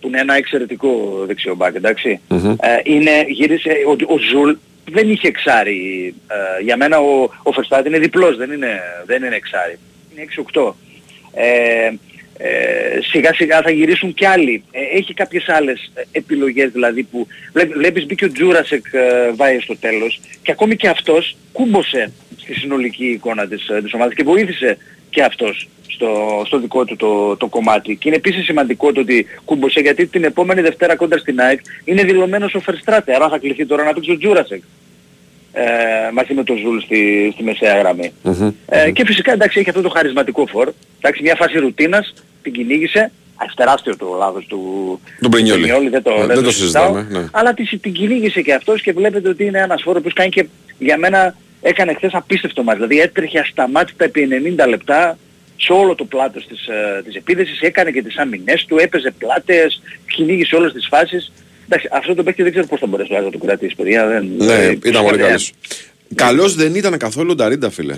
[0.00, 2.20] που είναι ένα εξαιρετικό δεξιομπάκ, εντάξει.
[2.60, 4.52] Ε, είναι, γύρισε, ο, ο Ζουλ
[4.90, 6.14] δεν είχε εξάρι.
[6.28, 9.78] Ε, για μένα ο, ο Φερστράτε είναι διπλός, δεν είναι, δεν είναι εξάρι.
[10.16, 10.72] Είναι 6-8.
[11.34, 11.90] Ε,
[12.44, 14.64] ε, σιγά σιγά θα γυρίσουν κι άλλοι.
[14.70, 19.60] Ε, έχει κάποιες άλλες ε, επιλογές δηλαδή που βλέ- βλέπεις μπήκε ο Τζούρασεκ ε, βάει
[19.60, 24.22] στο τέλος και ακόμη και αυτός κούμπωσε στη συνολική εικόνα της, ε, της ομάδας και
[24.22, 24.78] βοήθησε
[25.10, 27.96] και αυτός στο, στο δικό του το, το κομμάτι.
[27.96, 32.02] Και είναι επίσης σημαντικό το ότι κούμπωσε γιατί την επόμενη Δευτέρα κόντρα στην ΑΕΚ είναι
[32.02, 33.14] δηλωμένος ο Φερστράτε.
[33.14, 34.62] Άρα θα κληθεί τώρα να παίξει ο Τζούρασεκ
[35.52, 35.62] ε,
[36.12, 38.12] μαζί με τον Ζουλ στη, στη μεσαία γραμμή.
[38.66, 40.72] Ε, και φυσικά εντάξει έχει αυτό το χαρισματικό φορ.
[41.02, 43.10] Εντάξει, μια φάση ρουτίνας, την κυνήγησε.
[43.36, 44.60] Α, τεράστιο το λάθος του
[45.20, 45.88] Μπρινιόλι.
[45.88, 46.94] δεν το, Ναι, δεν δεν το το συζητάω.
[46.94, 47.26] συζητάμε, ναι.
[47.32, 50.46] Αλλά τη, την κυνήγησε και αυτός και βλέπετε ότι είναι ένας φορ που κάνει και
[50.78, 52.78] για μένα έκανε χθες απίστευτο ματς.
[52.78, 54.28] Δηλαδή έτρεχε ασταμάτητα επί
[54.58, 55.18] 90 λεπτά
[55.56, 59.82] σε όλο το πλάτος της, ε, της επίθεσης, έκανε και τις άμυνές του, έπαιζε πλάτες,
[60.14, 61.32] κυνήγησε όλες τις φάσεις.
[61.64, 64.06] Εντάξει, αυτό το παίκτη δεν ξέρω πώς θα μπορέσει να το κρατήσει, παιδιά.
[64.06, 65.52] Δεν, Ναι, δηλαδή, ήταν πολύ ε, καλός.
[66.14, 67.96] Καλός δεν ήταν καθόλου ο Νταρίντα φίλε.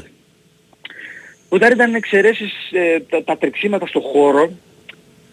[1.49, 4.51] Ο Ντάρι ήταν εξαιρέσεις ε, τα, τα τρεξίματα στο χώρο.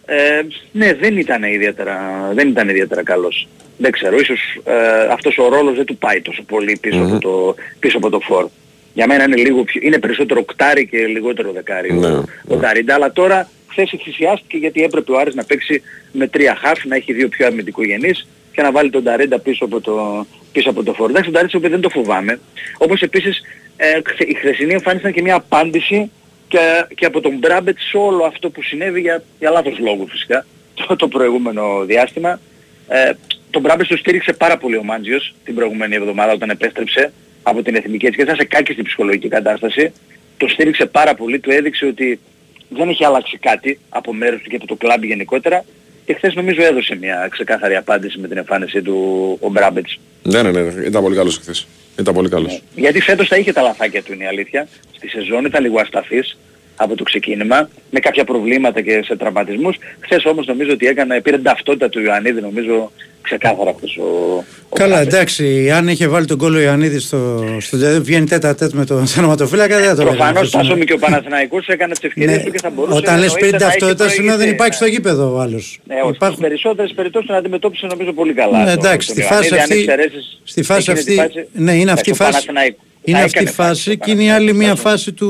[0.06, 0.42] Ε,
[0.72, 3.48] ναι, δεν ήταν ιδιαίτερα, δεν ήταν ιδιαίτερα καλός.
[3.76, 7.54] Δεν ξέρω, ίσως ε, αυτός ο ρόλος δεν του πάει τόσο πολύ πίσω, από, το,
[7.78, 8.48] πίσω από το φόρ.
[8.94, 12.94] Για μένα είναι, λίγο πιο, είναι περισσότερο οκτάρι και λιγότερο δεκάρι Ναι, ο, ο Νταρίντα,
[12.94, 15.82] αλλά τώρα χθες εκθυσιάστηκε γιατί έπρεπε ο Άρης να παίξει
[16.12, 19.80] με τρία χαφ, να έχει δύο πιο αμυντικογενείς και να βάλει τον Νταρίντα πίσω από
[19.80, 21.10] το, πίσω από το φόρο.
[21.10, 22.40] Εντάξει, τον Τάρισιτς δεν το φοβάμαι.
[22.78, 23.42] Όπως επίσης
[23.76, 26.10] ε, χθε- η χθεσινή εμφάνιση ήταν και μια απάντηση
[26.48, 26.58] και,
[26.94, 30.46] και από τον Μπράμπετ σε όλο αυτό που συνέβη για, για λάθος λόγο φυσικά
[30.86, 32.40] το, το προηγούμενο διάστημα.
[32.88, 33.12] Ε,
[33.50, 37.74] τον Μπράμπετ το στήριξε πάρα πολύ ο Μάντζιος την προηγούμενη εβδομάδα όταν επέστρεψε από την
[37.74, 39.92] εθνική έτσι και ήταν σε κάκιστη ψυχολογική κατάσταση.
[40.36, 42.20] Το στήριξε πάρα πολύ, του έδειξε ότι
[42.68, 45.64] δεν έχει αλλάξει κάτι από μέρους του και από το κλαμπ γενικότερα
[46.04, 49.98] και χθες νομίζω έδωσε μια ξεκάθαρη απάντηση με την εμφάνισή του ο Μπράμπετς.
[50.22, 51.66] Ναι, ναι, ναι, ήταν πολύ καλός χθες.
[51.98, 52.62] Ήταν πολύ καλός.
[52.74, 54.68] Γιατί φέτος θα είχε τα λαθάκια του είναι η αλήθεια.
[54.96, 56.36] Στη σεζόν ήταν λίγο ασταθής
[56.82, 59.76] από το ξεκίνημα με κάποια προβλήματα και σε τραυματισμούς.
[60.00, 62.90] Χθες όμως νομίζω ότι έκανε, πήρε την ταυτότητα του Ιωαννίδη νομίζω
[63.22, 68.26] ξεκάθαρα αυτός ο, Καλά, εντάξει, αν είχε βάλει τον κόλλο Ιωαννίδη στο, στο τελείο, βγαίνει
[68.26, 70.68] τέτα τέτ με τον τερματοφύλακα, δεν θα το Προφανώς λέγαμε.
[70.74, 73.38] Τάσο και ο Παναθηναϊκός έκανε τις ευκαιρίες Ναι, του και θα μπορούσε Όταν λες εννοείται
[73.48, 74.54] πριν να έχει ταυτότητας σημαίνει δεν προηγηθεί.
[74.54, 75.78] υπάρχει στο γήπεδο ο άλλος.
[75.86, 78.58] Ναι, όχι, στις περισσότερες περιπτώσεις τον αντιμετώπισε νομίζω πολύ καλά.
[78.58, 81.46] Ναι, τον- εντάξει, τον στη φάση Ιωαννίδη, αν αυτή, εξαιρέσεις στη φάση εκείνη τη αυτή,
[81.52, 82.78] ναι, είναι αυτή η στο φάση, Παναθηναϊκό.
[83.04, 85.28] Είναι Θα αυτή η έκανε φάση και είναι η άλλη μία φάση του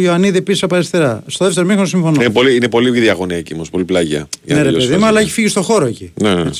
[0.00, 1.22] Ιωαννίδη πίσω από αριστερά.
[1.26, 2.22] Στο δεύτερο μήχρονο συμφωνώ.
[2.22, 4.28] Είναι πολύ, είναι πολύ διαγωνία εκεί όμως, πολύ πλάγια.
[4.44, 5.12] για Ναι, να ρε τελειώσει παιδί η μου, φάση.
[5.12, 6.12] αλλά έχει φύγει στο χώρο εκεί.
[6.14, 6.50] Ναι, ναι.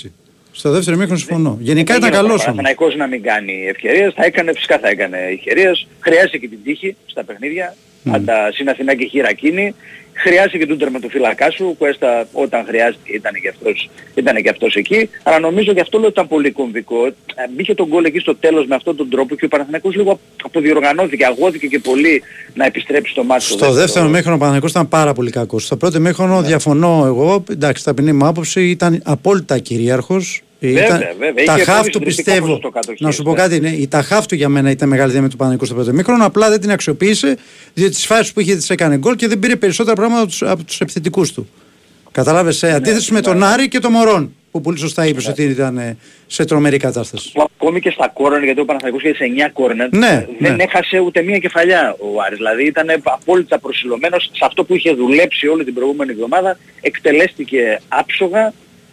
[0.53, 1.59] Στο δεύτερο μήχρονο συμφωνώ.
[1.61, 2.45] Γενικά Δεν ήταν γίνεται καλός ο όμως.
[2.45, 5.87] Παναθηναϊκός να μην κάνει ευκαιρίες, θα έκανε, φυσικά θα έκανε ευκαιρίες.
[6.01, 9.75] Χρειάζεται και την τύχη στα παιχνίδια, αν τα συν Αθηνά και χειρακίνη.
[10.13, 14.75] Χρειάζεται και τον τερματοφύλακά σου, που έστα, όταν χρειάστηκε ήταν και, αυτός, ήταν και αυτός
[14.75, 15.09] εκεί.
[15.23, 17.07] Αλλά νομίζω και αυτό λέω ήταν πολύ κομβικό.
[17.07, 17.13] Ε,
[17.57, 21.25] Μπήκε τον γκολ εκεί στο τέλος με αυτόν τον τρόπο και ο Παναθηναϊκός λίγο αποδιοργανώθηκε,
[21.25, 22.23] αγώθηκε και πολύ
[22.55, 25.65] να επιστρέψει στο μάτι Στο δεύτερο μήχρονο ο Παναγικός ήταν πάρα πολύ κακός.
[25.65, 27.45] Στο πρώτο μήχρονο διαφωνώ εγώ.
[27.51, 30.43] Εντάξει, ταπεινή μου άποψη ήταν απόλυτα κυρίαρχος.
[30.61, 31.45] Βέβαια, βέβαια.
[31.45, 32.47] Τα Είχε χάφ πολύ του συντριπτικό πιστεύω.
[32.47, 33.37] ποσοστό κατοχής, Να σου πω ναι.
[33.37, 35.93] κάτι, ναι, η τα χάφ του για μένα ήταν μεγάλη δύναμη του Παναγικού στο πρώτο
[35.93, 36.25] μήχρονο.
[36.27, 37.37] Απλά δεν την αξιοποίησε,
[37.75, 40.43] διότι τις φάσεις που είχε τις έκανε γκολ και δεν πήρε περισσότερα πράγματα από τους-
[40.43, 41.49] από τους επιθετικούς του.
[42.13, 45.79] Κατάλαβε, σε αντίθεση με τον Άρη και τον Μωρόν, που πολύ σωστά είπες ότι ήταν
[45.79, 45.97] ε,
[46.27, 47.33] σε τρομερή κατάσταση.
[47.33, 50.63] που ακόμη και στα κόρνερ, γιατί ο Παναθηναϊκός είχε σε 9 κόρνερ, Ναι, δεν ναι.
[50.63, 52.37] έχασε ούτε μία κεφαλιά ο Άρης.
[52.37, 58.53] Δηλαδή ήταν απόλυτα προσιλωμένος σε αυτό που είχε δουλέψει όλη την προηγούμενη εβδομάδα, εκτελέστηκε άψογα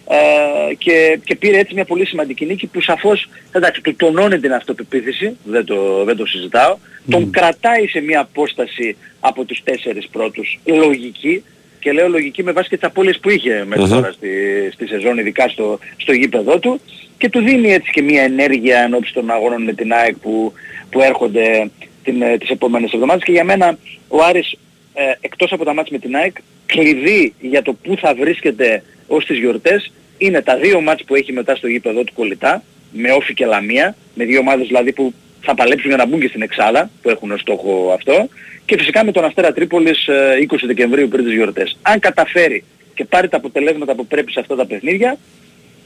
[0.09, 4.53] ε, και, και πήρε έτσι μια πολύ σημαντική νίκη που σαφώς εντάξει, του τονώνει την
[4.53, 6.77] αυτοπεποίθηση, δεν το, δεν το συζητάω,
[7.09, 11.43] τον κρατάει σε μια απόσταση από τους τέσσερις πρώτους λογική.
[11.79, 13.93] Και λέω λογική με βάση και τις απώλειες που είχε μέχρι Μμμ.
[13.93, 14.29] τώρα στη,
[14.73, 16.81] στη σεζόν, ειδικά στο, στο γήπεδό του.
[17.17, 20.53] Και του δίνει έτσι και μια ενέργεια ενώπιση των αγώνων με την ΑΕΚ που,
[20.89, 21.69] που έρχονται
[22.03, 23.23] την, ε, τις επόμενες εβδομάδες.
[23.23, 23.77] Και για μένα
[24.07, 24.55] ο Άρης
[24.93, 26.37] ε, εκτός από τα μάτς με την ΑΕΚ
[26.67, 31.33] κλειδί για το πού θα βρίσκεται ως τις γιορτές είναι τα δύο μάτς που έχει
[31.33, 35.55] μετά στο γήπεδο του κολλητά με Όφη και Λαμία με δύο ομάδες δηλαδή που θα
[35.55, 38.29] παλέψουν για να μπουν και στην Εξάδα που έχουν ως στόχο αυτό
[38.65, 41.77] και φυσικά με τον Αστέρα Τρίπολης ε, 20 Δεκεμβρίου πριν τις γιορτές.
[41.81, 42.63] Αν καταφέρει
[42.93, 45.17] και πάρει τα αποτελέσματα που πρέπει σε αυτά τα παιχνίδια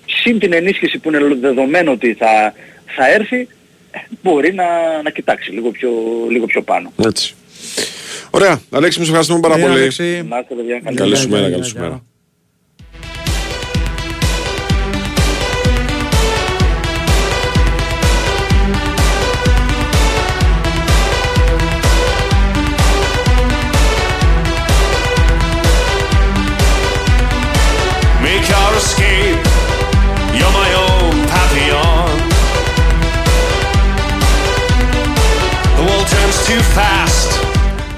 [0.05, 2.53] συν την ενίσχυση που είναι δεδομένο ότι θα,
[2.95, 3.47] θα έρθει
[3.91, 4.65] ε, μπορεί να,
[5.03, 5.91] να κοιτάξει λίγο πιο,
[6.29, 6.93] λίγο πιο πάνω.
[7.05, 7.35] Έτσι.
[8.31, 8.61] Ωραία.
[8.71, 9.73] Αλέξη, μου σε ευχαριστούμε πάρα Ε, πολύ.
[9.73, 10.25] Αλέξη.
[10.29, 10.79] Να είστε παιδιά.
[10.83, 11.63] καλή Καλή μέρα.
[11.63, 12.03] σου μέρα,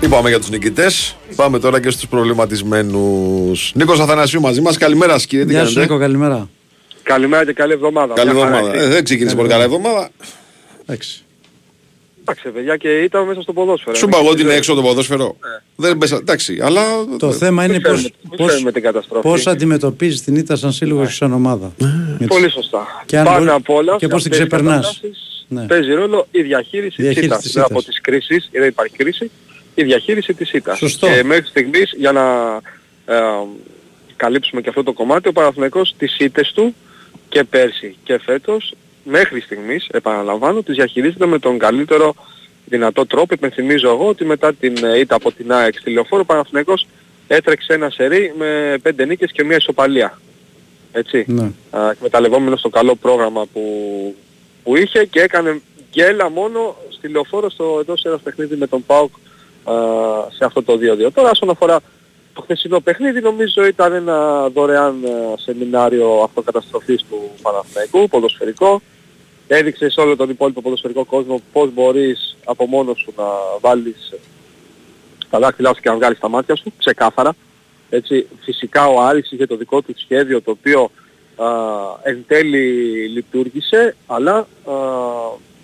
[0.03, 1.15] Είπαμε για τους νικητές.
[1.35, 3.71] Πάμε τώρα και στους προβληματισμένους.
[3.75, 4.77] Νίκος Αθανασίου μαζί μας.
[4.77, 5.45] Καλημέρα, σας, κύριε.
[5.45, 6.49] Τι Γεια σου, κάνετε; Νίκο, καλημέρα.
[7.03, 8.13] Καλημέρα και καλή εβδομάδα.
[8.13, 8.77] Καλή Μια χαρά εβδομάδα.
[8.79, 8.85] έχει.
[8.85, 10.09] Ε, δεν ξεκίνησε πολύ καλά η εβδομάδα.
[10.85, 11.23] Εντάξει.
[12.21, 13.95] Εντάξει, παιδιά, και ήταν μέσα στο ποδόσφαιρο.
[13.95, 15.35] Σου είπα εγώ ότι είναι έξω το ποδόσφαιρο.
[15.75, 16.15] Δεν πέσα.
[16.15, 16.81] Εντάξει, αλλά.
[17.19, 19.21] Το θέμα είναι ξέρουμε- πώς, δεν πώς, ξέρουμε την καταστροφή.
[19.27, 21.73] πώς αντιμετωπίζεις την ήττα σαν σύλλογος και σαν ομάδα.
[22.19, 23.03] Με Πολύ τις- σωστά.
[23.05, 24.85] Και αν Πάνω μπορεί- απ' όλα, και σε πώς την αυτές τις ξεπερνάς.
[24.85, 25.65] καταστάσεις Ναι.
[25.65, 27.65] Παίζει ρόλο η διαχείριση, Η διαχείριση της της ήττας.
[27.65, 27.71] ήττας.
[27.71, 29.31] Από τις κρίσεις, δεν υπάρχει κρίση,
[29.75, 30.77] η διαχείριση της ήττας.
[30.77, 31.07] Σωστό.
[31.07, 32.55] Και μέχρι στιγμής, για να
[33.05, 33.21] ε,
[34.15, 36.75] καλύψουμε και αυτό το κομμάτι, ο Παναθηναϊκός τις ήττες του
[37.29, 42.15] και πέρσι και φέτος, μέχρι στιγμής, επαναλαμβάνω, τις διαχειρίζεται με τον καλύτερο
[42.65, 43.33] δυνατό τρόπο.
[43.33, 46.87] Υπενθυμίζω εγώ ότι μετά την ε, ήττα από την ΑΕΚ στη Λεωφόρο, ο Παναθηναϊκός
[47.27, 50.19] έτρεξε ένα σερί με πέντε νίκες και μια ισοπαλία.
[50.91, 51.51] Έτσι Ναι.
[51.71, 53.61] α, εκμεταλλευόμενος το καλό πρόγραμμα που,
[54.63, 55.61] που είχε και έκανε
[55.91, 59.19] γκέλα μόνο στη λεωφόρο στο εντός ένας παιχνίδι με τον ΠΑΟΚ α,
[60.37, 61.11] σε αυτό το 2-2.
[61.13, 61.79] Τώρα όσον αφορά
[62.33, 68.81] το χθεσινό παιχνίδι νομίζω ήταν ένα δωρεάν α, σεμινάριο αυτοκαταστροφής του Παναθηναϊκού, ποδοσφαιρικό.
[69.47, 73.23] Έδειξες σε όλο τον υπόλοιπο ποδοσφαιρικό κόσμο πώς μπορείς από μόνος σου να
[73.61, 74.13] βάλεις
[75.29, 77.35] τα δάχτυλά σου και να βγάλεις τα μάτια σου, ξεκάθαρα.
[77.89, 80.91] Έτσι, φυσικά ο Άρης είχε το δικό του σχέδιο το οποίο
[81.35, 81.47] α,
[82.03, 84.73] εν τέλει λειτουργήσε, αλλά α,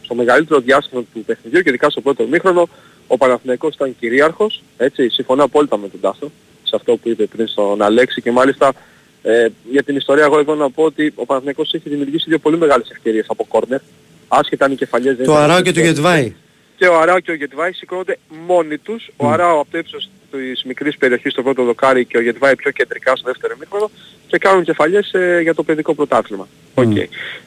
[0.01, 2.67] στο μεγαλύτερο διάστημα του παιχνιδιού και ειδικά στο πρώτο μήχρονο
[3.11, 6.31] ο Παναθηναϊκός ήταν κυρίαρχος, έτσι, συμφωνώ απόλυτα με τον Τάσο
[6.63, 8.73] σε αυτό που είπε πριν στον Αλέξη και μάλιστα
[9.21, 12.57] ε, για την ιστορία εγώ εδώ να πω ότι ο Παναθηναϊκός έχει δημιουργήσει δύο πολύ
[12.57, 13.79] μεγάλες ευκαιρίες από κόρνερ,
[14.27, 16.33] άσχετα αν οι κεφαλιές δεν Το ήταν Αράο και το Γετβάη.
[16.77, 19.09] και ο Αράο και ο Γετβάη σηκώνονται μόνοι τους.
[19.17, 22.71] Ο Αράο από το ύψος της μικρής περιοχής στο πρώτο δοκάρι και ο Γετβάη πιο
[22.71, 23.89] κεντρικά στο δεύτερο μήχρονο
[24.27, 26.47] και κάνουν κεφαλιές ε, για το παιδικό πρωτάθλημα.
[26.73, 26.93] Οκ.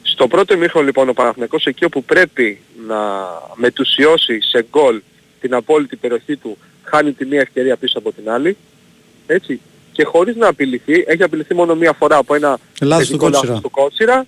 [0.01, 2.97] Στο πρώτο μήχρονο λοιπόν ο Παναθηναϊκός εκεί όπου πρέπει να
[3.55, 5.01] μετουσιώσει σε γκολ
[5.43, 8.57] την απόλυτη περιοχή του χάνει τη μία ευκαιρία πίσω από την άλλη.
[9.27, 9.59] Έτσι.
[9.91, 13.47] Και χωρίς να απειληθεί, έχει απειληθεί μόνο μία φορά από ένα Λάθος του παιδικό Κότσιρα.
[13.53, 14.25] λάθος του Κότσιρα,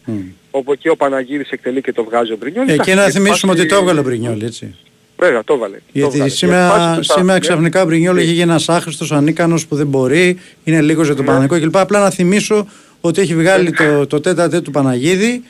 [0.51, 2.73] όπου εκεί ο Παναγύρης εκτελεί και το βγάζει ο Μπρινιόλης.
[2.73, 4.75] Εκεί Εντάξει, να και θυμίσουμε υπάρχει- ότι το έβγαλε ο Μπρινιόλ, έτσι.
[5.17, 5.75] Βέβαια, το έβαλε.
[5.75, 6.29] Το Γιατί έβγαλε.
[6.29, 9.75] Και σήμερα, φάση τους σήμερα Σάββατο, ξαφνικά ο Μπρινιόλ έχει γίνει ένας άχρηστος, ανίκανος που
[9.75, 11.77] δεν μπορεί, είναι λίγος για τον Παναγικό κλπ.
[11.77, 12.67] Απλά να θυμίσω
[13.01, 15.43] ότι έχει βγάλει το, το τετ α τετ του Παναγίδη,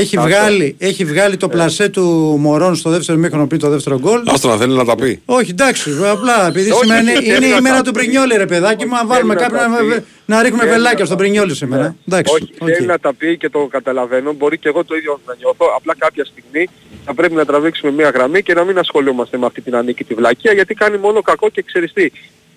[0.00, 0.28] έχει Αυτό.
[0.28, 2.02] βγάλει, έχει βγάλει το πλασέ του
[2.40, 4.22] Μορόν στο δεύτερο ημίχρονο πριν το δεύτερο γκολ.
[4.26, 5.22] Άστο να θέλει να τα πει.
[5.24, 7.90] Όχι, εντάξει, απλά επειδή Όχι, σήμερα είναι, όχι, είναι δεν η θα μέρα τα του
[7.90, 7.98] πει.
[7.98, 8.96] Μπρινιόλη, ρε παιδάκι μου.
[8.96, 10.04] Αν βάλουμε Θέλει να κάποιον τα να, πει.
[10.26, 11.96] να ρίχνουμε Θέλει βελάκια να στον τα Μπρινιόλη σήμερα.
[12.08, 12.68] Εντάξει, Όχι, οκ.
[12.74, 14.32] θέλει να τα πει και το καταλαβαίνω.
[14.32, 15.66] Μπορεί και εγώ το ίδιο να νιώθω.
[15.76, 16.68] Απλά κάποια στιγμή
[17.04, 20.52] θα πρέπει να τραβήξουμε μία γραμμή και να μην ασχολούμαστε με αυτή την ανίκητη βλακεία
[20.52, 22.10] γιατί κάνει μόνο κακό και ξέρεις τι.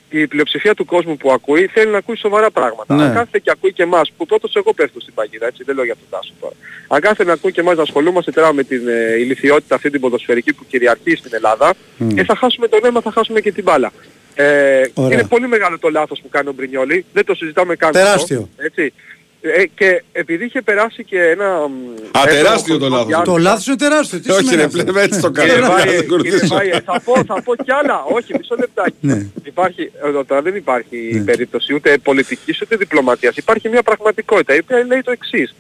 [0.09, 2.95] Η πλειοψηφία του κόσμου που ακούει θέλει να ακούει σοβαρά πράγματα.
[2.95, 3.03] Ναι.
[3.03, 5.85] Αν κάθεται και ακούει και εμάς, που πρώτος εγώ πέφτω στην παγίδα, έτσι δεν λέω
[5.85, 6.53] για τον Τάσο τώρα.
[6.87, 9.99] Αν κάθεται να ακούει και εμάς να ασχολούμαστε τώρα με την ε, ηλικιότητα αυτή την
[9.99, 11.73] ποδοσφαιρική που κυριαρχεί στην Ελλάδα,
[12.15, 13.91] ε, θα χάσουμε το νόημα, θα χάσουμε και την μπάλα.
[14.35, 15.13] Ε, Ωραία.
[15.13, 17.89] είναι πολύ μεγάλο το λάθος που κάνει ο Μπρινιόλη, δεν το συζητάμε καν.
[17.89, 18.49] αυτό, Τεράστιο.
[18.57, 18.93] Έτσι.
[19.41, 21.45] Ε, και επειδή είχε περάσει και ένα...
[21.67, 21.73] μ,
[22.17, 23.07] Α, έντονο τεράστιο το χρονικό λάθος.
[23.07, 24.19] διάστημα- Το λάθος είναι τεράστιο.
[24.19, 25.67] Τι Όχι, σημαίνει ρε, αυτό; πλέον έτσι το Κύριε κάνω.
[25.67, 26.55] Βάιε, Θα κύριε ακολουθήσω.
[26.55, 28.03] Βάιε, θα πω, θα πω κι άλλα.
[28.03, 28.95] Όχι, μισό λεπτάκι.
[28.99, 29.25] Ναι.
[29.43, 33.35] Υπάρχει, εδώ τώρα δεν υπάρχει περίπτωση ούτε πολιτικής ούτε διπλωματίας.
[33.37, 35.55] Υπάρχει μια πραγματικότητα η οποία λέει το εξής.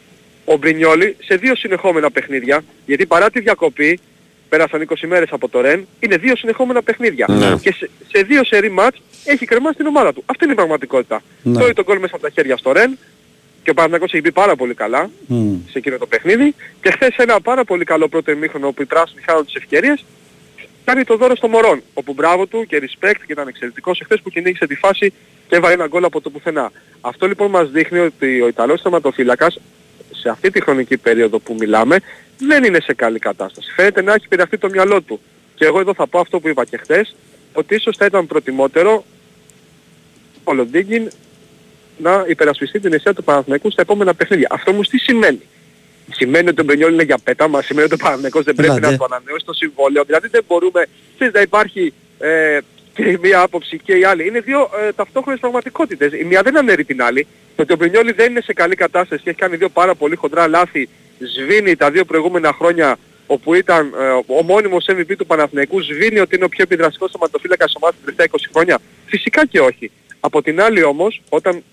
[0.45, 3.99] Ο Μπρινιόλη σε δύο συνεχόμενα παιχνίδια, γιατί παρά τη διακοπή,
[4.49, 7.25] πέρασαν 20 μέρες από το Ρεν, είναι δύο συνεχόμενα παιχνίδια.
[7.29, 7.55] Ναι.
[7.61, 10.23] Και σε, σε δύο σερή μάτς έχει κρεμάσει την ομάδα του.
[10.25, 11.21] Αυτή είναι η πραγματικότητα.
[11.43, 11.57] Ναι.
[11.57, 12.97] Τρώει τον γκολ μέσα από τα χέρια στο Ρεν
[13.69, 15.55] και ο Παναγιώτης έχει μπει πάρα πολύ καλά Μμ.
[15.69, 19.21] σε εκείνο το παιχνίδι και χθες ένα πάρα πολύ καλό πρώτο ημίχρονο όπου οι πράσινοι
[19.21, 20.05] χάνουν τις ευκαιρίες
[20.83, 24.29] κάνει το δώρο στο Μωρόν όπου μπράβο του και respect και ήταν εξαιρετικός εχθές που
[24.29, 25.13] κυνήγησε τη φάση
[25.47, 26.71] και έβαλε ένα γκολ από το πουθενά.
[27.01, 29.59] Αυτό λοιπόν μας δείχνει ότι ο Ιταλός θεματοφύλακας
[30.11, 31.99] σε αυτή τη χρονική περίοδο που μιλάμε
[32.37, 33.71] δεν είναι σε καλή κατάσταση.
[33.75, 35.19] Φαίνεται να έχει πειραχτεί το μυαλό του.
[35.55, 37.15] Και εγώ εδώ θα πω αυτό που είπα και χθες
[37.53, 39.05] ότι ίσως θα ήταν προτιμότερο
[40.43, 41.09] ο Λοντίγκιν
[42.01, 44.47] να υπερασπιστεί την αιστεία του Παναθηναϊκού στα επόμενα παιχνίδια.
[44.51, 45.41] Αυτό όμως τι σημαίνει;
[46.11, 48.91] Σημαίνει ότι ο Μπρενιόλ είναι για πέταμα, σημαίνει ότι ο Παναθηναϊκός δεν πρέπει Ελάτε.
[48.91, 50.03] να το ανανεώσει το συμβόλαιο.
[50.03, 52.59] Δηλαδή δεν μπορούμε, ξέρεις, να υπάρχει ε,
[52.93, 54.27] και η μία άποψη και η άλλη.
[54.27, 56.13] Είναι δύο ε, ταυτόχρονες πραγματικότητες.
[56.13, 57.27] Η μία δεν αναιρεί την άλλη.
[57.55, 60.15] Το ότι ο Μπρενιόλ δεν είναι σε καλή κατάσταση και έχει κάνει δύο πάρα πολύ
[60.15, 60.89] χοντρά λάθη,
[61.19, 62.97] σβήνει τα δύο προηγούμενα χρόνια
[63.27, 67.73] όπου ήταν ε, ο μόνιμος MVP του Παναθηναϊκού, σβήνει ότι είναι ο πιο επιδραστικός θεματοφύλακας
[67.75, 68.79] ομάδας τα τελευταία 20 χρόνια.
[69.05, 69.91] Φυσικά και όχι.
[70.19, 71.63] Από την άλλη όμως, όταν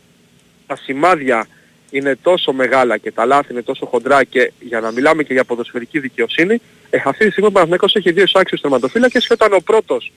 [0.66, 1.46] τα σημάδια
[1.90, 5.44] είναι τόσο μεγάλα και τα λάθη είναι τόσο χοντρά και για να μιλάμε και για
[5.44, 6.60] ποδοσφαιρική δικαιοσύνη,
[6.90, 10.12] ε, αυτή τη στιγμή ο Παναθηναϊκός έχει δύο άξιους τερματοφύλακες και όταν ο πρώτος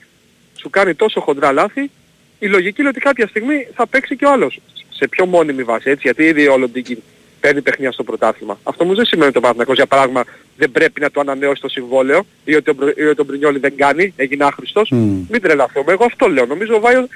[0.58, 1.90] σου κάνει τόσο χοντρά λάθη,
[2.38, 4.60] η λογική είναι ότι κάποια στιγμή θα παίξει και ο άλλος.
[4.90, 7.02] Σε πιο μόνιμη βάση, έτσι, γιατί ήδη ο Λοντίγκιν
[7.40, 8.58] παίρνει παιχνίδια στο πρωτάθλημα.
[8.62, 10.24] Αυτό όμως δεν σημαίνει ότι ο Παναθηναϊκός για παράδειγμα
[10.56, 13.58] δεν πρέπει να του ανανεώσει το συμβόλαιο ή ότι ο, Μπρο- ή ότι ο Μπρινιόλη
[13.58, 14.90] δεν κάνει, έγινε άχρηστος.
[14.90, 15.26] Μμ.
[15.30, 15.92] Μην τρελαθούμε.
[15.92, 16.46] Εγώ αυτό λέω.
[16.46, 17.06] Νομίζω ο Βάιος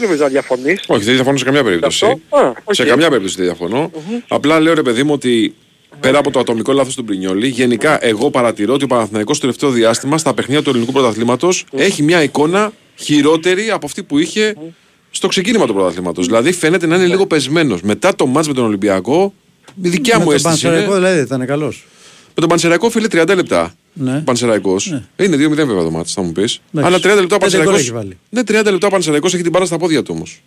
[0.00, 0.84] δεν νομίζω να διαφωνείς.
[0.86, 2.04] Όχι, δεν διαφωνώ σε καμία περίπτωση.
[2.04, 2.36] Αυτό.
[2.36, 2.74] Α, οκ.
[2.74, 3.90] Σε καμιά περίπτωση δεν διαφωνώ.
[4.28, 5.54] Απλά λέω ρε παιδί μου ότι
[6.00, 9.70] πέρα από το ατομικό λάθος του Μπρινιόλη, γενικά εγώ παρατηρώ ότι ο Παναθηναϊκός στο τελευταίο
[9.70, 14.56] διάστημα στα παιχνίδια του ελληνικού πρωταθλήματος έχει μια εικόνα χειρότερη από αυτή που είχε
[15.10, 16.26] στο ξεκίνημα του πρωταθλήματος.
[16.26, 17.82] Δηλαδή φαίνεται να είναι λίγο πεσμένος.
[17.82, 19.34] Μετά το μάτς με τον Ολυμπιακό,
[19.82, 20.74] η δικιά Με μου τον αίσθηση είναι...
[20.74, 21.86] Πανσεραϊκό δηλαδή ήταν καλός.
[22.26, 23.74] Με τον Πανσεραϊκό φίλε 30 λεπτά.
[23.98, 24.20] Ναι.
[24.20, 24.86] Πανσεραϊκός.
[25.16, 26.60] Είναι 2-0 βέβαια το μάτι, θα μου πεις.
[26.80, 27.76] Αλλά 30 λεπτά ο Πέντε γκολ Πανσεραϊκό.
[27.76, 28.18] έχει βάλει.
[28.30, 30.42] Ναι, 30 λεπτά ο Πανσεραϊκός έχει την μπάλα στα πόδια του όμως.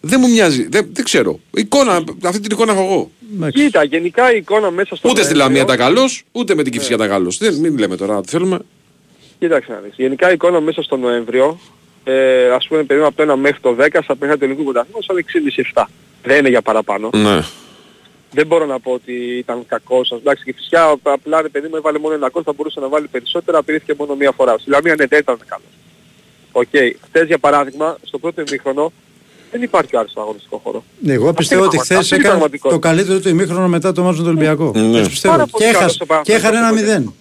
[0.00, 0.66] Δεν μου μοιάζει.
[0.70, 1.40] Δεν, δεν ξέρω.
[1.56, 3.10] Εικόνα, αυτή την εικόνα έχω εγώ.
[3.50, 6.72] Κοίτα, γενικά η εικόνα μέσα στο Ούτε στη Νοέμβριο- Λαμία τα καλός, ούτε με την
[6.72, 7.38] Κυφσιά τα καλός.
[7.38, 8.58] Δεν μην λέμε τώρα τι θέλουμε.
[9.38, 9.92] Κοίταξε να δεις.
[9.96, 11.58] Γενικά η εικόνα μέσα στο Νοέμβριο,
[12.04, 15.04] ε, ας πούμε περίπου από το 1 μέχρι το 10, στα παιχνίδια του ελληνικού πρωταθλήματος,
[15.04, 15.88] ήταν 6,5-7.
[16.22, 17.10] Δεν είναι για παραπάνω.
[17.14, 17.40] Ναι.
[18.32, 20.10] Δεν μπορώ να πω ότι ήταν κακός.
[20.10, 23.06] Εντάξει, και φυσικά απλά ρε παιδί μου έβαλε μόνο ένα γκολ, θα μπορούσε να βάλει
[23.06, 24.58] περισσότερα, απειλήθηκε μόνο μία φορά.
[24.58, 25.72] Στη Λαμία ναι, δεν ήταν καλός.
[26.52, 26.96] Οκ.
[27.06, 28.92] Χθες για παράδειγμα, στο πρώτο ημίχρονο,
[29.50, 30.84] δεν υπάρχει άλλο στο αγωνιστικό χώρο.
[31.06, 32.14] Εγώ Αυτή πιστεύω είναι ότι η χθες πραγματικότητα.
[32.14, 32.88] έκανε Αυτή είναι η το πραγματικότητα.
[32.88, 34.72] καλύτερο του ημίχρονο μετά το ματς του Ολυμπιακού.
[34.74, 34.98] Ναι.
[34.98, 35.34] Έτσι πιστεύω.
[35.34, 37.14] Πάρα Και πολύ καλός έχασε, ο Παναθηναϊκός και έχανε ένα στο μηδέν.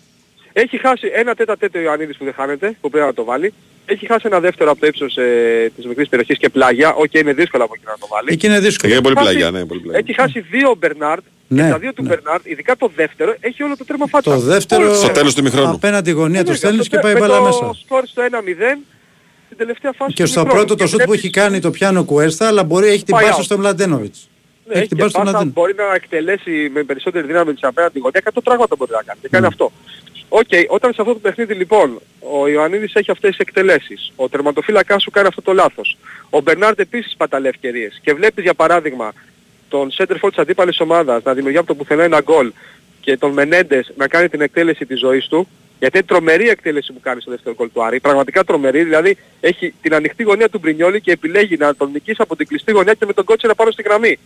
[0.54, 3.24] Έχει χάσει ένα τετ α τετ ο Ιωαννίδης που δεν χάνεται, που πρέπει να το
[3.24, 3.54] βάλει.
[3.92, 6.94] Έχει χάσει ένα δεύτερο από το ύψος ε, της μικρής περιοχής και πλάγια.
[6.94, 8.28] Οκ, είναι δύσκολο από εκεί να το βάλει.
[8.32, 8.94] Εκεί είναι δύσκολο.
[8.94, 10.00] Είναι πολύ Χάσει- πλαγιά, ναι, πολύ πλαγιά.
[10.08, 13.64] Έχει χάσει δύο ο Μπερνάρντ Ναι, και τα δύο του Μπερνάρντ, ειδικά το δεύτερο, έχει
[13.64, 14.32] όλο το τέρμα φάτσα.
[14.34, 15.18] Το δεύτερο Όλο το Στο τέρμα.
[15.20, 15.70] τέλος του ημιχρόνου.
[15.74, 17.74] απέναντι γωνία το Ναι, στέλνεις αυτό και πάει με μπάλα το μέσα.
[17.86, 18.78] σκορ στο 1-0
[19.46, 20.66] στην τελευταία φάση Και του στο ημιχρόνου.
[20.66, 23.14] πρώτο το Και σουτ που βλέπεις- έχει κάνει το πιάνο Κουέστα, αλλά μπορεί έχει την
[23.16, 23.44] Πάει πάσα out.
[23.44, 24.20] στο Μλαντένοβιτς.
[24.66, 25.76] Ναι, Έχει έχει την και πάσα στο πάσα, Μλαντένοβιτς.
[25.76, 29.28] μπορεί να εκτελέσει με περισσότερη δύναμη της απέναντι γωνία, 100 πράγματα μπορεί να κάνει και
[29.32, 29.72] κάνει αυτό.
[30.30, 35.02] Οκ, όταν σε αυτό το παιχνίδι λοιπόν ο Ιωαννίδης έχει αυτές τις εκτελέσεις, ο τερματοφύλακάς
[35.02, 35.98] σου κάνει αυτό το λάθος,
[36.30, 38.00] ο Μπερνάρντ επίσης παταλεί ευκαιρίες.
[38.04, 39.14] Και βλέπεις για παράδειγμα
[39.70, 42.52] τον center της αντίπαλης ομάδας να δημιουργεί από το πουθενά ένα γκολ
[43.02, 45.48] και τον Μενέντες να κάνει την εκτέλεση της ζωής του,
[45.80, 49.18] γιατί είναι τρομερή η εκτέλεση που κάνει στο δεύτερο γκολ του Άρη, πραγματικά τρομερή, δηλαδή
[49.40, 52.94] έχει την ανοιχτή γωνία του Μπρινιόλη και επιλέγει να τον νικήσει από την κλειστή γωνία
[52.94, 54.20] και με τον κότσερα πάνω στη γραμμή.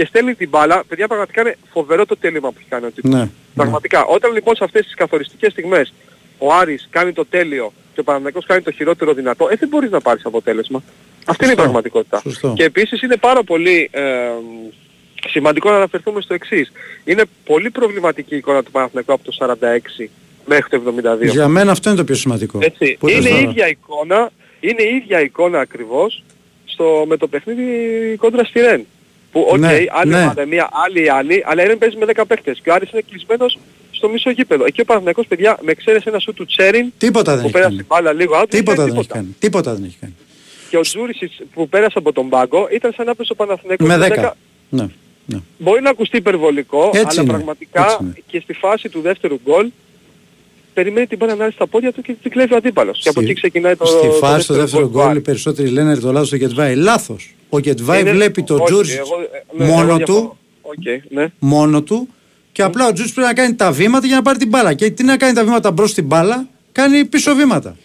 [0.00, 3.10] Και στέλνει την μπάλα, παιδιά πραγματικά είναι φοβερό το τέλημα που έχει κάνει ο τύπος.
[3.10, 3.28] Ναι.
[3.54, 4.04] Πραγματικά.
[4.04, 5.92] Όταν λοιπόν σε αυτές τις καθοριστικές στιγμές
[6.38, 9.90] ο Άρης κάνει το τέλειο και ο Παναθηναϊκός κάνει το χειρότερο δυνατό, ε, δεν μπορείς
[9.90, 10.82] να πάρεις αποτέλεσμα.
[11.24, 12.20] Αυτή είναι η πραγματικότητα.
[12.20, 12.52] Σωστό.
[12.56, 14.00] Και επίσης είναι πάρα πολύ ε,
[15.28, 16.72] σημαντικό να αναφερθούμε στο εξής.
[17.04, 19.56] Είναι πολύ προβληματική η εικόνα του Παναθηναϊκού από το
[20.00, 20.08] 46
[20.46, 21.30] μέχρι το 72.
[21.30, 22.58] Για μένα αυτό είναι το πιο σημαντικό.
[22.62, 22.96] Έτσι.
[23.00, 23.50] Που είπες Είναι η τώρα.
[23.50, 24.30] ίδια εικόνα,
[24.60, 26.22] είναι η ίδια εικόνα ακριβώς
[26.64, 27.64] στο, με το παιχνίδι
[28.16, 28.86] κόντρα στη Ρεν.
[29.32, 30.22] Που οκ, Ναι, άλλη ναι.
[30.22, 33.02] ομάδα μία, άλλη άλλη, αλλά η Ρεν παίζεις με 10 παίχτες και ο Άρης είναι
[33.10, 33.58] κλεισμένος
[33.90, 34.64] στο μισό γήπεδο.
[34.64, 37.70] Εκεί ο Παναθηναϊκός παιδιά με εξαίρεση ένα σουτ του Τσέριν Τίποτα δεν που έχει πέρασε
[37.76, 37.86] κάνει.
[37.88, 39.36] μπάλα λίγο out, Τίποτα δεν δεν κάνει έχει κάνει.
[39.38, 40.14] Τίποτα δεν έχει κάνει.
[40.70, 43.96] Και ο Τζούρισιτς που πέρασε από τον πάγκο ήταν σαν να παίζει ο Παναθηναϊκός Με
[43.96, 44.30] με 10.
[44.68, 44.86] Ναι.
[45.58, 48.14] Μπορεί να ακουστεί υπερβολικό, Έτσι αλλά είναι, πραγματικά έτσι είναι.
[48.26, 49.70] και στη φάση του δεύτερου γκολ
[50.74, 53.00] περιμένει την μπάλα να έρθει στα πόδια του και την κλέβει ο αντίπαλος.
[53.02, 55.18] Και από εκεί ξεκινάει το Στη το φάση στο δεύτερο του γκολ Άρη.
[55.18, 56.74] οι περισσότεροι λένε το λάθος του Γεντβάι.
[56.74, 57.34] Λάθος.
[57.50, 59.16] Ο Γεντβάι Είναι- βλέπει τον όχι, Τζούρισιτς εγώ-
[59.52, 60.04] ναι, εγώ μόνο διαφωνώ.
[60.20, 60.74] του, Οκ,
[61.08, 61.26] ναι.
[61.38, 62.08] μόνο του
[62.52, 64.74] και απλά ο Τζούρισιτς πρέπει να κάνει τα βήματα για να πάρει την μπάλα.
[64.74, 67.76] Και τι να κάνει τα βήματα μπρος στην μπάλα, κάνει πίσω βήματα.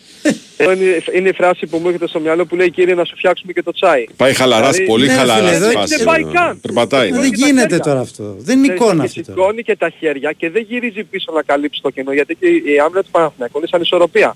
[0.57, 3.15] Ε, Είναι, είναι η φράση που μου έρχεται στο μυαλό που λέει κύριε να σου
[3.17, 4.05] φτιάξουμε και το τσάι.
[4.15, 5.95] Πάει χαλαράς, Δηλαδή, πολύ ναι, χαλαρά φίλε, στη δεν- φάση.
[5.95, 6.59] δεν πάει καν.
[6.61, 7.11] Περπατάει.
[7.11, 7.79] Δεν και τα γίνεται χέρια.
[7.79, 8.35] τώρα αυτό.
[8.39, 9.39] Δεν είναι Και- εικόνα και αυτή τώρα.
[9.41, 12.79] σηκώνει και τα χέρια και δεν γυρίζει πίσω να καλύψει το κενό γιατί και η
[12.85, 14.35] άμυνα του Παναθηναϊκού είναι σαν ισορροπία.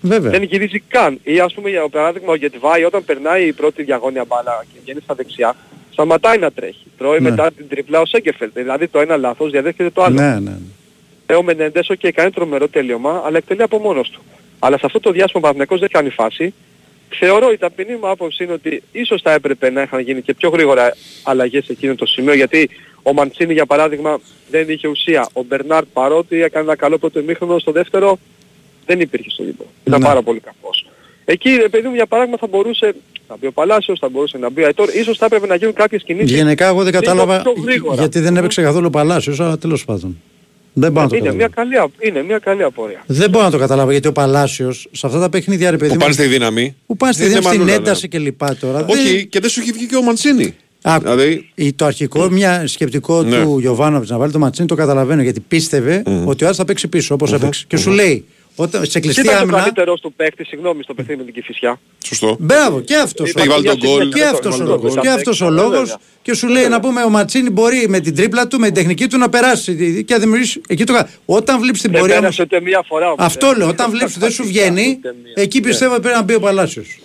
[0.00, 0.30] Βέβαια.
[0.30, 1.20] Δεν γυρίζει καν.
[1.22, 5.00] Ή ας πούμε για παράδειγμα ο Γετβάη όταν περνάει η πρώτη διαγώνια μπάλα και βγαίνει
[5.00, 5.56] στα δεξιά
[5.92, 6.86] σταματάει να τρέχει.
[6.98, 7.30] Τρώει Ναι.
[7.30, 8.52] μετά την τριπλά ο Σέγκεφελτ.
[8.54, 10.14] Δηλαδή το ένα λάθος διαδέχεται το άλλο.
[10.20, 10.38] Ναι, ναι.
[10.38, 10.56] ναι.
[11.26, 14.20] Ε, ο Μενέντες, ok, κάνει τρομερό τελείωμα, αλλά εκτελεί από μόνος του.
[14.58, 16.54] Αλλά σε αυτό το διάστημα ο Παναθηναϊκός δεν κάνει φάση.
[17.08, 20.48] Θεωρώ η ταπεινή μου άποψη είναι ότι ίσως θα έπρεπε να είχαν γίνει και πιο
[20.48, 22.70] γρήγορα αλλαγές σε εκείνο το σημείο, γιατί
[23.02, 24.20] ο Μαντσίνη για παράδειγμα
[24.50, 25.28] δεν είχε ουσία.
[25.32, 28.18] Ο Μπερνάρτ παρότι έκανε ένα καλό πρώτο ημίχρονο, στο δεύτερο
[28.86, 29.70] δεν υπήρχε στο γήπεδο.
[29.84, 30.06] Ήταν Ναι.
[30.06, 30.86] πάρα πολύ κακός.
[31.24, 32.94] Εκεί, ρε παιδί μου, για παράδειγμα θα μπορούσε
[33.28, 35.74] να μπει ο Παλάσιος, θα μπορούσε να μπει ο Αϊτόρ, ίσως θα έπρεπε να γίνουν
[35.74, 37.94] κάποιες κινήσεις Γενικά εγώ δεν λίγο κατάλαβα πιο γρήγορα.
[37.94, 40.20] γιατί δεν έπαιξε καθόλου ο Παλάσιος, αλλά τέλος πάντων.
[40.72, 41.36] Δεν μπορώ να το Είναι καταλάβω.
[41.36, 43.02] μια, καλή, απ- είναι μια καλή απορία.
[43.06, 45.94] Δεν μπορώ να το καταλάβω γιατί ο Παλάσιος σε αυτά τα παιχνίδια ρε παιδί Που
[45.94, 46.76] μου, πάνε στη δύναμη.
[46.86, 47.88] που πάνε στη Δεν είναι δύναμη, στην μανούλα, ναι.
[47.90, 48.84] ένταση και λοιπά τώρα.
[48.88, 50.54] Όχι, δεν- και δεν σου έχει βγει και ο Μαντσίνη.
[50.82, 53.42] Άκου, Δηλαδή, η- το αρχικό μια σκεπτικό Ναι.
[53.42, 56.88] του Γιωβάνοβιτς να βάλει το Ματσίνη το καταλαβαίνω γιατί πίστευε ότι ο Άρης θα παίξει
[56.88, 57.64] πίσω όπως έπαιξε.
[57.68, 58.24] Και σου λέει,
[58.56, 61.34] όταν, σε Τι κλειστή ήταν το άμυνα, καλύτερος του παίκτη, συγγνώμη, στο παιχνίδι με την
[61.34, 61.80] Κηφισιά.
[62.04, 62.36] σωστό.
[62.40, 64.12] Μπράβο, και αυτός Έχει βάλει τον γκολ.
[64.12, 64.92] και αυτός ο Βάλει τον λόγος.
[64.92, 65.02] γκολ.
[65.02, 65.62] Και αυτός ο Βέβαια.
[65.64, 65.96] λόγος.
[66.22, 69.06] Και σου λέει να πούμε ο Ματσίνη μπορεί με την τρίπλα του, με την τεχνική
[69.06, 70.60] του να περάσει και να δημιουργήσει.
[70.68, 73.18] Εκεί το κα- Όταν βλέπει την Δεν πορεία όμως, πέρασε ούτε μία φορά όμως.
[73.26, 73.56] Αυτό ε.
[73.56, 73.68] λέω.
[73.68, 75.32] Όταν βλέπει ότι δεν σου βγαίνει, Ούτε μία.
[75.42, 76.98] εκεί πιστεύω ότι πρέπει να μπει ο Παλάσιος.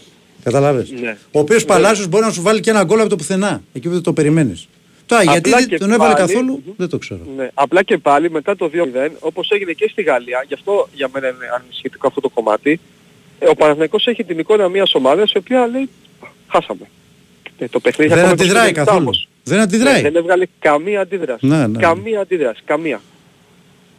[0.43, 1.17] Καταλάβες; Ναι.
[1.31, 3.61] Ο οποίος Παλάσιος μπορεί να σου βάλει και ένα γκολ από το πουθενά.
[3.73, 4.67] Εκεί που δεν το περιμένεις.
[5.05, 7.19] Τώρα Απλά γιατί και δεν τον έβαλε πάλι- καθόλου, δεν το ξέρω.
[7.37, 7.49] Ναι.
[7.53, 11.27] Απλά και πάλι μετά το 2-0, όπως έγινε και στη Γαλλία, γι' αυτό για μένα
[11.27, 12.79] είναι ανησυχητικό αυτό το κομμάτι,
[13.39, 15.89] ε, ο Παναθηναϊκός έχει την εικόνα μιας ομάδας η οποία λέει
[16.47, 16.89] χάσαμε.
[17.57, 19.01] Ε, το παιχνίδι Δεν ακόμα αντιδράει 25 καθόλου.
[19.01, 19.27] όμως.
[19.43, 19.93] Δεν αντιδράει.
[20.01, 21.45] Ναι, δεν έβγαλε καμία αντίδραση.
[21.45, 21.79] Ναι, ναι.
[21.79, 22.61] Καμία αντίδραση.
[22.65, 23.01] Καμία.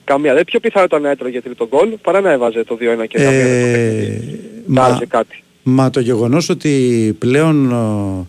[0.04, 0.34] Καμία.
[0.34, 3.30] Δεν πιο πιθανό ήταν να έτρωγε τρίτο γκολ παρά να έβαζε το 2-1 και να
[3.30, 4.40] πήγαινε το παιχνίδι.
[4.66, 5.42] Να μα, άλλαζε κάτι.
[5.62, 8.26] μα το γεγονός ότι πλέον ε,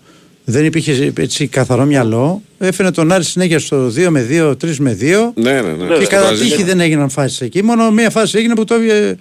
[0.49, 4.97] δεν υπήρχε έτσι καθαρό μυαλό, έφερε τον Άρη συνέχεια στο 2 με 2, 3 με
[5.01, 5.87] 2 Ναι, ναι, ναι.
[5.97, 6.49] και Στο κατά Βραζίλ.
[6.49, 7.63] τύχη δεν έγιναν φάσεις εκεί.
[7.63, 9.17] Μόνο μία φάση έγινε που το, έβγε-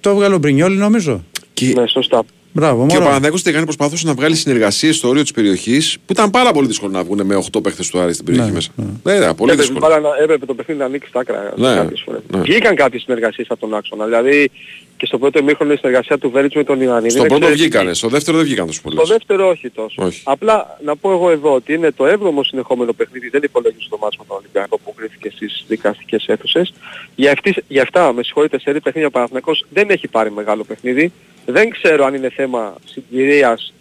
[0.00, 1.24] το έβγαλε ο Μπρινιόλη νομίζω.
[1.52, 2.22] Και, Ναι, σωστά.
[2.56, 3.04] Μπράβο, και ο μόνο.
[3.04, 6.66] Παναθηναϊκός τι κάνει προσπαθούσε να βγάλει συνεργασίες στο όριο της περιοχής που ήταν πάρα πολύ
[6.66, 8.70] δύσκολο να βγουν με 8 παίχτες του Άρη στην περιοχή Ναι, μέσα.
[8.76, 8.84] Ναι,
[9.18, 9.78] ναι, πολύ Έπρεπε, δύσκολο.
[9.80, 12.20] μπάλα να- έπρεπε το παιχνίδι να ανοίξει τα άκρα Ναι, κάποιες φορές.
[12.34, 12.40] ναι.
[12.40, 14.04] Βγήκαν κάποιες συνεργασίες από τον άξονα.
[14.04, 14.50] Δηλαδή
[14.96, 17.10] και στο πρώτο ημίχρονο η συνεργασία του Βέριτς με τον Ιωαννίδη.
[17.10, 17.68] Στο είναι πρώτο εξαιρετική.
[17.68, 19.08] βγήκανε, στο δεύτερο δεν βγήκαν τόσο Στο πολλές.
[19.08, 20.02] δεύτερο όχι τόσο.
[20.02, 20.22] Όχι.
[20.24, 24.18] Απλά να πω εγώ εδώ ότι είναι το 7ο συνεχόμενο παιχνίδι, δεν υπολογίζω το μάτσο
[24.20, 26.72] με τον Ολυμπιακό που κρίθηκε στις δικαστικές αίθουσες.
[27.14, 31.12] Για, αυτής, για αυτά, με συγχωρείτε, σε παιχνίδια ο Παναθηναϊκός δεν έχει πάρει μεγάλο παιχνίδι.
[31.46, 33.72] Δεν ξέρω αν είναι θέμα συγκυρίας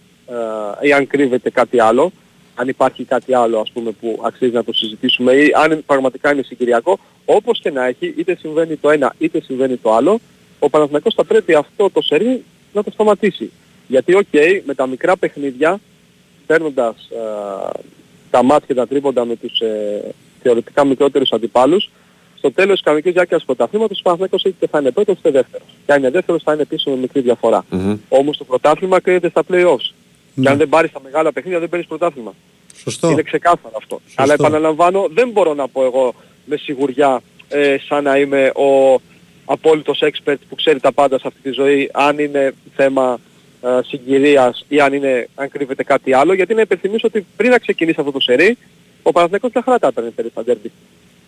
[0.81, 2.11] ε, ή αν κρύβεται κάτι άλλο.
[2.55, 6.41] Αν υπάρχει κάτι άλλο ας πούμε που αξίζει να το συζητήσουμε ή αν πραγματικά είναι
[6.41, 6.99] συγκυριακό.
[7.25, 10.19] Όπως και να έχει, είτε συμβαίνει το ένα είτε συμβαίνει το άλλο,
[10.63, 13.51] ο Παναθηναϊκός θα πρέπει αυτό το σερί να το σταματήσει.
[13.87, 14.33] Γιατί οκ,
[14.65, 15.79] με τα μικρά παιχνίδια,
[16.45, 17.79] παίρνοντας ε,
[18.29, 20.01] τα ματς και τα τρίποντα με τους ε,
[20.41, 21.89] θεωρητικά μικρότερους αντιπάλους,
[22.37, 25.67] στο τέλος της κανονικής διάρκειας του πρωταθλήματος ο Παναθηναϊκός είτε θα είναι πρώτος είτε δεύτερος.
[25.85, 27.65] Και αν είναι δεύτερος θα είναι πίσω με μικρή διαφορά.
[28.09, 29.93] Όμως το πρωτάθλημα κρίνεται στα play-offs.
[30.41, 32.33] Και αν δεν πάρεις τα μεγάλα παιχνίδια δεν παίρνεις πρωτάθλημα.
[32.75, 33.09] Σωστό.
[33.09, 34.01] Είναι ξεκάθαρο αυτό.
[34.15, 36.13] Αλλά επαναλαμβάνω δεν μπορώ να πω εγώ
[36.45, 38.99] με σιγουριά ε, σαν να είμαι ο
[39.45, 43.19] απόλυτος expert που ξέρει τα πάντα σε αυτή τη ζωή αν είναι θέμα
[43.61, 47.57] ε, συγκυρίας ή αν, είναι, αν κρύβεται κάτι άλλο γιατί να υπενθυμίσω ότι πριν να
[47.57, 48.57] ξεκινήσει αυτό το σερί
[49.03, 50.71] ο Παναθηναϊκός μια χαρά τα έπαιρνε περίπου στα ντέρμπι.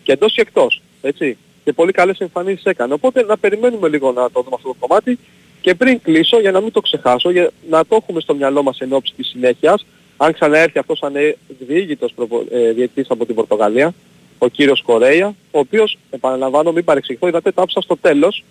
[0.02, 0.82] Και εντός και εκτός.
[1.02, 1.36] Έτσι.
[1.64, 2.92] Και πολύ καλές εμφανίσεις έκανε.
[2.92, 5.18] Οπότε να περιμένουμε λίγο να το δούμε αυτό το κομμάτι
[5.60, 8.78] και πριν κλείσω για να μην το ξεχάσω, για να το έχουμε στο μυαλό μας
[8.80, 9.86] εν ώψη της συνέχειας,
[10.16, 11.12] αν ξαναέρθει αυτός σαν
[11.58, 12.14] διήγητος
[12.50, 13.94] ε, διαιτητής από την Πορτογαλία,
[14.38, 18.44] ο κύριος Κορέια, ο οποίος, επαναλαμβάνω, μην παρεξηγηθώ, είδατε, τα άψα στο τέλος.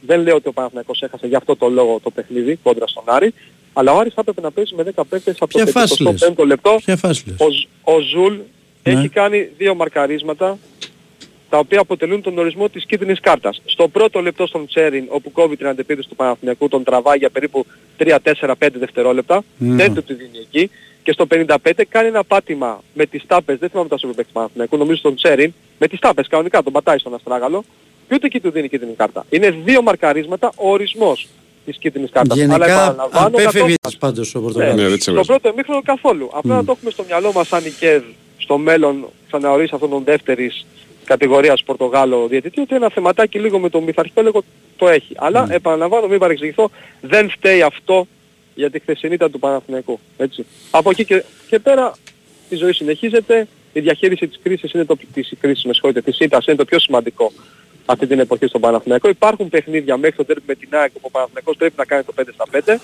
[0.00, 3.34] Δεν λέω ότι ο Παναθηναϊκός έχασε για αυτό το λόγο το παιχνίδι κόντρα στον Άρη,
[3.72, 6.32] αλλά ο Άρης θα έπρεπε να παίζει με 10 παίκτες από Ποια το φάση λες;
[6.36, 6.76] 25ο λεπτό.
[6.84, 8.34] Ποια φάση λες; Ο, Ζ- ο Ζουλ
[8.82, 8.92] Ναι.
[8.92, 10.58] έχει κάνει δύο μαρκαρίσματα
[11.48, 13.62] τα οποία αποτελούν τον ορισμό της κίτρινης κάρτας.
[13.64, 17.66] Στο πρώτο λεπτό στον Τσέριν, όπου κόβει την αντεπίθεση του Παναθηναϊκού, τον τραβάει για περίπου
[17.98, 19.74] 3-4-5 δευτερόλεπτα, Ναι.
[19.74, 20.70] δεν του τη δίνει εκεί.
[21.02, 24.38] Και στο 55 κάνει ένα πάτημα με τις τάπες, δεν θυμάμαι τα σούπερ παίκτες του
[24.38, 27.64] Παναθηναϊκού, νομίζω στον Τσέριν, με τις τάπες κανονικά, τον πατάει στον αστράγαλο
[28.08, 29.24] και ούτε εκεί του δίνει κίτρινη κάρτα.
[29.30, 31.28] Είναι δύο μαρκαρίσματα ο ορισμός
[31.64, 32.38] της κίτρινης κάρτας.
[32.38, 35.02] Αλλά Γενικά επαναλαμβάνω, απέφευγες καθώς- πάντως ο ναι, Πορτογάλος.
[35.02, 36.30] στο πρώτο εμίχρονο καθόλου.
[36.32, 38.02] Απλά να το έχουμε στο μυαλό μας σαν η ΚΕΔ
[38.38, 40.66] στο μέλλον ξαναορίσει αυτόν τον δεύτερης
[41.04, 44.42] κατηγορίας Πορτογάλο διαιτητή ότι ένα θεματάκι λίγο με τον Μιθαρχipέλεγο
[44.76, 45.12] το έχει.
[45.16, 46.70] Αλλά επαναλαμβάνω μην παρεξηγηθώ
[47.00, 48.06] δεν φταίει αυτό
[48.54, 49.98] για τη χθεσινή ήταν του Παναθηναϊκού.
[50.16, 50.46] Έτσι.
[50.70, 51.92] Από εκεί και, και πέρα
[52.48, 53.46] η ζωή συνεχίζεται.
[53.72, 56.78] Η διαχείριση της κρίσης είναι το, της κρίσης, με συγχωρείτε, της ήττας είναι το πιο
[56.78, 57.32] σημαντικό
[57.86, 59.08] αυτή την εποχή στον Παναθηναϊκό.
[59.08, 62.12] Υπάρχουν παιχνίδια μέχρι το τέρμι με την ΑΕΚ που ο Παναθηναϊκός πρέπει να κάνει το
[62.20, 62.78] 5 στα 5.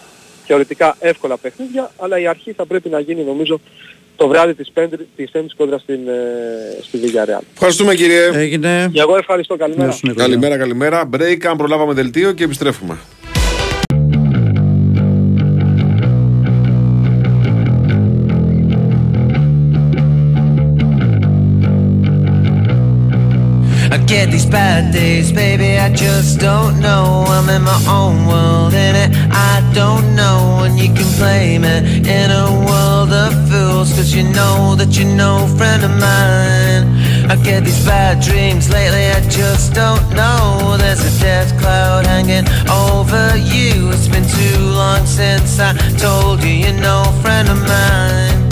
[0.47, 3.61] Θεωρητικά εύκολα παιχνίδια, αλλά η αρχή θα πρέπει να γίνει νομίζω
[4.17, 7.43] το βράδυ της, πέμπτη, της πέμπτης κόντρα στην, ε, στη Villarreal.
[7.53, 8.31] Ευχαριστούμε κύριε.
[8.33, 8.91] Έγινε.
[8.93, 9.57] Και εγώ ευχαριστώ.
[9.57, 9.99] Καλημέρα.
[10.15, 11.09] Καλημέρα, καλημέρα.
[11.17, 12.99] Break, αν προλάβαμε δελτίο και επιστρέφουμε.
[24.09, 27.25] Get these bad days, baby, I just don't know.
[27.29, 30.65] I'm in my own world, in it, I don't know.
[30.65, 35.15] And you can blame it in a world of fools, cause you know that you're
[35.15, 36.85] no friend of mine.
[37.31, 40.77] I get these bad dreams lately, I just don't know.
[40.79, 43.91] There's a death cloud hanging over you.
[43.93, 48.48] It's been too long since I told you you're no friend of mine.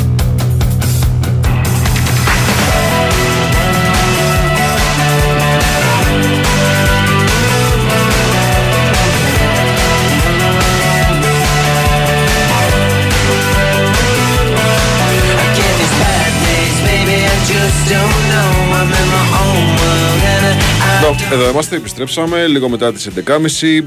[21.07, 23.31] Εδώ, εδώ είμαστε, επιστρέψαμε λίγο μετά τις 11.30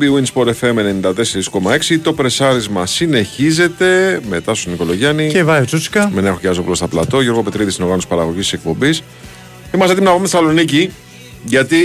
[0.01, 6.11] Bwin Sport FM 94,6 Το πρεσάρισμα συνεχίζεται Μετά στον Νικολογιάννη Και βάει ο Τσούτσικα.
[6.13, 9.03] Με Νέο Γιάζοπλο στα πλατό Γιώργο Πετρίδη στην οργάνωση παραγωγής της εκπομπής
[9.73, 10.91] Είμαστε έτοιμοι να πάμε στη Θεσσαλονίκη
[11.43, 11.77] Γιατί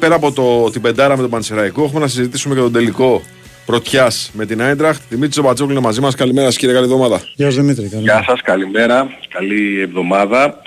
[0.00, 3.22] πέρα από το, την πεντάρα με τον Πανσεραϊκό Έχουμε να συζητήσουμε και τον τελικό
[3.66, 7.46] πρωτιάς με την Άιντραχτ Δημήτρης Τζομπατζόγλου είναι μαζί μας Καλημέρα σας, κύριε καλή εβδομάδα Γεια
[7.46, 7.88] σας Δημήτρη.
[7.88, 8.02] καλή.
[8.02, 10.62] Γεια σας, καλημέρα, καλή εβδομάδα.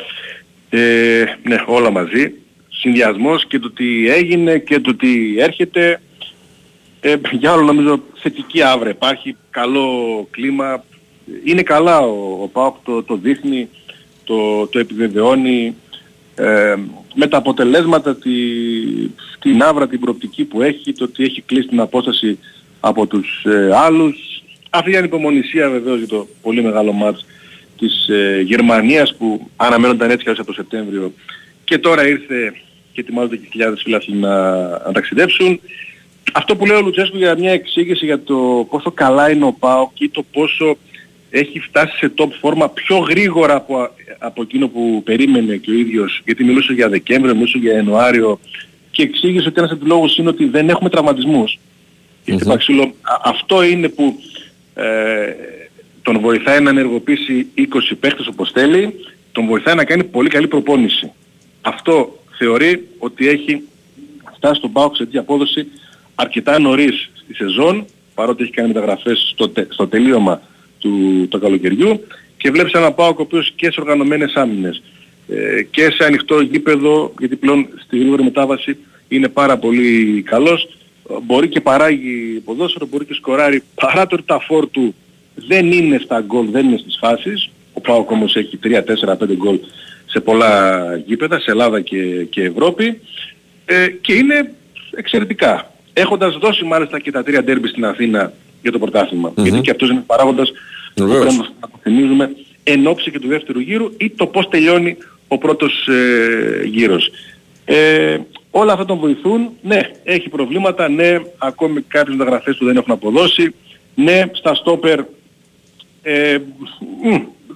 [0.69, 0.79] Ε,
[1.43, 2.33] ναι, όλα μαζί.
[2.79, 6.01] Συνδυασμός και το τι έγινε και το τι έρχεται.
[6.99, 9.87] Ε, για όλο νομίζω θετική άβρα υπάρχει, καλό
[10.31, 10.83] κλίμα.
[11.43, 13.69] Είναι καλά ο, ο ΠΑΟΚ, το, το δείχνει,
[14.23, 15.75] το, το επιβεβαιώνει.
[16.35, 16.75] Ε,
[17.15, 18.31] με τα αποτελέσματα, τη,
[19.39, 22.39] την άβρα, την προοπτική που έχει, το ότι έχει κλείσει την απόσταση
[22.79, 24.43] από τους ε, άλλους.
[24.69, 27.25] Αυτή η ανυπομονησία βεβαίως για το πολύ μεγάλο μάτς
[27.77, 31.13] της ε, Γερμανίας που αναμένονταν έτσι από το Σεπτέμβριο
[31.63, 32.53] και τώρα ήρθε
[32.97, 35.59] και ετοιμάζονται και χιλιάδες φίλαθλοι να, να ταξιδέψουν.
[36.33, 39.91] Αυτό που λέει ο Λουτσέσκου για μια εξήγηση για το πόσο καλά είναι ο ΠΑΟΚ
[39.93, 40.77] και το πόσο
[41.29, 46.21] έχει φτάσει σε top φόρμα πιο γρήγορα από, από εκείνο που περίμενε και ο ίδιος
[46.25, 48.39] γιατί μιλούσε για Δεκέμβριο, μιλούσε για Ιανουάριο
[48.91, 51.59] και εξήγησε ότι ένας από τους λόγους είναι ότι δεν έχουμε τραυματισμούς.
[52.25, 54.19] Γιατί Παξίλο, α- αυτό είναι που
[54.73, 54.85] ε,
[56.01, 57.63] τον βοηθάει να ενεργοποιήσει 20
[57.99, 58.93] παίχτες όπως θέλει,
[59.31, 61.11] τον βοηθάει να κάνει πολύ καλή προπόνηση.
[61.61, 63.61] Αυτό θεωρεί ότι έχει
[64.35, 65.67] φτάσει στον ΠΑΟΚ σε τέτοια απόδοση
[66.15, 70.41] αρκετά νωρίς στη σεζόν, παρότι έχει κάνει μεταγραφές στο, τε- στο τελείωμα
[70.79, 72.05] του, του καλοκαιριού
[72.37, 74.81] και βλέπεις ένα ΠΑΟΚ ο οποίος και σε οργανωμένες άμυνες
[75.27, 78.77] ε, και σε ανοιχτό γήπεδο, γιατί πλέον στη γρήγορη μετάβαση
[79.07, 80.69] είναι πάρα πολύ καλός,
[81.23, 84.95] μπορεί και παράγει ποδόσφαιρο, μπορεί και σκοράρει, παρά το ότι τα φόρ του
[85.35, 89.35] δεν είναι στα γκολ, δεν είναι στις φάσεις, ο ΠΑΟΚ όμως έχει 3, 4, 5
[89.35, 89.59] γκολ
[90.17, 92.99] σε σε πολλά γήπεδα, σε Ελλάδα και, και Ευρώπη
[93.65, 94.53] ε, και είναι
[94.95, 95.71] εξαιρετικά.
[95.93, 99.89] Έχοντας δώσει μάλιστα και τα τρία ντέρμπι στην Αθήνα για το πρωταθλημα Γιατί και αυτός
[99.89, 100.51] είναι παράγοντας
[100.93, 101.19] που Βεβαίως.
[101.19, 105.87] πρέπει να αποθυμίζουμε εν ώψη και του δεύτερου γύρου ή το πώς τελειώνει ο πρώτος
[105.87, 107.11] ε, γύρος.
[107.65, 108.17] Ε,
[108.51, 109.49] όλα αυτά τον βοηθούν.
[109.61, 110.89] Ναι, έχει προβλήματα.
[110.89, 113.53] Ναι, ακόμη κάποιες μεταγραφές του δεν έχουν αποδώσει.
[113.95, 114.99] Ναι, στα στόπερ
[116.01, 116.37] ε,
[117.03, 117.15] μ,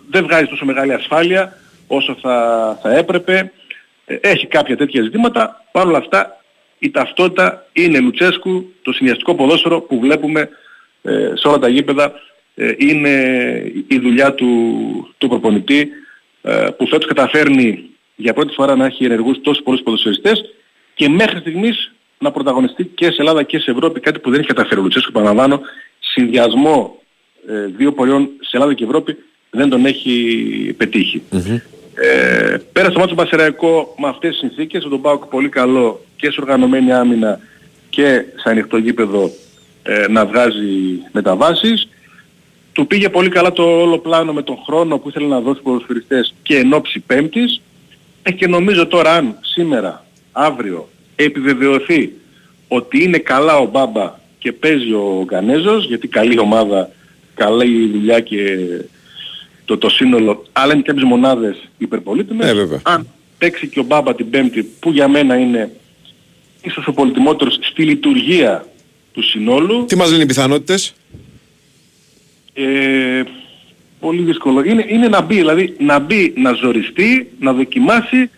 [0.10, 1.56] δεν βγάζει τόσο μεγάλη ασφάλεια
[1.92, 3.52] όσο θα, θα έπρεπε.
[4.06, 5.66] Ε, έχει κάποια τέτοια ζητήματα.
[5.72, 6.42] Παρ' όλα αυτά
[6.80, 10.50] η ταυτότητα είναι Λουτσέσκου, το συνδυαστικό ποδόσφαιρο που βλέπουμε
[11.02, 12.14] ε, σε όλα τα γήπεδα
[12.56, 13.10] ε, είναι
[13.88, 14.48] η δουλειά του,
[15.18, 15.90] του προπονητή
[16.42, 20.42] ε, που φέτος καταφέρνει για πρώτη φορά να έχει ενεργούς τόσους πολλούς ποδοσφαιριστές
[20.94, 24.48] και μέχρι στιγμής να πρωταγωνιστεί και σε Ελλάδα και σε Ευρώπη κάτι που δεν έχει
[24.48, 25.62] καταφέρει ο Λουτσέσκου, επαναλαμβάνω,
[26.00, 27.02] συνδυασμό
[27.48, 29.18] ε, δύο πολιών σε Ελλάδα και Ευρώπη
[29.50, 31.22] δεν τον έχει πετύχει.
[31.96, 36.32] Ε, πέρα στο μάτσο Πασεραϊκό με αυτές τις συνθήκες, με τον Πάοκ πολύ καλό και
[36.32, 37.40] σε οργανωμένη άμυνα
[37.90, 39.32] και σε ανοιχτό γήπεδο
[39.84, 41.88] ε, να βγάζει μεταβάσεις.
[42.72, 45.64] Του πήγε πολύ καλά το όλο πλάνο με τον χρόνο που ήθελε να δώσει στους
[45.64, 47.62] ποδοσφαιριστές και εν ώψη πέμπτης.
[48.24, 52.14] Ε, και νομίζω τώρα αν σήμερα, αύριο, επιβεβαιωθεί
[52.68, 56.90] ότι είναι καλά ο Μπάμπα και παίζει ο Γκανέζος, γιατί καλή ομάδα,
[57.36, 58.58] καλή δουλειά και
[59.72, 62.50] το, το σύνολο, αλλά είναι κάποιες μονάδες υπερπολίτημες.
[62.50, 62.80] Ε, βέβαια.
[62.84, 63.08] Αν
[63.38, 65.72] παίξει και ο Μπάμπα την Πέμπτη, που για μένα είναι
[66.62, 68.66] ίσως ο πολυτιμότερος στη λειτουργία
[69.12, 69.86] του συνόλου.
[69.86, 70.94] Τι μας λένε οι πιθανότητες;
[72.54, 73.24] Ε,
[74.00, 74.64] πολύ δύσκολο.
[74.64, 78.30] Είναι, είναι να μπει, δηλαδή να μπει, να ζοριστεί, να δοκιμάσει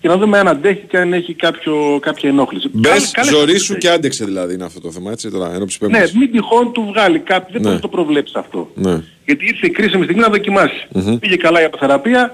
[0.00, 2.68] και να δούμε αν αντέχει και αν έχει κάποιο, κάποια ενόχληση.
[2.72, 5.78] Μπες, Καλές- καλές ζωρίσου θέσεις και άντεξε δηλαδή είναι αυτό το θέμα, έτσι τώρα, ενώπιση
[5.80, 6.12] Ναι, πέμπτης.
[6.14, 7.60] μην τυχόν του βγάλει κάτι, δεν Ναι.
[7.60, 8.70] μπορεί να το προβλέψει αυτό.
[8.74, 9.02] Ναι.
[9.26, 10.86] Γιατί ήρθε η κρίσιμη στιγμή να δοκιμάσει.
[10.92, 11.16] Μμμ.
[11.18, 12.32] Πήγε καλά η αποθεραπεία,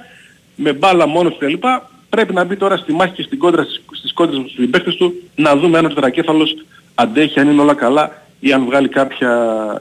[0.54, 1.64] με μπάλα μόνος του κλπ.
[2.08, 5.14] Πρέπει να μπει τώρα στη μάχη και στην κόντρα στις, στις κόντρες τους συμπαίκτες του
[5.34, 6.54] να δούμε αν ο τετρακέφαλος
[6.94, 9.30] αντέχει, αν είναι όλα καλά ή αν βγάλει κάποια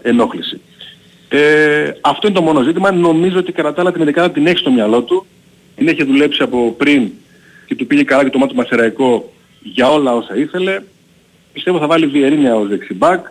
[0.02, 0.62] ενόχληση.
[1.30, 2.91] Ε, αυτό είναι το μόνο ζήτημα.
[2.91, 5.26] Νομίζω ότι κατά τα άλλα την ενδεκάδα την έχει στο μυαλό του.
[5.76, 7.10] Την έχει δουλέψει από πριν
[7.66, 10.82] και του πήγε καλά και το μάτι μαθεραϊκό για όλα όσα ήθελε.
[11.54, 13.26] Πιστεύω θα βάλει Βιερίνια ως δεξιμπάκ.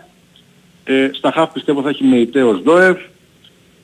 [0.83, 2.97] Ε, στα χαφ πιστεύω θα έχει Μεϊτέ ως Δόεφ.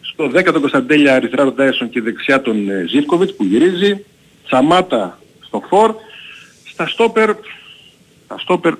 [0.02, 4.06] Στο 10 τον Κωνσταντέλια αριστερά τον Τάισον και δεξιά τον ε, Ζίβκοβιτς που γυρίζει.
[4.48, 5.95] Σαμάτα στο φορ.
[6.72, 7.30] Στα στόπερ,
[8.26, 8.73] στα στόπερ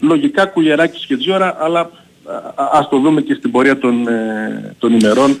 [0.00, 1.80] λογικά κουλιαράκης και Τζιόρα, αλλά
[2.24, 5.38] α, α, ας το δούμε και στην πορεία των, ε, των ημερών.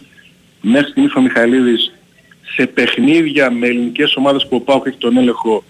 [0.60, 1.92] Μέχρι στιγμής ο Μιχαηλίδης
[2.54, 5.64] σε παιχνίδια με ελληνικές ομάδες που ο Πάοκ έχει τον έλεγχο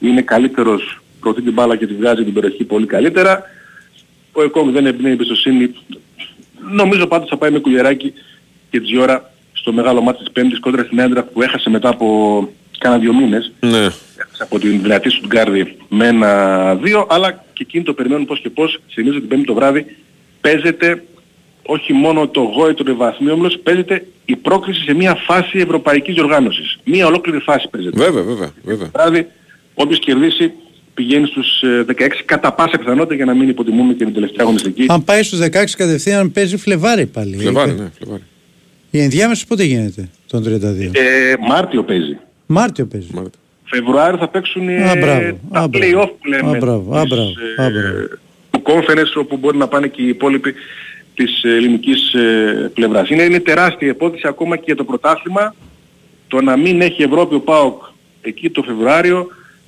[0.00, 3.42] είναι καλύτερος, προωθεί την μπάλα και τη βγάζει την περιοχή πολύ καλύτερα.
[4.32, 5.74] Ο Εκόμ δεν εμπνέει εμπιστοσύνη.
[6.70, 8.12] Νομίζω πάντως θα πάει με κουλιαράκι
[8.70, 12.48] και Τζιόρα στο μεγάλο μάτι της Πέμπτης κόντρα στην Έντρα που έχασε μετά από
[12.78, 13.86] κάνα δύο μήνες Ναι.
[14.38, 18.80] από την δυνατή σου Γκάρδη με ένα-δύο, αλλά και εκείνοι το περιμένουν πώς και πώς.
[18.86, 19.96] Συνήθως την Πέμπτη το βράδυ
[20.40, 21.04] παίζεται
[21.66, 26.78] όχι μόνο το γόητρο βαθμίωμλος, παίζεται η πρόκληση σε μια φάση ευρωπαϊκής διοργάνωσης.
[26.84, 27.98] Μια ολόκληρη φάση παίζεται.
[28.04, 28.90] Βέβαια, βέβαια, βέβαια.
[28.94, 29.26] βράδυ,
[29.74, 30.52] όποιος κερδίσει
[30.94, 34.84] πηγαίνει στους ε, 16 κατά πάσα πιθανότητα για να μην υποτιμούμε και την τελευταία αγωνιστική.
[34.88, 37.36] Αν πάει στους 16 κατευθείαν παίζει Φλεβάρι πάλι.
[37.36, 38.22] Φλεβάρι, Ε, ναι, Φλεβάρι.
[38.90, 40.90] Η ενδιάμεση πότε γίνεται τον 32.
[40.92, 42.16] Ε, Μάρτιο παίζει.
[42.46, 43.08] Μάρτιο παίζει.
[43.64, 45.38] Φεβρουάριο θα παίξουν ε, Α, μπράβο.
[45.52, 45.70] τα Α, μπράβο.
[45.72, 46.50] play-off που λέμε.
[46.50, 46.96] Α, μπράβο.
[46.96, 47.32] Α, της, μπράβο.
[47.56, 48.08] ε, Α, μπράβο.
[48.50, 50.54] του conference όπου μπορεί να πάνε και οι υπόλοιποι
[51.14, 53.08] της ε, ελληνικής ε, πλευράς.
[53.08, 55.54] Είναι, είναι τεράστια υπόθεση ακόμα και για το πρωτάθλημα.
[56.28, 57.82] Το να μην έχει Ευρώπη ο ΠΑΟΚ
[58.22, 59.26] εκεί το Φεβρουάριο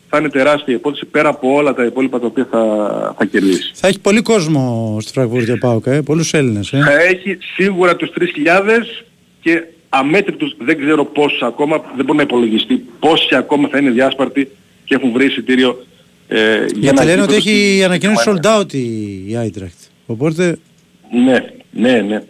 [0.09, 3.71] θα είναι τεράστια υπόθεση πέρα από όλα τα υπόλοιπα τα οποία θα, θα κερδίσει.
[3.75, 6.73] Θα έχει πολύ κόσμο στη Φραγκφούρτη ο Πάουκ, ε, πολλούς Έλληνες.
[6.73, 6.81] Ε.
[6.85, 8.23] Θα έχει σίγουρα τους 3.000
[9.41, 14.49] και αμέτρητους δεν ξέρω πόσους ακόμα, δεν μπορεί να υπολογιστεί πόσοι ακόμα θα είναι διάσπαρτοι
[14.85, 15.87] και έχουν βρει εισιτήριο
[16.29, 19.37] ε, για Γιατί ένα λένε ότι γήπεδο έχει στη- ανακοινώσει στη sold out η, η
[19.37, 19.77] Άιτραχτ.
[20.07, 20.59] Οπότε
[21.11, 22.23] Ναι, ναι, ναι.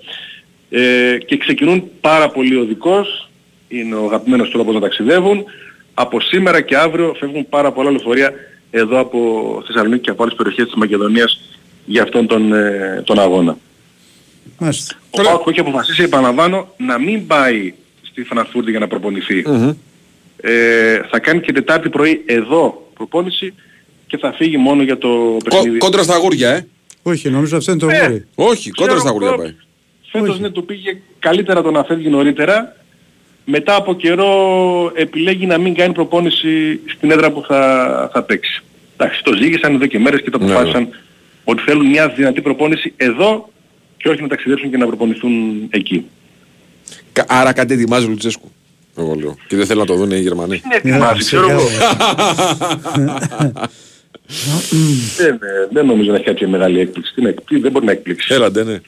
[0.71, 3.31] Ε, και ξεκινούν πάρα πολύ οδικός,
[3.69, 5.45] είναι ο αγαπημένος τρόπος να ταξιδεύουν.
[5.95, 8.33] Από σήμερα και αύριο φεύγουν πάρα πολλά λεωφορεία
[8.71, 9.19] εδώ από
[9.67, 11.41] Θεσσαλονίκη και από άλλες περιοχές της Μακεδονίας
[11.85, 13.59] για αυτόν τον, ε, τον αγώνα.
[14.59, 14.95] μάλιστα.
[15.11, 19.45] Ο Πάοκ έχει αποφασίσει, επαναλαμβάνω, να μην πάει στη Φραγκφούρτη για να προπονηθεί.
[20.41, 23.55] Ε, θα κάνει και Τετάρτη πρωί εδώ προπόνηση
[24.07, 25.79] και θα φύγει μόνο για το παιχνίδι.
[25.79, 26.67] Κόντρα στα αγούρια, ε.
[27.09, 28.25] Όχι, νομίζω αυτό είναι το Ε, γούρι.
[28.35, 29.55] Όχι, κόντρα Ξέρω στα αγούρια εγώ, πάει.
[30.11, 32.77] Φέτος ναι, του πήγε καλύτερα το να φεύγει νωρίτερα.
[33.45, 34.31] Μετά από καιρό
[34.95, 38.63] επιλέγει να μην κάνει προπόνηση στην έδρα που θα, θα παίξει.
[38.97, 40.89] Εντάξει, το ζήγησαν εδώ και μέρες και το Ναι, αποφάσισαν
[41.45, 43.49] ότι θέλουν μια δυνατή προπόνηση εδώ
[43.97, 45.33] και όχι να ταξιδέψουν και να προπονηθούν
[45.71, 46.05] εκεί.
[47.13, 48.51] Κα- Άρα κάτι ετοιμάζει ο Λουτσέσκου.
[48.99, 49.37] Εγώ λέω.
[49.49, 50.61] Και δεν θέλω να το δουν οι Γερμανοί.
[50.65, 51.63] Είναι ετοιμάσει, ξέρω εγώ.
[55.17, 57.13] δεν, ε, δεν νομίζω να έχει κάποια μεγάλη έκπληξη.
[57.15, 58.35] Τι να εκπλήξει, δεν μπορεί να εκπλήξει.
[58.35, 58.81] Έλαντε, ναι.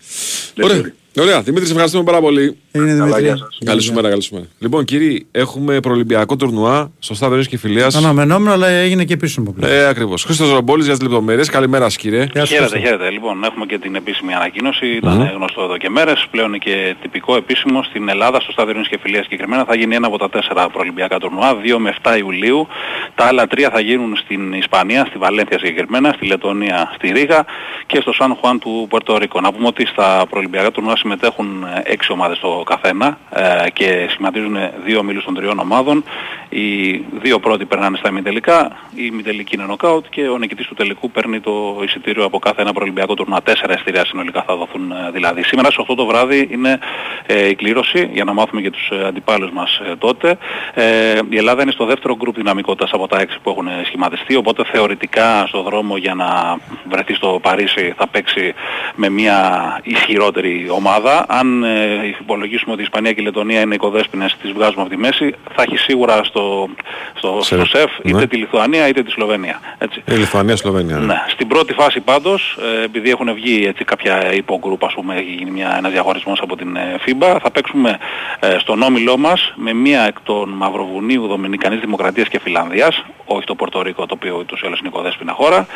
[0.62, 0.92] Ωραία.
[1.20, 1.40] Ωραία.
[1.42, 2.56] Δημήτρη, σε ευχαριστούμε πάρα πολύ.
[2.72, 3.22] Είναι Καλά, Δημήτρη.
[3.22, 3.58] γεια σας.
[3.64, 4.46] Καλή σου μέρα, καλή σου μέρα.
[4.58, 7.94] Λοιπόν, κύριοι, έχουμε προολυμπιακό τουρνουά στο Στάδιο και Φιλίας.
[7.96, 9.72] Αναμενόμενο, αλλά έγινε και επίσημο πλέον.
[9.72, 10.24] Ε, ακριβώς.
[10.24, 11.48] Χρήστος Ρομπόλης για τις λεπτομέρειες.
[11.50, 12.26] Καλημέρα, σας, κύριε.
[12.32, 12.88] Γεια σου, Χαίρετε, Χρήστο.
[12.88, 13.10] χαίρετε.
[13.10, 14.86] Λοιπόν, έχουμε και την επίσημη ανακοίνωση.
[14.86, 15.28] Ήταν Μμμ.
[15.36, 16.26] γνωστό εδώ και μέρες.
[16.30, 19.64] Πλέον είναι και τυπικό επίσημο στην Ελλάδα, στο Στάδιο Ειρήνης και Φιλίας συγκεκριμένα.
[19.64, 22.66] Θα γίνει ένα από τα τέσσερα προελυμπιακά τουρνουά, 2 με 7 Ιουλίου.
[23.14, 27.44] Τα άλλα τρία θα γίνουν στην Ισπανία, στη Βαλένθια συγκεκριμένα, στη Λετωνία, στη Ρήγα
[27.86, 29.40] και στο Σαν Χουάν του Πουερτορίκο.
[29.40, 34.56] Να πούμε ότι στα προελυμπιακά τουρνουά συμμετέχουν ε, έξι ομάδες το καθένα ε, και σχηματίζουν
[34.84, 36.04] δύο ομίλους των τριών ομάδων.
[36.48, 41.10] Οι δύο πρώτοι περνάνε στα ημιτελικά, η ημιτελική είναι νοκάουτ και ο νικητής του τελικού
[41.10, 43.42] παίρνει το εισιτήριο από κάθε ένα προελυμπιακό τουρνουά.
[43.42, 45.42] Τέσσερα εισιτήρια συνολικά θα δοθούν ε, δηλαδή.
[45.42, 46.78] Σήμερα στις 8 το βράδυ είναι
[47.26, 50.38] ε, η κλήρωση για να μάθουμε και τους ε, αντιπάλους μας ε, τότε.
[50.74, 54.36] Ε, η Ελλάδα είναι στο δεύτερο γκρουπ δυναμικότητας από τα έξι που έχουν ε, σχηματιστεί,
[54.36, 56.58] οπότε θεωρητικά στο δρόμο για να
[56.88, 58.54] βρεθεί στο Παρίσι θα παίξει
[58.94, 59.38] με μια
[59.82, 60.96] ισχυρότερη ομάδα.
[61.28, 64.90] Αν ε, υπολογίσουμε ότι η Ισπανία και η Λετωνία είναι οι κοδέσποινες, τις βγάζουμε από
[64.90, 66.68] τη μέση, θα έχει σίγουρα στο,
[67.14, 68.26] στο, στο Σε- ΣΕΦ είτε ναι.
[68.26, 69.60] τη Λιθουανία είτε τη Σλοβενία.
[69.78, 70.02] Έτσι.
[70.08, 70.96] Η Λιθουανία, Σλοβενία.
[70.98, 71.06] ναι.
[71.06, 71.22] Ναι.
[71.28, 75.50] Στην πρώτη φάση πάντως, ε, επειδή έχουν βγει έτσι, κάποια υπογκρουπ, ας πούμε, έχει γίνει
[75.50, 77.98] μια, ένας διαχωρισμός από την ε, FIBA, θα παίξουμε
[78.40, 83.54] ε, στον όμιλό μας με μία εκ των Μαυροβουνίου, Δομινικανής Δημοκρατίας και Φιλανδίας, όχι το
[83.54, 85.66] Πορτορίκο το οποίο ούτως ή άλλως είναι οικοδέσποινα χώρα,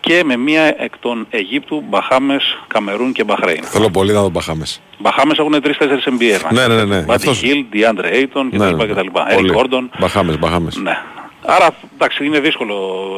[0.00, 3.62] και με μία εκ των Αιγύπτου, Μπαχάμες, Καμερούν και Μπαχρέιν.
[3.64, 4.64] Θέλω πολύ να τον παχάμε.
[4.98, 6.40] Μπαχάμες έχουν 3-4 NBA.
[6.52, 7.04] Ναι, ναι, ναι, ναι.
[7.08, 8.76] Buddy Αυτός- Hill, DeAndre Ayton Ναι, κτλ.
[8.76, 8.86] ναι.
[8.86, 9.06] κτλ.
[9.34, 9.52] Πολύ.
[9.54, 9.82] Eric Gordon.
[9.98, 10.76] Μπαχάμες, μπαχάμες.
[10.76, 10.98] Ναι.
[11.46, 12.74] Άρα εντάξει είναι δύσκολο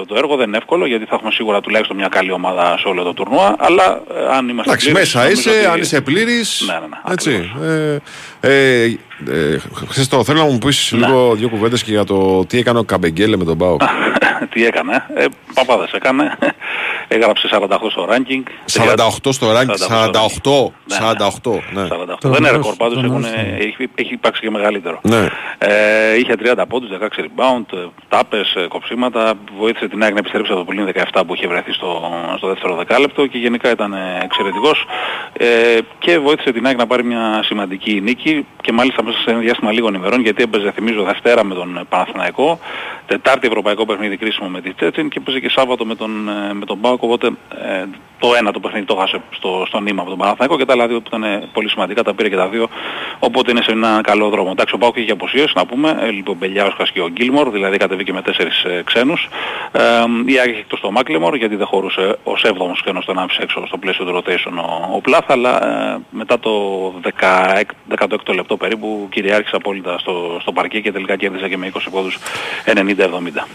[0.08, 3.02] το έργο, δεν είναι εύκολο γιατί θα έχουμε σίγουρα τουλάχιστον μια καλή ομάδα σε όλο
[3.02, 6.64] το τουρνουά, αλλά ε, αν είμαστε Εντάξει, πλήρεις, μέσα νομίζω είσαι, ότι- αν είσαι πλήρης.
[6.66, 7.50] Ναι, ναι, ναι, Έτσι.
[7.62, 7.98] Ε,
[8.40, 8.84] ε,
[9.30, 11.06] ε, Χρήστο, θέλω να μου πεις Ναι.
[11.06, 13.76] λίγο δύο κουβέντες και για το τι έκανε ο Καμπεγγέλε με τον Πάο.
[14.52, 15.24] Τι έκανε, ε,
[15.54, 16.38] παπάδες έκανε,
[17.08, 18.42] έγραψε 48 στο ranking.
[18.96, 19.76] 48 στο ranking,
[20.12, 20.72] 48.
[21.42, 21.58] 48.
[21.72, 21.86] Ναι.
[21.90, 22.14] 48.
[22.20, 23.24] Δεν είναι ρεκόρ πάντως, έχουν,
[23.58, 25.00] έχει, έχει υπάρξει και μεγαλύτερο.
[25.02, 25.26] Ναι.
[25.58, 30.52] Ε, είχε 30 πόντους, 16 rebound, ε, τάπες, ε, κοψίματα, βοήθησε την ΑΕΚ να επιστρέψει
[30.52, 34.18] από το πλήν 17 που είχε βρεθεί στο, στο δεύτερο δεκάλεπτο και γενικά ήταν ε,
[34.22, 34.86] εξαιρετικός
[35.32, 35.46] ε,
[35.98, 39.72] και βοήθησε την ΑΕΚ να πάρει μια σημαντική νίκη και μάλιστα μέσα σε ένα διάστημα
[39.72, 42.58] λίγων ημερών γιατί έπαιζε θυμίζω Δευτέρα με τον ε, Παναθηναϊκό,
[43.06, 46.64] Τετάρτη Ευρωπαϊκό παιχνίδι κρίσιμο με τη Τσέτσιν και έπαιζε και Σάββατο με τον, ε, με
[46.64, 47.84] τον Πάοκ οπότε ε,
[48.18, 50.86] το ένα το παιχνίδι το χάσε στο, στο νήμα από τον Παναθηναϊκό και τα άλλα
[50.86, 52.68] δύο που ήταν ε, πολύ σημαντικά τα πήρε και τα δύο
[53.18, 54.48] οπότε είναι σε ένα καλό δρόμο.
[54.52, 58.12] Εντάξει ο Πάοκ είχε αποσίες να πούμε, ε, λοιπόν Μπελιάουσκας και ο Γκίλμορ δηλαδή κατεβήκε
[58.12, 59.28] με τέσσερις ε, ξένους.
[59.72, 59.80] Ε,
[60.26, 63.66] η Άγη έχει εκτός το Μάκλεμορ γιατί δεν χωρούσε ως έβδομος ξένος στον άμψη έξω
[63.66, 66.50] στο πλαίσιο του rotation ο, ο Πλάθα αλλά ε, μετά το
[67.20, 67.62] 16,
[67.98, 72.18] 16ο λεπτό περίπου κυριάρχησε απόλυτα στο, στο παρκέ και τελικά κέρδισε και με 20 πόντους
[72.66, 72.72] 90-70.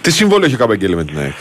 [0.02, 1.36] Τι συμβόλαιο έχει ο Καμπεγγέλε με την ΑΕΚ;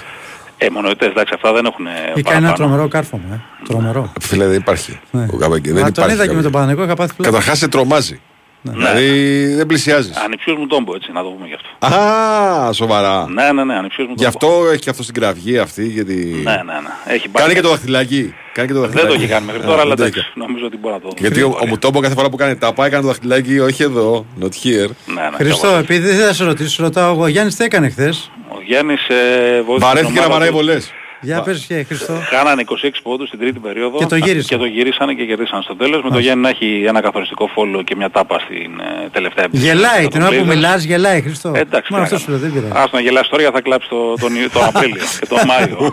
[0.66, 3.22] Ε, μονοετές, εντάξει, αυτά δεν έχουν Είχε κάνει ένα τρομερό κάρφωμα.
[3.32, 3.40] Ε.
[3.68, 4.12] Τρομερό.
[4.20, 5.00] Φίλε, δεν υπάρχει.
[5.32, 5.74] Ο Καμπεγγέλε.
[5.74, 6.14] Δεν Μα τον υπάρχει.
[6.14, 7.30] είδα και με τον Παναγικό, είχα πάθει φλέγα.
[7.32, 8.20] Καταρχάς σε τρομάζει.
[8.64, 10.16] Δηλαδή δεν πλησιάζεις.
[10.16, 11.96] Ανυψιός μου τόμπο, έτσι, να το πούμε γι' αυτό.
[11.96, 13.26] Α, σοβαρά.
[13.28, 14.54] Ναι, ναι, ναι, ανυψιός μου Γι' τόμπο.
[14.56, 15.86] αυτό έχει και αυτό στην κραυγή αυτή.
[15.86, 16.14] Γιατί...
[16.44, 17.12] Ναι, ναι, ναι.
[17.14, 18.34] Έχει πάρει- Κάνει και το δαχτυλάκι.
[18.52, 19.16] Κάνει και το Δεν δαχτυλάκι.
[19.16, 20.38] το έχει κάνει μέχρι Α, τώρα, αλλά δεν το εντάξει, έχει.
[20.38, 21.20] νομίζω ότι μπορεί να το δούμε.
[21.20, 24.26] Γιατί ο, ο Μουτόμπο κάθε φορά που κάνει τα πάει κάνει το δαχτυλάκι, όχι εδώ,
[24.40, 24.90] not here.
[25.06, 28.30] Ναι, ναι, Χριστό, επειδή δεν θα σε ρωτήσω, ρωτάω εγώ, Γιάννης τι έκανε χθες;
[28.72, 30.56] Ο Γιάννης ε, βοήθησε Βαρέθηκε την να ομάδα βαράει τους.
[30.58, 30.92] βολές.
[31.20, 32.12] Για πες και Χριστό.
[32.30, 34.42] Κάνανε 26 πόντους στην τρίτη περίοδο Και το γύρισαν.
[34.48, 36.02] και το γυρίσανε και κερδίσαν στο τέλος.
[36.02, 39.68] Με το Γιάννη να έχει ένα καθοριστικό φόλο και μια τάπα στην ε, τελευταία επίθεση.
[39.68, 40.54] Γελάει, με την τον ώρα που Blazers.
[40.54, 41.52] μιλάς, γελάει Χριστό.
[41.54, 42.60] Ε, εντάξει, Μόνο τι αυτό να σου λέω, δεν κάνω.
[42.68, 42.84] πειράζει.
[42.84, 45.92] Ας να γελάσει τώρα θα κλάψει το- τον, τον Απρίλιο και τον Μάιο.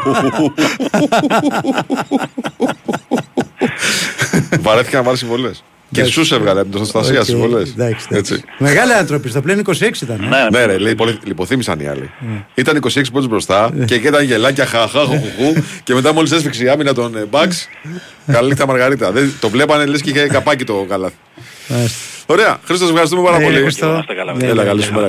[4.60, 5.52] Βαρέθηκε να βάλει συμβολέ.
[5.92, 7.60] Και σου έβγαλε από την προστασία Οκ, συμβολέ.
[7.62, 8.44] εντάξει, Έτσι.
[8.58, 10.34] Μεγάλη ανθρωπή, στο πλέον 26 ήταν.
[10.34, 10.50] ε.
[10.58, 12.10] Ναι, ρε, λέει, πολύ- λιποθύμησαν οι άλλοι.
[12.54, 16.70] Ήταν 26 πόντου μπροστά και εκεί ήταν γελάκια χαχά, χουχού και μετά μόλις έσφιξε η
[16.70, 17.68] άμυνα των Μπαξ.
[18.32, 19.12] Καλή νύχτα Μαργαρίτα.
[19.12, 21.16] Δεν- Το βλέπανε λες και είχε καπάκι το καλάθι.
[22.26, 22.60] Ωραία.
[22.66, 23.62] Χρήστο, ευχαριστούμε πάρα Ε, πολύ.
[23.62, 23.88] Χριστό.
[23.88, 24.64] Είμαστε καλά, Έλα, παιδιά.
[24.64, 25.08] καλή σου μέρα,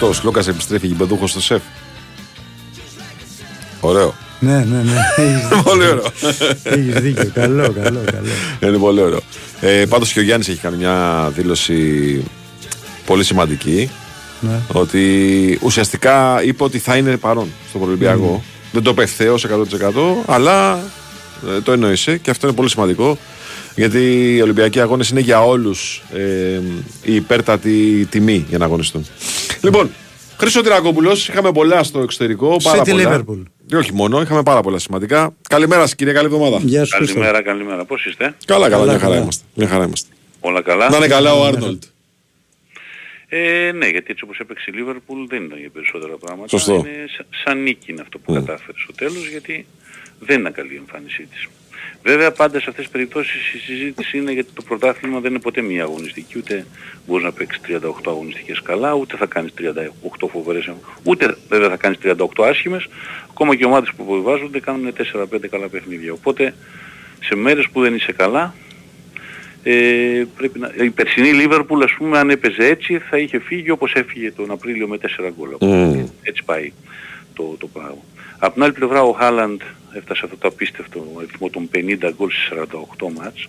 [0.00, 0.14] 8.
[0.14, 1.62] Σλόκα επιστρέφει γηπεδούχος στο σεφ.
[3.80, 4.14] Ωραίο.
[4.40, 4.94] Ναι, ναι, ναι.
[5.64, 6.12] πολύ ωραίο.
[6.62, 7.30] Έχεις δίκιο.
[7.34, 8.28] Καλό, καλό, καλό.
[8.60, 9.20] Είναι πολύ ωραίο.
[9.60, 12.22] Ε, Πάντως και ο Γιάννης έχει κάνει μια δήλωση
[13.06, 13.90] πολύ σημαντική.
[14.40, 14.60] Ναι.
[14.72, 18.30] Ότι ουσιαστικά είπε ότι θα είναι παρόν στον Ολυμπιακό.
[18.30, 18.80] Ναι.
[18.80, 19.08] Δεν το είπε
[20.24, 20.78] 100% αλλά
[21.56, 23.18] ε, το εννοήσε και αυτό είναι πολύ σημαντικό.
[23.76, 26.60] Γιατί οι Ολυμπιακοί αγώνες είναι για όλους ε,
[27.02, 29.06] η υπέρτατη τιμή για να αγωνιστούν.
[29.62, 29.90] Λοιπόν,
[30.38, 32.56] Χρήσο Τυρακόπουλο, είχαμε πολλά στο εξωτερικό.
[32.62, 33.24] Πάρα City πολλά.
[33.28, 33.42] Liverpool.
[33.66, 35.34] Και όχι μόνο, είχαμε πάρα πολλά σημαντικά.
[35.48, 36.58] Καλημέρα σας κύριε, καλή εβδομάδα.
[36.62, 37.14] Γεια σου, Χρήστο.
[37.14, 37.84] Καλημέρα, καλημέρα.
[37.84, 39.16] Πώς είστε; Καλά, καλά, Καλά, μια χαρά καλά.
[39.22, 39.44] είμαστε.
[39.54, 40.14] Μια χαρά είμαστε.
[40.40, 41.82] Όλα καλά; Να είναι καλά ο Άρνολτ.
[43.28, 46.48] Ε, ναι, γιατί έτσι όπως έπαιξε η Λίβερπουλ δεν είναι για περισσότερα πράγματα.
[46.48, 46.74] Σωστό.
[46.74, 49.66] Είναι σα- σαν νίκη είναι αυτό που κατάφερε στο τέλος γιατί
[50.18, 51.46] δεν είναι καλή η εμφάνισή της.
[52.06, 55.62] Βέβαια πάντα σε αυτές τις περιπτώσεις η συζήτηση είναι γιατί το πρωτάθλημα δεν είναι ποτέ
[55.62, 56.66] μία αγωνιστική, ούτε
[57.06, 60.70] μπορείς να παίξεις 38 αγωνιστικές καλά, ούτε θα κάνεις 38 φοβερές,
[61.02, 62.14] ούτε βέβαια θα κάνεις 38
[62.44, 62.88] άσχημες,
[63.30, 66.12] ακόμα και οι ομάδες που βοηθάζονται κάνουν 4-5 καλά παιχνίδια.
[66.12, 66.54] Οπότε
[67.20, 68.54] σε μέρες που δεν είσαι καλά,
[69.62, 70.72] ε, πρέπει να...
[70.82, 74.88] Η περσινή Λίβερπουλ ας πούμε αν έπαιζε έτσι θα είχε φύγει όπως έφυγε τον Απρίλιο
[74.88, 75.06] με 4
[75.36, 75.48] γκολ.
[75.60, 76.06] Μμμ.
[76.22, 76.72] Έτσι πάει
[77.34, 78.02] το, το πράγμα.
[78.38, 79.60] Από την άλλη πλευρά ο Χάλαντ
[79.92, 82.66] έφτασε αυτό το απίστευτο αριθμό των 50 γκολ σε
[82.98, 83.48] 48 μάτς.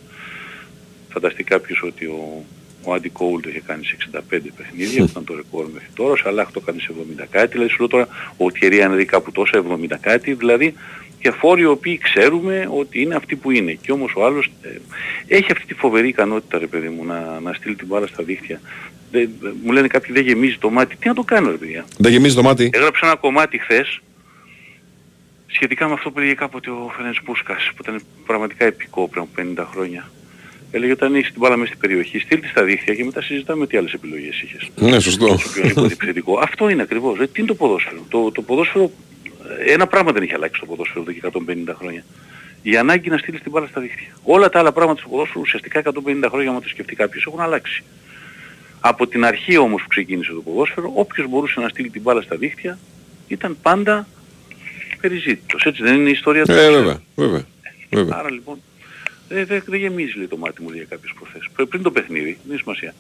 [1.10, 2.44] Φανταστεί κάποιος ότι ο,
[2.84, 4.20] ο Άντι Κόουλ το είχε κάνει σε 65
[4.58, 6.90] παιχνίδια, που ήταν το ρεκόρ μέχρι τώρα, ο Σαλάχ το έκανε σε
[7.22, 8.08] 70 κάτι, δηλαδή σου λέω τώρα
[8.38, 10.74] ο Τιερή Ανρή κάπου τόσα 70 κάτι, δηλαδή
[11.20, 13.72] και φόροι οι οποίοι ξέρουμε ότι είναι αυτοί που είναι.
[13.82, 14.70] Και όμως ο άλλος ε,
[15.28, 18.62] έχει αυτή τη φοβερή ικανότητα ρε παιδί μου να, να στείλει την μπάλα στα δίχτυα.
[19.12, 19.30] Δεν-
[19.64, 20.96] μου λένε κάποιοι δεν γεμίζει το μάτι.
[20.96, 21.86] Τι να το κάνω ρε παιδιά.
[21.98, 22.70] Δεν γεμίζει το μάτι.
[22.74, 24.00] Έγραψα ένα κομμάτι χθες
[25.48, 29.64] σχετικά με αυτό που έλεγε κάποτε ο Φερένς Πούσκας που ήταν πραγματικά επικό πριν από
[29.64, 30.10] 50 χρόνια.
[30.72, 33.68] Έλεγε όταν έχεις την μπάλα μέσα στην περιοχή, στείλ της στα δίχτυα και μετά συζητάμε
[33.68, 34.70] τι άλλες επιλογές είχες.
[34.76, 35.26] Ναι, σωστό.
[35.26, 36.40] Οποιοδήποτε επιθετικό.
[36.48, 37.20] Αυτό είναι ακριβώς.
[37.20, 38.06] Ε, τι είναι το ποδόσφαιρο.
[38.10, 38.92] Το, το ποδόσφαιρο,
[39.60, 42.04] ε, ένα πράγμα δεν έχει αλλάξει το ποδόσφαιρο εδώ και 150 χρόνια.
[42.62, 44.08] Η ανάγκη να στείλεις την μπάλα στα δίχτυα.
[44.24, 47.84] Όλα τα άλλα πράγματα στο ποδόσφαιρο ουσιαστικά 150 χρόνια, άμα το σκεφτεί κάποιος, έχουν αλλάξει.
[48.80, 52.36] Από την αρχή όμως που ξεκίνησε το ποδόσφαιρο, όποιος μπορούσε να στείλει την μπάλα στα
[52.36, 52.78] δίχτυα
[53.28, 54.08] ήταν πάντα
[55.08, 55.64] περιζήτητος.
[55.66, 56.52] Έτσι δεν είναι η ιστορία του.
[56.52, 57.46] Ε, βέβαια, βέβαια.
[57.90, 58.18] βέβαια.
[58.18, 58.62] Άρα λοιπόν
[59.30, 61.50] δεν δε, δεν γεμίζει λέει, το μάτι μου λέει για κάποιες προθέσεις.
[61.56, 62.94] Πρέ- Πριν το παιχνίδι, δεν έχει σημασία.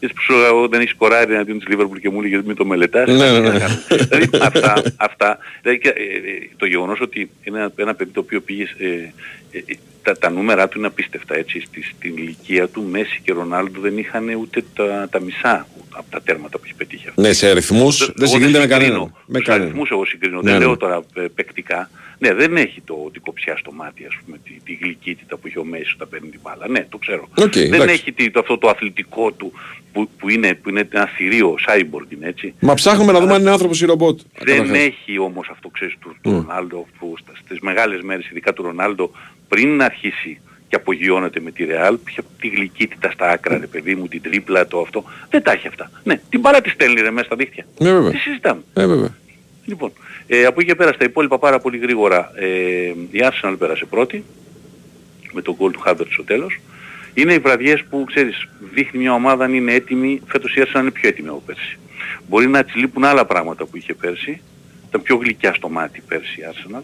[0.00, 2.64] Γιατί που σου έλεγα, όταν έχεις σκοράρει εναντίον της Λίβερπουλ και μου έλεγε μην το
[2.64, 3.08] μελετάς.
[3.08, 3.66] Ναι, ναι, ναι.
[3.88, 8.20] δηλαδή αυτά, αυτά δηλαδή, και, ε, ε, το γεγονός ότι είναι ένα, ένα παιδί το
[8.20, 12.68] οποίο πήγε ε, ε, ε, τα, τα νούμερα του είναι απίστευτα έτσι στη, στην ηλικία
[12.68, 16.74] του Μέση και Ρονάλντο δεν είχαν ούτε τα, τα μισά από τα τέρματα που έχει
[16.74, 17.20] πετύχει αυτό.
[17.20, 18.88] Ναι, σε αριθμούς δεν Εγώ συγκρίνεται με συγκρίνω.
[18.88, 19.14] κανέναν.
[19.26, 19.66] Με Στους κανέναν.
[19.68, 20.36] αριθμούς εγώ συγκρίνω.
[20.42, 20.64] Ναι, δεν ναι.
[20.64, 21.90] λέω τώρα ε, παικτικά.
[22.22, 25.58] Ναι, δεν έχει το, την κοψιά στο μάτι, ας πούμε, τη, τη γλυκύτητα που έχει
[25.58, 26.68] ο Μέσι όταν παίρνει την μπάλα.
[26.68, 27.28] Ναι, το ξέρω.
[27.38, 27.94] Οκ, δεν εντάξει.
[27.94, 29.52] έχει τι, το, αυτό το αθλητικό του
[29.92, 32.54] που, που, είναι, που είναι ένα θηρίο, cyborg είναι έτσι.
[32.60, 34.20] Μα ψάχνουμε να δούμε αν είναι άνθρωπος ή ρομπότ.
[34.38, 34.78] Δεν Καταρχάς.
[34.86, 36.32] έχει όμως αυτό ξέρεις του, του Mm.
[36.46, 39.10] Ρονάλντο που στα- στις μεγάλες μέρες ειδικά του Ρονάλντο
[39.48, 43.94] πριν να αρχίσει και απογειώνεται με τη Ρεάλ είχε τη γλυκύτητα στα άκρα ρε παιδί
[43.94, 45.04] μου, την τρίπλα το αυτό.
[45.30, 45.90] Δεν τα έχει αυτά.
[46.04, 47.66] Ναι, την μπάλα τη στέλνει ρε μέσα στα δίχτυα.
[47.78, 48.10] Ναι, βέβαια.
[48.10, 48.62] Τι συζητάμε.
[48.74, 49.16] Ε, βέβαια.
[49.64, 49.92] Λοιπόν,
[50.32, 52.46] ε, από εκεί και πέρα στα υπόλοιπα πάρα πολύ γρήγορα ε,
[53.10, 54.24] η Arsenal πέρασε πρώτη
[55.32, 56.60] με τον goal του Havertz στο τέλος.
[57.14, 60.90] Είναι οι βραδιές που ξέρεις δείχνει μια ομάδα αν είναι έτοιμη, φέτος η Arsenal είναι
[60.90, 61.78] πιο έτοιμη από πέρσι.
[62.28, 64.40] Μπορεί να της λείπουν άλλα πράγματα που είχε πέρσι,
[64.88, 66.82] ήταν πιο γλυκιά στο μάτι πέρσι η Arsenal,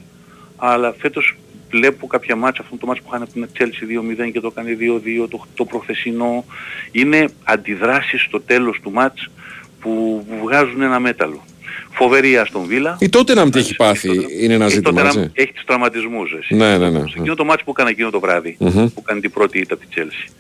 [0.57, 1.37] αλλά φέτος
[1.71, 4.77] βλέπω κάποια μάτσα, αυτό το μάτς που είχαν από την Chelsea 2-0 και το έκανε
[5.25, 6.45] 2-2, το, το προχθεσινό,
[6.91, 9.31] είναι αντιδράσεις στο τέλος του μάτς
[9.81, 11.43] που βγάζουν ένα μέταλλο.
[11.91, 12.97] Φοβερή η Αστον Βίλα.
[13.01, 14.93] Η τότε να τι έχει πάθει είναι ένα Ε, ζήτημα.
[14.93, 16.55] τότε έτσι; να- έχει τους τραυματισμούς εσύ.
[16.55, 16.99] Ναι, ναι, ναι.
[16.99, 18.87] Σε εκείνο το μάτς που έκανε εκείνο το βράδυ, Μμμ.
[18.95, 20.33] που κάνει την πρώτη ήττα από της Chelsea.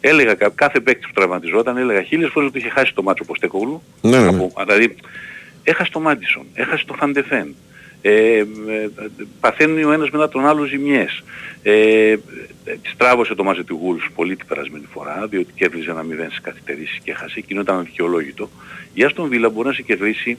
[0.00, 3.32] Έλεγα κα- κάθε παίκτη που τραυματιζόταν, έλεγα χίλιες φορές ότι είχε χάσει το μάτσο ο
[3.32, 3.82] Ποστεκόγλου.
[4.00, 4.28] Ναι, ναι, ναι.
[4.28, 4.94] Από- Δηλαδή,
[5.64, 7.54] έχασε το Μάντισον, έχασε το Φαντεφέν.
[8.06, 8.44] Ε, ε,
[9.40, 11.22] παθαίνει ο ένας μετά τον άλλο ζημιές.
[11.62, 11.72] Ε,
[12.10, 12.16] ε,
[12.82, 16.40] της τράβωσε το μάζε του Wolves πολύ την περασμένη φορά, διότι κέρδιζε ένα 0 στις
[16.40, 17.34] καθυστερήσεις και έχασε.
[17.38, 18.50] Εκείνο ήταν αδικαιολόγητο.
[18.94, 20.38] Η Άστον Βίλα μπορεί να σε κερδίσει ε,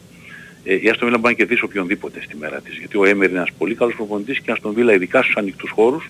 [0.65, 2.77] η Άστον Βίλα μπορεί να κερδίσει οποιονδήποτε στη μέρα της.
[2.77, 5.69] Γιατί ο Έμερ είναι ένας πολύ καλός προπονητής και η Άστον Βίλα ειδικά στους ανοιχτούς
[5.69, 6.09] χώρους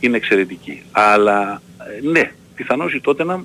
[0.00, 0.82] είναι εξαιρετική.
[0.90, 1.62] Αλλά
[2.02, 3.42] ε, ναι, πιθανώς η Τότεναμ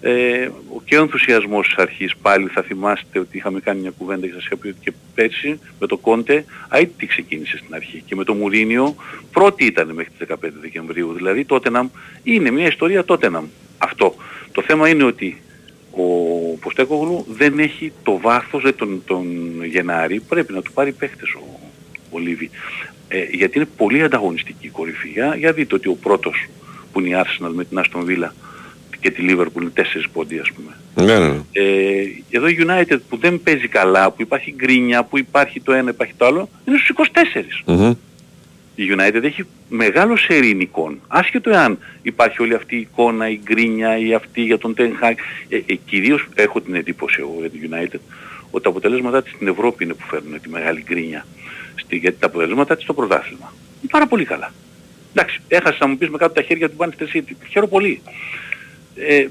[0.00, 4.26] ε, ο και ο ενθουσιασμός της αρχής πάλι θα θυμάστε ότι είχαμε κάνει μια κουβέντα
[4.26, 6.44] και σας είπα ότι και πέρσι με το Κόντε
[6.96, 8.94] τι ξεκίνησε στην αρχή και με το Μουρίνιο
[9.32, 11.88] πρώτη ήταν μέχρι τις 15 Δεκεμβρίου δηλαδή Τότεναμ
[12.22, 13.44] είναι μια ιστορία Τότεναμ
[13.78, 14.14] αυτό
[14.52, 15.42] το θέμα είναι ότι
[15.96, 19.24] ο Ποστέκογλου δεν έχει το βάθος ε, τον, τον
[19.64, 21.60] Γενάρη πρέπει να του πάρει παίχτες ο,
[22.10, 22.50] ο Λίβι
[23.08, 26.46] ε, γιατί είναι πολύ ανταγωνιστική η κορυφή για, για δείτε ότι ο πρώτος
[26.92, 28.30] που είναι η Arsenal με την Aston Villa
[29.00, 30.76] και τη Liverpool είναι τέσσερις πόντι ας πούμε.
[31.06, 31.40] Ναι, ναι, ναι.
[31.52, 35.90] Ε, εδώ η United που δεν παίζει καλά, που υπάρχει γκρίνια, που υπάρχει το ένα,
[35.90, 36.96] υπάρχει το άλλο, είναι στους
[37.66, 37.72] 24.
[37.74, 37.92] Μμμ.
[38.76, 41.00] Η United έχει μεγάλος σερήν εικόν.
[41.08, 45.14] Άσχετο εάν υπάρχει όλη αυτή η εικόνα, η γκρίνια, η αυτή για τον Ten Hag.
[45.48, 48.00] Ε, ε, κυρίως έχω την εντύπωση εγώ για την United
[48.50, 51.26] ότι τα αποτελέσματά της στην Ευρώπη είναι που φέρνουν τη μεγάλη γκρίνια.
[51.74, 53.52] Στη, γιατί τα αποτελέσματά της στο πρωτάθλημα.
[53.80, 54.52] Είναι πάρα πολύ καλά.
[55.14, 57.32] Εντάξει, έχασες να μου πεις με κάτω τα χέρια του Manchester City.
[57.48, 58.02] Χαίρομαι πολύ.
[58.96, 59.26] Ε,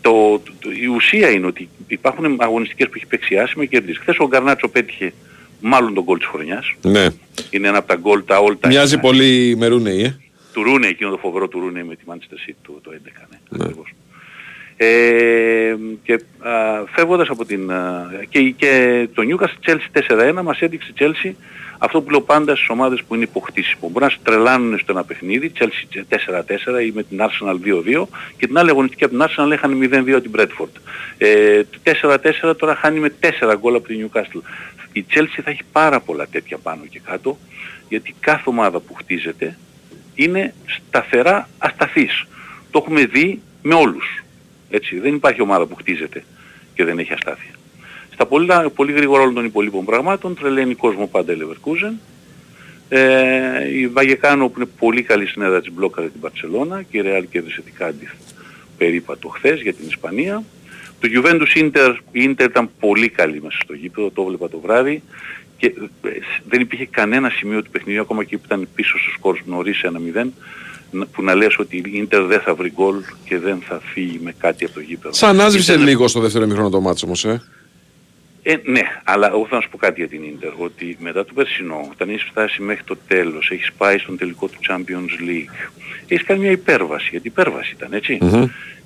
[0.00, 4.00] το, το, η ουσία είναι ότι υπάρχουν αγωνιστικές που έχει παίξει άσχημα και κερδίσει.
[4.00, 5.12] Χθες ο Γκαρνάτσο πέτυχε
[5.60, 6.74] μάλλον τον γκολ της χρονιάς.
[6.82, 7.06] ναι.
[7.50, 8.68] Είναι ένα από τα γκολ τα all time.
[8.68, 10.16] Μοιάζει πολύ με Ρούνεϊ, ε.
[10.52, 13.64] Του Ρούνε, εκείνο το φοβερό του Ρούνε με τη Manchester City το, το 11, ναι.
[13.64, 13.94] ακριβώς.
[14.76, 16.50] Ε, και α,
[16.86, 17.72] φεύγοντας από την...
[17.72, 21.32] α, και, και το Newcastle Chelsea 4-1 μας έδειξε η Chelsea
[21.82, 23.88] αυτό που λέω πάντα στις ομάδες που είναι υποκτήσιμο.
[23.88, 26.02] Μπορεί να σε τρελάνουν στο ένα παιχνίδι, Chelsea
[26.78, 27.54] 4-4 ή με την Arsenal
[28.00, 30.80] 2-2 και την άλλη αγωνιστική από την Arsenal έχανε 0-2 την Bradford.
[31.18, 31.78] Ε, το
[32.50, 34.40] 4-4 τώρα χάνει με 4 γκολ από την Newcastle.
[34.92, 37.38] Η Chelsea θα έχει πάρα πολλά τέτοια πάνω και κάτω
[37.88, 39.58] γιατί κάθε ομάδα που χτίζεται
[40.14, 42.24] είναι σταθερά ασταθής.
[42.70, 44.24] Το έχουμε δει με όλους.
[44.70, 46.24] Έτσι, δεν υπάρχει ομάδα που χτίζεται
[46.74, 47.49] και δεν έχει αστάθεια.
[48.20, 51.92] Στα πολύ, πολύ γρήγορα όλων των υπολείπων πραγμάτων τρελαίνει κόσμος πάντα η Leverkusen.
[52.88, 57.24] Ε, η Βαγεκάνο που είναι πολύ καλή συνέδρα της μπλόκαρε την Παρσελώνα και η Real
[57.30, 58.10] κέρδισε την Κάντιθ
[58.78, 60.42] περίπατο χθες για την Ισπανία.
[61.00, 65.02] Το Juventus Inter, η Inter ήταν πολύ καλή μέσα στο γήπεδο, το έβλεπα το βράδυ
[65.56, 66.08] και ε,
[66.48, 70.26] δεν υπήρχε κανένα σημείο του παιχνιδιού ακόμα και που ήταν πίσω στους σκόρους νωρίς 1-0
[70.90, 74.20] να- που να λες ότι η Ίντερ δεν θα βρει γκολ και δεν θα φύγει
[74.24, 75.14] με κάτι από το γήπεδο.
[75.14, 77.42] Σαν άσβησε Ήταν- λίγο στο δεύτερο ημίχρονο το μάτσο όμως, ε.
[78.42, 81.32] Ε, ναι, αλλά εγώ θα να σου πω κάτι για την Ίντερ, ότι μετά το
[81.32, 85.70] περσινό, όταν έχεις φτάσει μέχρι το τέλος, έχεις πάει στον τελικό του Champions League,
[86.08, 88.18] έχεις κάνει μια υπέρβαση, γιατί υπέρβαση ήταν, έτσι.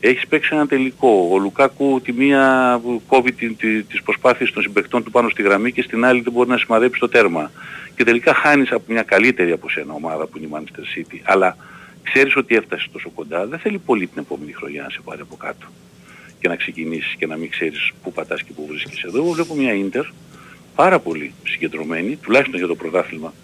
[0.01, 1.29] Έχεις παίξει ένα τελικό.
[1.33, 5.43] Ο Λουκάκου τη μία που κόβει την, τη, τις προσπάθειες των συμπαικτών του πάνω στη
[5.43, 7.51] γραμμή και στην άλλη δεν μπορεί να σημαδέψει το τέρμα.
[7.97, 11.19] Και τελικά χάνεις από μια καλύτερη από σένα ομάδα που είναι η Manchester City.
[11.23, 11.57] Αλλά
[12.03, 15.37] ξέρεις ότι έφτασες τόσο κοντά, δεν θέλει πολύ την επόμενη χρονιά να σε πάρει από
[15.37, 15.67] κάτω
[16.45, 19.07] και να ξεκινήσεις και να μην ξέρεις πού πατάς και πού βρίσκεσαι.
[19.07, 20.05] Εδώ εγώ βλέπω μια Ίντερ
[20.75, 23.35] πάρα πολύ συγκεντρωμένη, τουλάχιστον για το πρωτάθλημα.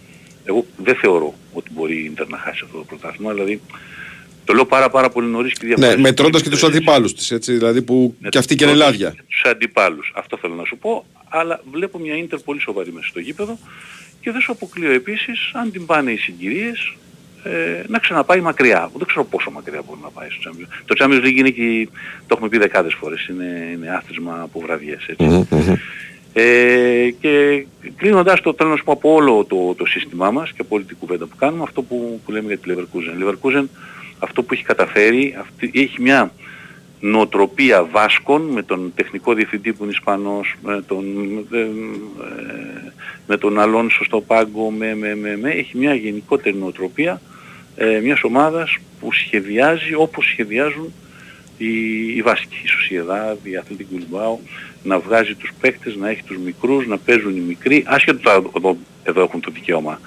[0.45, 3.61] Εγώ δεν θεωρώ ότι μπορεί η Ίντερ να χάσει αυτό το πρωτάθλημα, δηλαδή
[4.45, 6.01] το λέω πάρα πάρα πολύ νωρίς και Ναι, διαφορετικά.
[6.09, 9.15] μετρώντας και τους αντιπάλους της, έτσι, δηλαδή που και αυτή και είναι λάδια.
[9.29, 10.13] Τους αντιπάλους.
[10.17, 13.59] Αυτό θέλω να σου πω, αλλά βλέπω μια Ίντερ πολύ σοβαρή μέσα στο γήπεδο
[14.21, 16.95] και δεν σου αποκλείω επίσης, αν την πάνε οι συγκυρίες,
[17.43, 18.91] ε, να ξαναπάει μακριά.
[18.97, 21.89] Δεν ξέρω πόσο μακριά μπορεί να πάει στο Champions Το Champions League είναι και,
[22.27, 25.07] το έχουμε πει δεκάδες φορές, είναι, είναι άθροισμα από βραδιές.
[25.07, 25.79] Έτσι.
[26.33, 27.65] Ε, και
[27.97, 30.85] κλείνοντας το θέλω να σου πω από όλο το, το σύστημά μας και από όλη
[30.85, 33.21] την κουβέντα που κάνουμε, αυτό που, που λέμε για τη Leverkusen.
[33.21, 33.65] Η Leverkusen
[34.19, 36.33] αυτό που έχει καταφέρει, αυτή, έχει μια
[37.01, 41.05] νοοτροπία Βάσκων με τον τεχνικό διευθυντή που είναι Ισπανός, με τον,
[41.53, 41.69] ε, ε,
[43.27, 47.21] με τον Αλόνσο στο πάγκο, με, με, με, με, έχει μια γενικότερη νοοτροπία
[47.83, 50.93] ε, μιας ομάδας που σχεδιάζει όπως σχεδιάζουν
[51.59, 51.69] οι,
[52.17, 54.41] οι Βάσκοι, η Σοσιεδάδ, η Αθλητική Μπιλμπάου,
[54.83, 58.77] να βγάζει τους παίκτες, να έχει τους μικρούς, να παίζουν οι μικροί, άσχετο τώρα εδώ,
[59.03, 60.01] εδώ έχουν το δικαίωμα,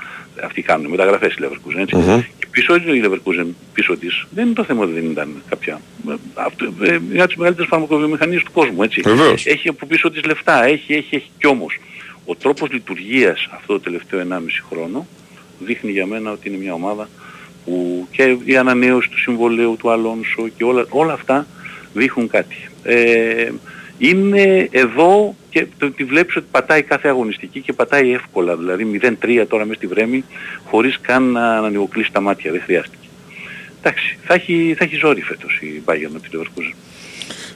[0.44, 1.96] αυτοί κάνουν μεταγραφές η Leverkusen, έτσι.
[2.40, 6.14] Και πίσω η Leverkusen, πίσω της, δεν είναι το θέμα ότι δεν ήταν κάποια, ε,
[6.34, 9.02] αυτό, ε, μια από τις μεγαλύτερες φαρμακοβιομηχανίες του κόσμου, έτσι.
[9.02, 9.46] Βεβαίως.
[9.46, 11.30] Έχει από πίσω της λεφτά, έχει, έχει, έχει.
[11.38, 11.80] Κι όμως,
[12.26, 15.08] ο τρόπος λειτουργίας αυτό το τελευταίο 1,5 χρόνο
[15.60, 17.10] δείχνει για μένα ότι είναι μια ομάδα
[17.66, 21.48] που και η ανανέωση του συμβολέου του Αλόνσο και όλα, όλα αυτά
[21.94, 22.70] δείχνουν κάτι.
[22.84, 23.52] Ε,
[23.98, 29.46] είναι εδώ και το, τη βλέπεις ότι πατάει κάθε αγωνιστική και πατάει εύκολα, δηλαδή 0-3
[29.50, 30.24] τώρα μέσα στη Βρέμη
[30.66, 33.08] χωρίς καν να, να ανοιγοκλείσει τα μάτια, δεν χρειάστηκε.
[33.80, 36.74] Εντάξει, θα έχει, θα έχει ζόρι φέτος η Bayern με την Leverkusen.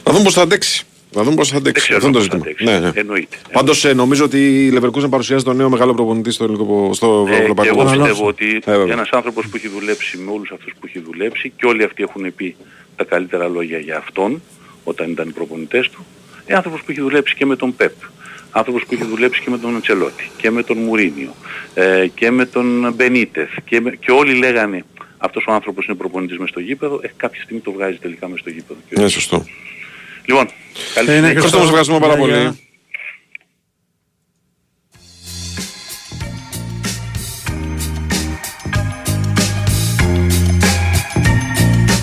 [0.03, 0.85] Να δούμε πώς θα αντέξει.
[1.15, 1.81] Να δούμε πώς θα αντέξει.
[1.84, 2.71] ξέρω Αυτό είναι το πώς θα ζήτημα.
[2.73, 2.85] αντέξει.
[2.85, 2.99] Ναι, ναι.
[2.99, 3.38] Εννοείται.
[3.51, 7.31] Πάντως ε, νομίζω ότι η Leverkusen παρουσιάζει τον νέο μεγάλο προπονητή στο, ελληνικό- στο Ε,
[7.35, 8.03] και ευρωπαϊκό εγώ ποδόσφαιρο.
[8.07, 8.93] πιστεύω ότι Ε, βέβαια.
[8.93, 12.35] ένας άνθρωπος που έχει δουλέψει με όλους αυτούς που έχει δουλέψει και όλοι αυτοί έχουν
[12.35, 12.55] πει
[12.95, 14.41] τα καλύτερα λόγια για αυτόν
[14.84, 16.05] όταν ήταν οι προπονητές του,
[16.45, 17.93] ε, άνθρωπος που έχει δουλέψει και με τον Πεπ,
[18.51, 21.35] άνθρωπος που έχει δουλέψει και με τον Αντσελότη και με τον Μουρίνιο
[21.73, 24.85] ε, και με τον Μπενίτεθ και, με- και όλοι λέγανε
[25.17, 28.39] αυτός ο άνθρωπος είναι προπονητής μες στο γήπεδο, ε, κάποια στιγμή το βγάζει τελικά μες
[28.39, 28.79] στο γήπεδο.
[28.89, 29.45] Και- Ναι, σωστό.
[30.27, 30.49] Λοιπόν,
[30.93, 31.41] καλή Ε, ναι, συνέχεια.
[31.41, 32.59] Κώστα, μας ευχαριστούμε πάρα πολύ.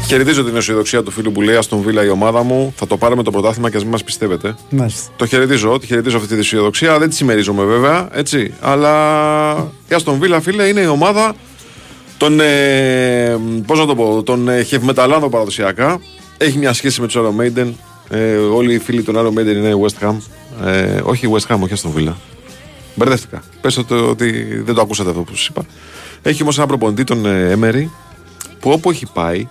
[0.06, 2.72] Χαιρετίζω την αισιοδοξία του φίλου που λέει Αστον Βίλα η ομάδα μου.
[2.76, 4.54] Θα το πάρουμε το πρωτάθλημα και ας μην μας πιστεύετε.
[4.70, 5.10] Μάλιστα.
[5.16, 6.98] Το χαιρετίζω, τη χαιρετίζω αυτή τη αισιοδοξία.
[6.98, 8.54] Δεν τη συμμερίζομαι βέβαια, έτσι.
[8.60, 8.92] Αλλά
[9.88, 11.34] η Αστον Βίλα, φίλε, είναι η ομάδα
[12.16, 12.40] των.
[12.40, 13.36] Ε,
[13.66, 16.00] Πώς να το πω, των ε, χευμεταλλάδων παραδοσιακά.
[16.38, 17.72] Έχει μια σχέση με τους Iron Maiden.
[18.08, 20.16] Ε, όλοι οι φίλοι των Iron Maiden είναι West Ham.
[20.66, 22.12] Ε, όχι West Ham, όχι Aston Villa.
[22.94, 23.42] Μπερδεύτηκα.
[23.60, 25.64] Πες το ότι δεν το ακούσατε αυτό που σας είπα.
[26.22, 27.86] Έχει όμως ένα προπονητή τον ε, Emery
[28.60, 29.48] που όπου έχει πάει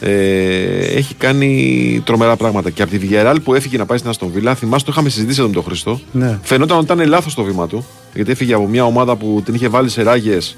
[0.00, 2.70] ε, έχει κάνει τρομερά πράγματα.
[2.70, 5.38] Και από τη Villarreal που έφυγε να πάει στην Αστον Βίλα, θυμάστε το είχαμε συζητήσει
[5.38, 6.00] εδώ με τον Χριστό.
[6.12, 6.38] Ναι.
[6.42, 7.86] Φαινόταν ότι ήταν λάθος το βήμα του.
[8.14, 10.56] Γιατί έφυγε από μια ομάδα που την είχε βάλει σε ράγες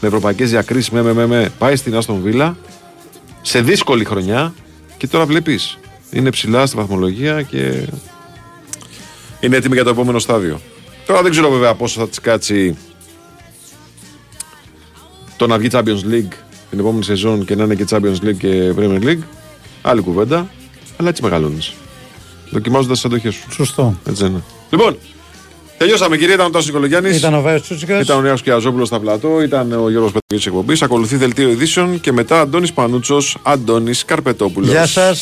[0.00, 0.90] με ευρωπαϊκές διακρίσεις.
[0.90, 2.56] Με, με, με, με, πάει στην Αστον Βίλα
[3.42, 4.54] σε δύσκολη χρονιά
[4.96, 5.78] και τώρα βλέπεις.
[6.10, 7.86] Είναι ψηλά στη βαθμολογία και
[9.40, 10.60] είναι έτοιμη για το επόμενο στάδιο.
[11.06, 12.76] Τώρα δεν ξέρω βέβαια πόσο θα της κάτσει
[15.36, 16.32] το να βγει Champions League
[16.70, 19.22] την επόμενη σεζόν και να είναι και Champions League και Premier League.
[19.82, 20.50] Άλλη κουβέντα.
[20.96, 21.72] Αλλά έτσι μεγαλώνεις.
[22.50, 23.52] Δοκιμάζοντας τις αντοχές σου.
[23.52, 23.98] Σωστό.
[24.08, 24.42] Έτσι είναι.
[24.70, 24.96] Λοιπόν,
[25.78, 26.34] τελειώσαμε κυρία.
[26.34, 27.16] Ήταν ο Τάσος Νικολογιάννης.
[27.16, 28.02] Ήταν ο Βάιο Τσούτσικας.
[28.02, 29.42] Ήταν ο Νέο Κιαζόπουλος στα πλατό.
[29.42, 30.82] Ήταν ο Γιώργος Πετρική εκπομπής.
[30.82, 34.68] Ακολουθεί δελτίο ειδήσεων και μετά Αντώνης Πανούτσος, Αντώνης Καρπετόπουλος.
[34.68, 35.18] Γεια σας.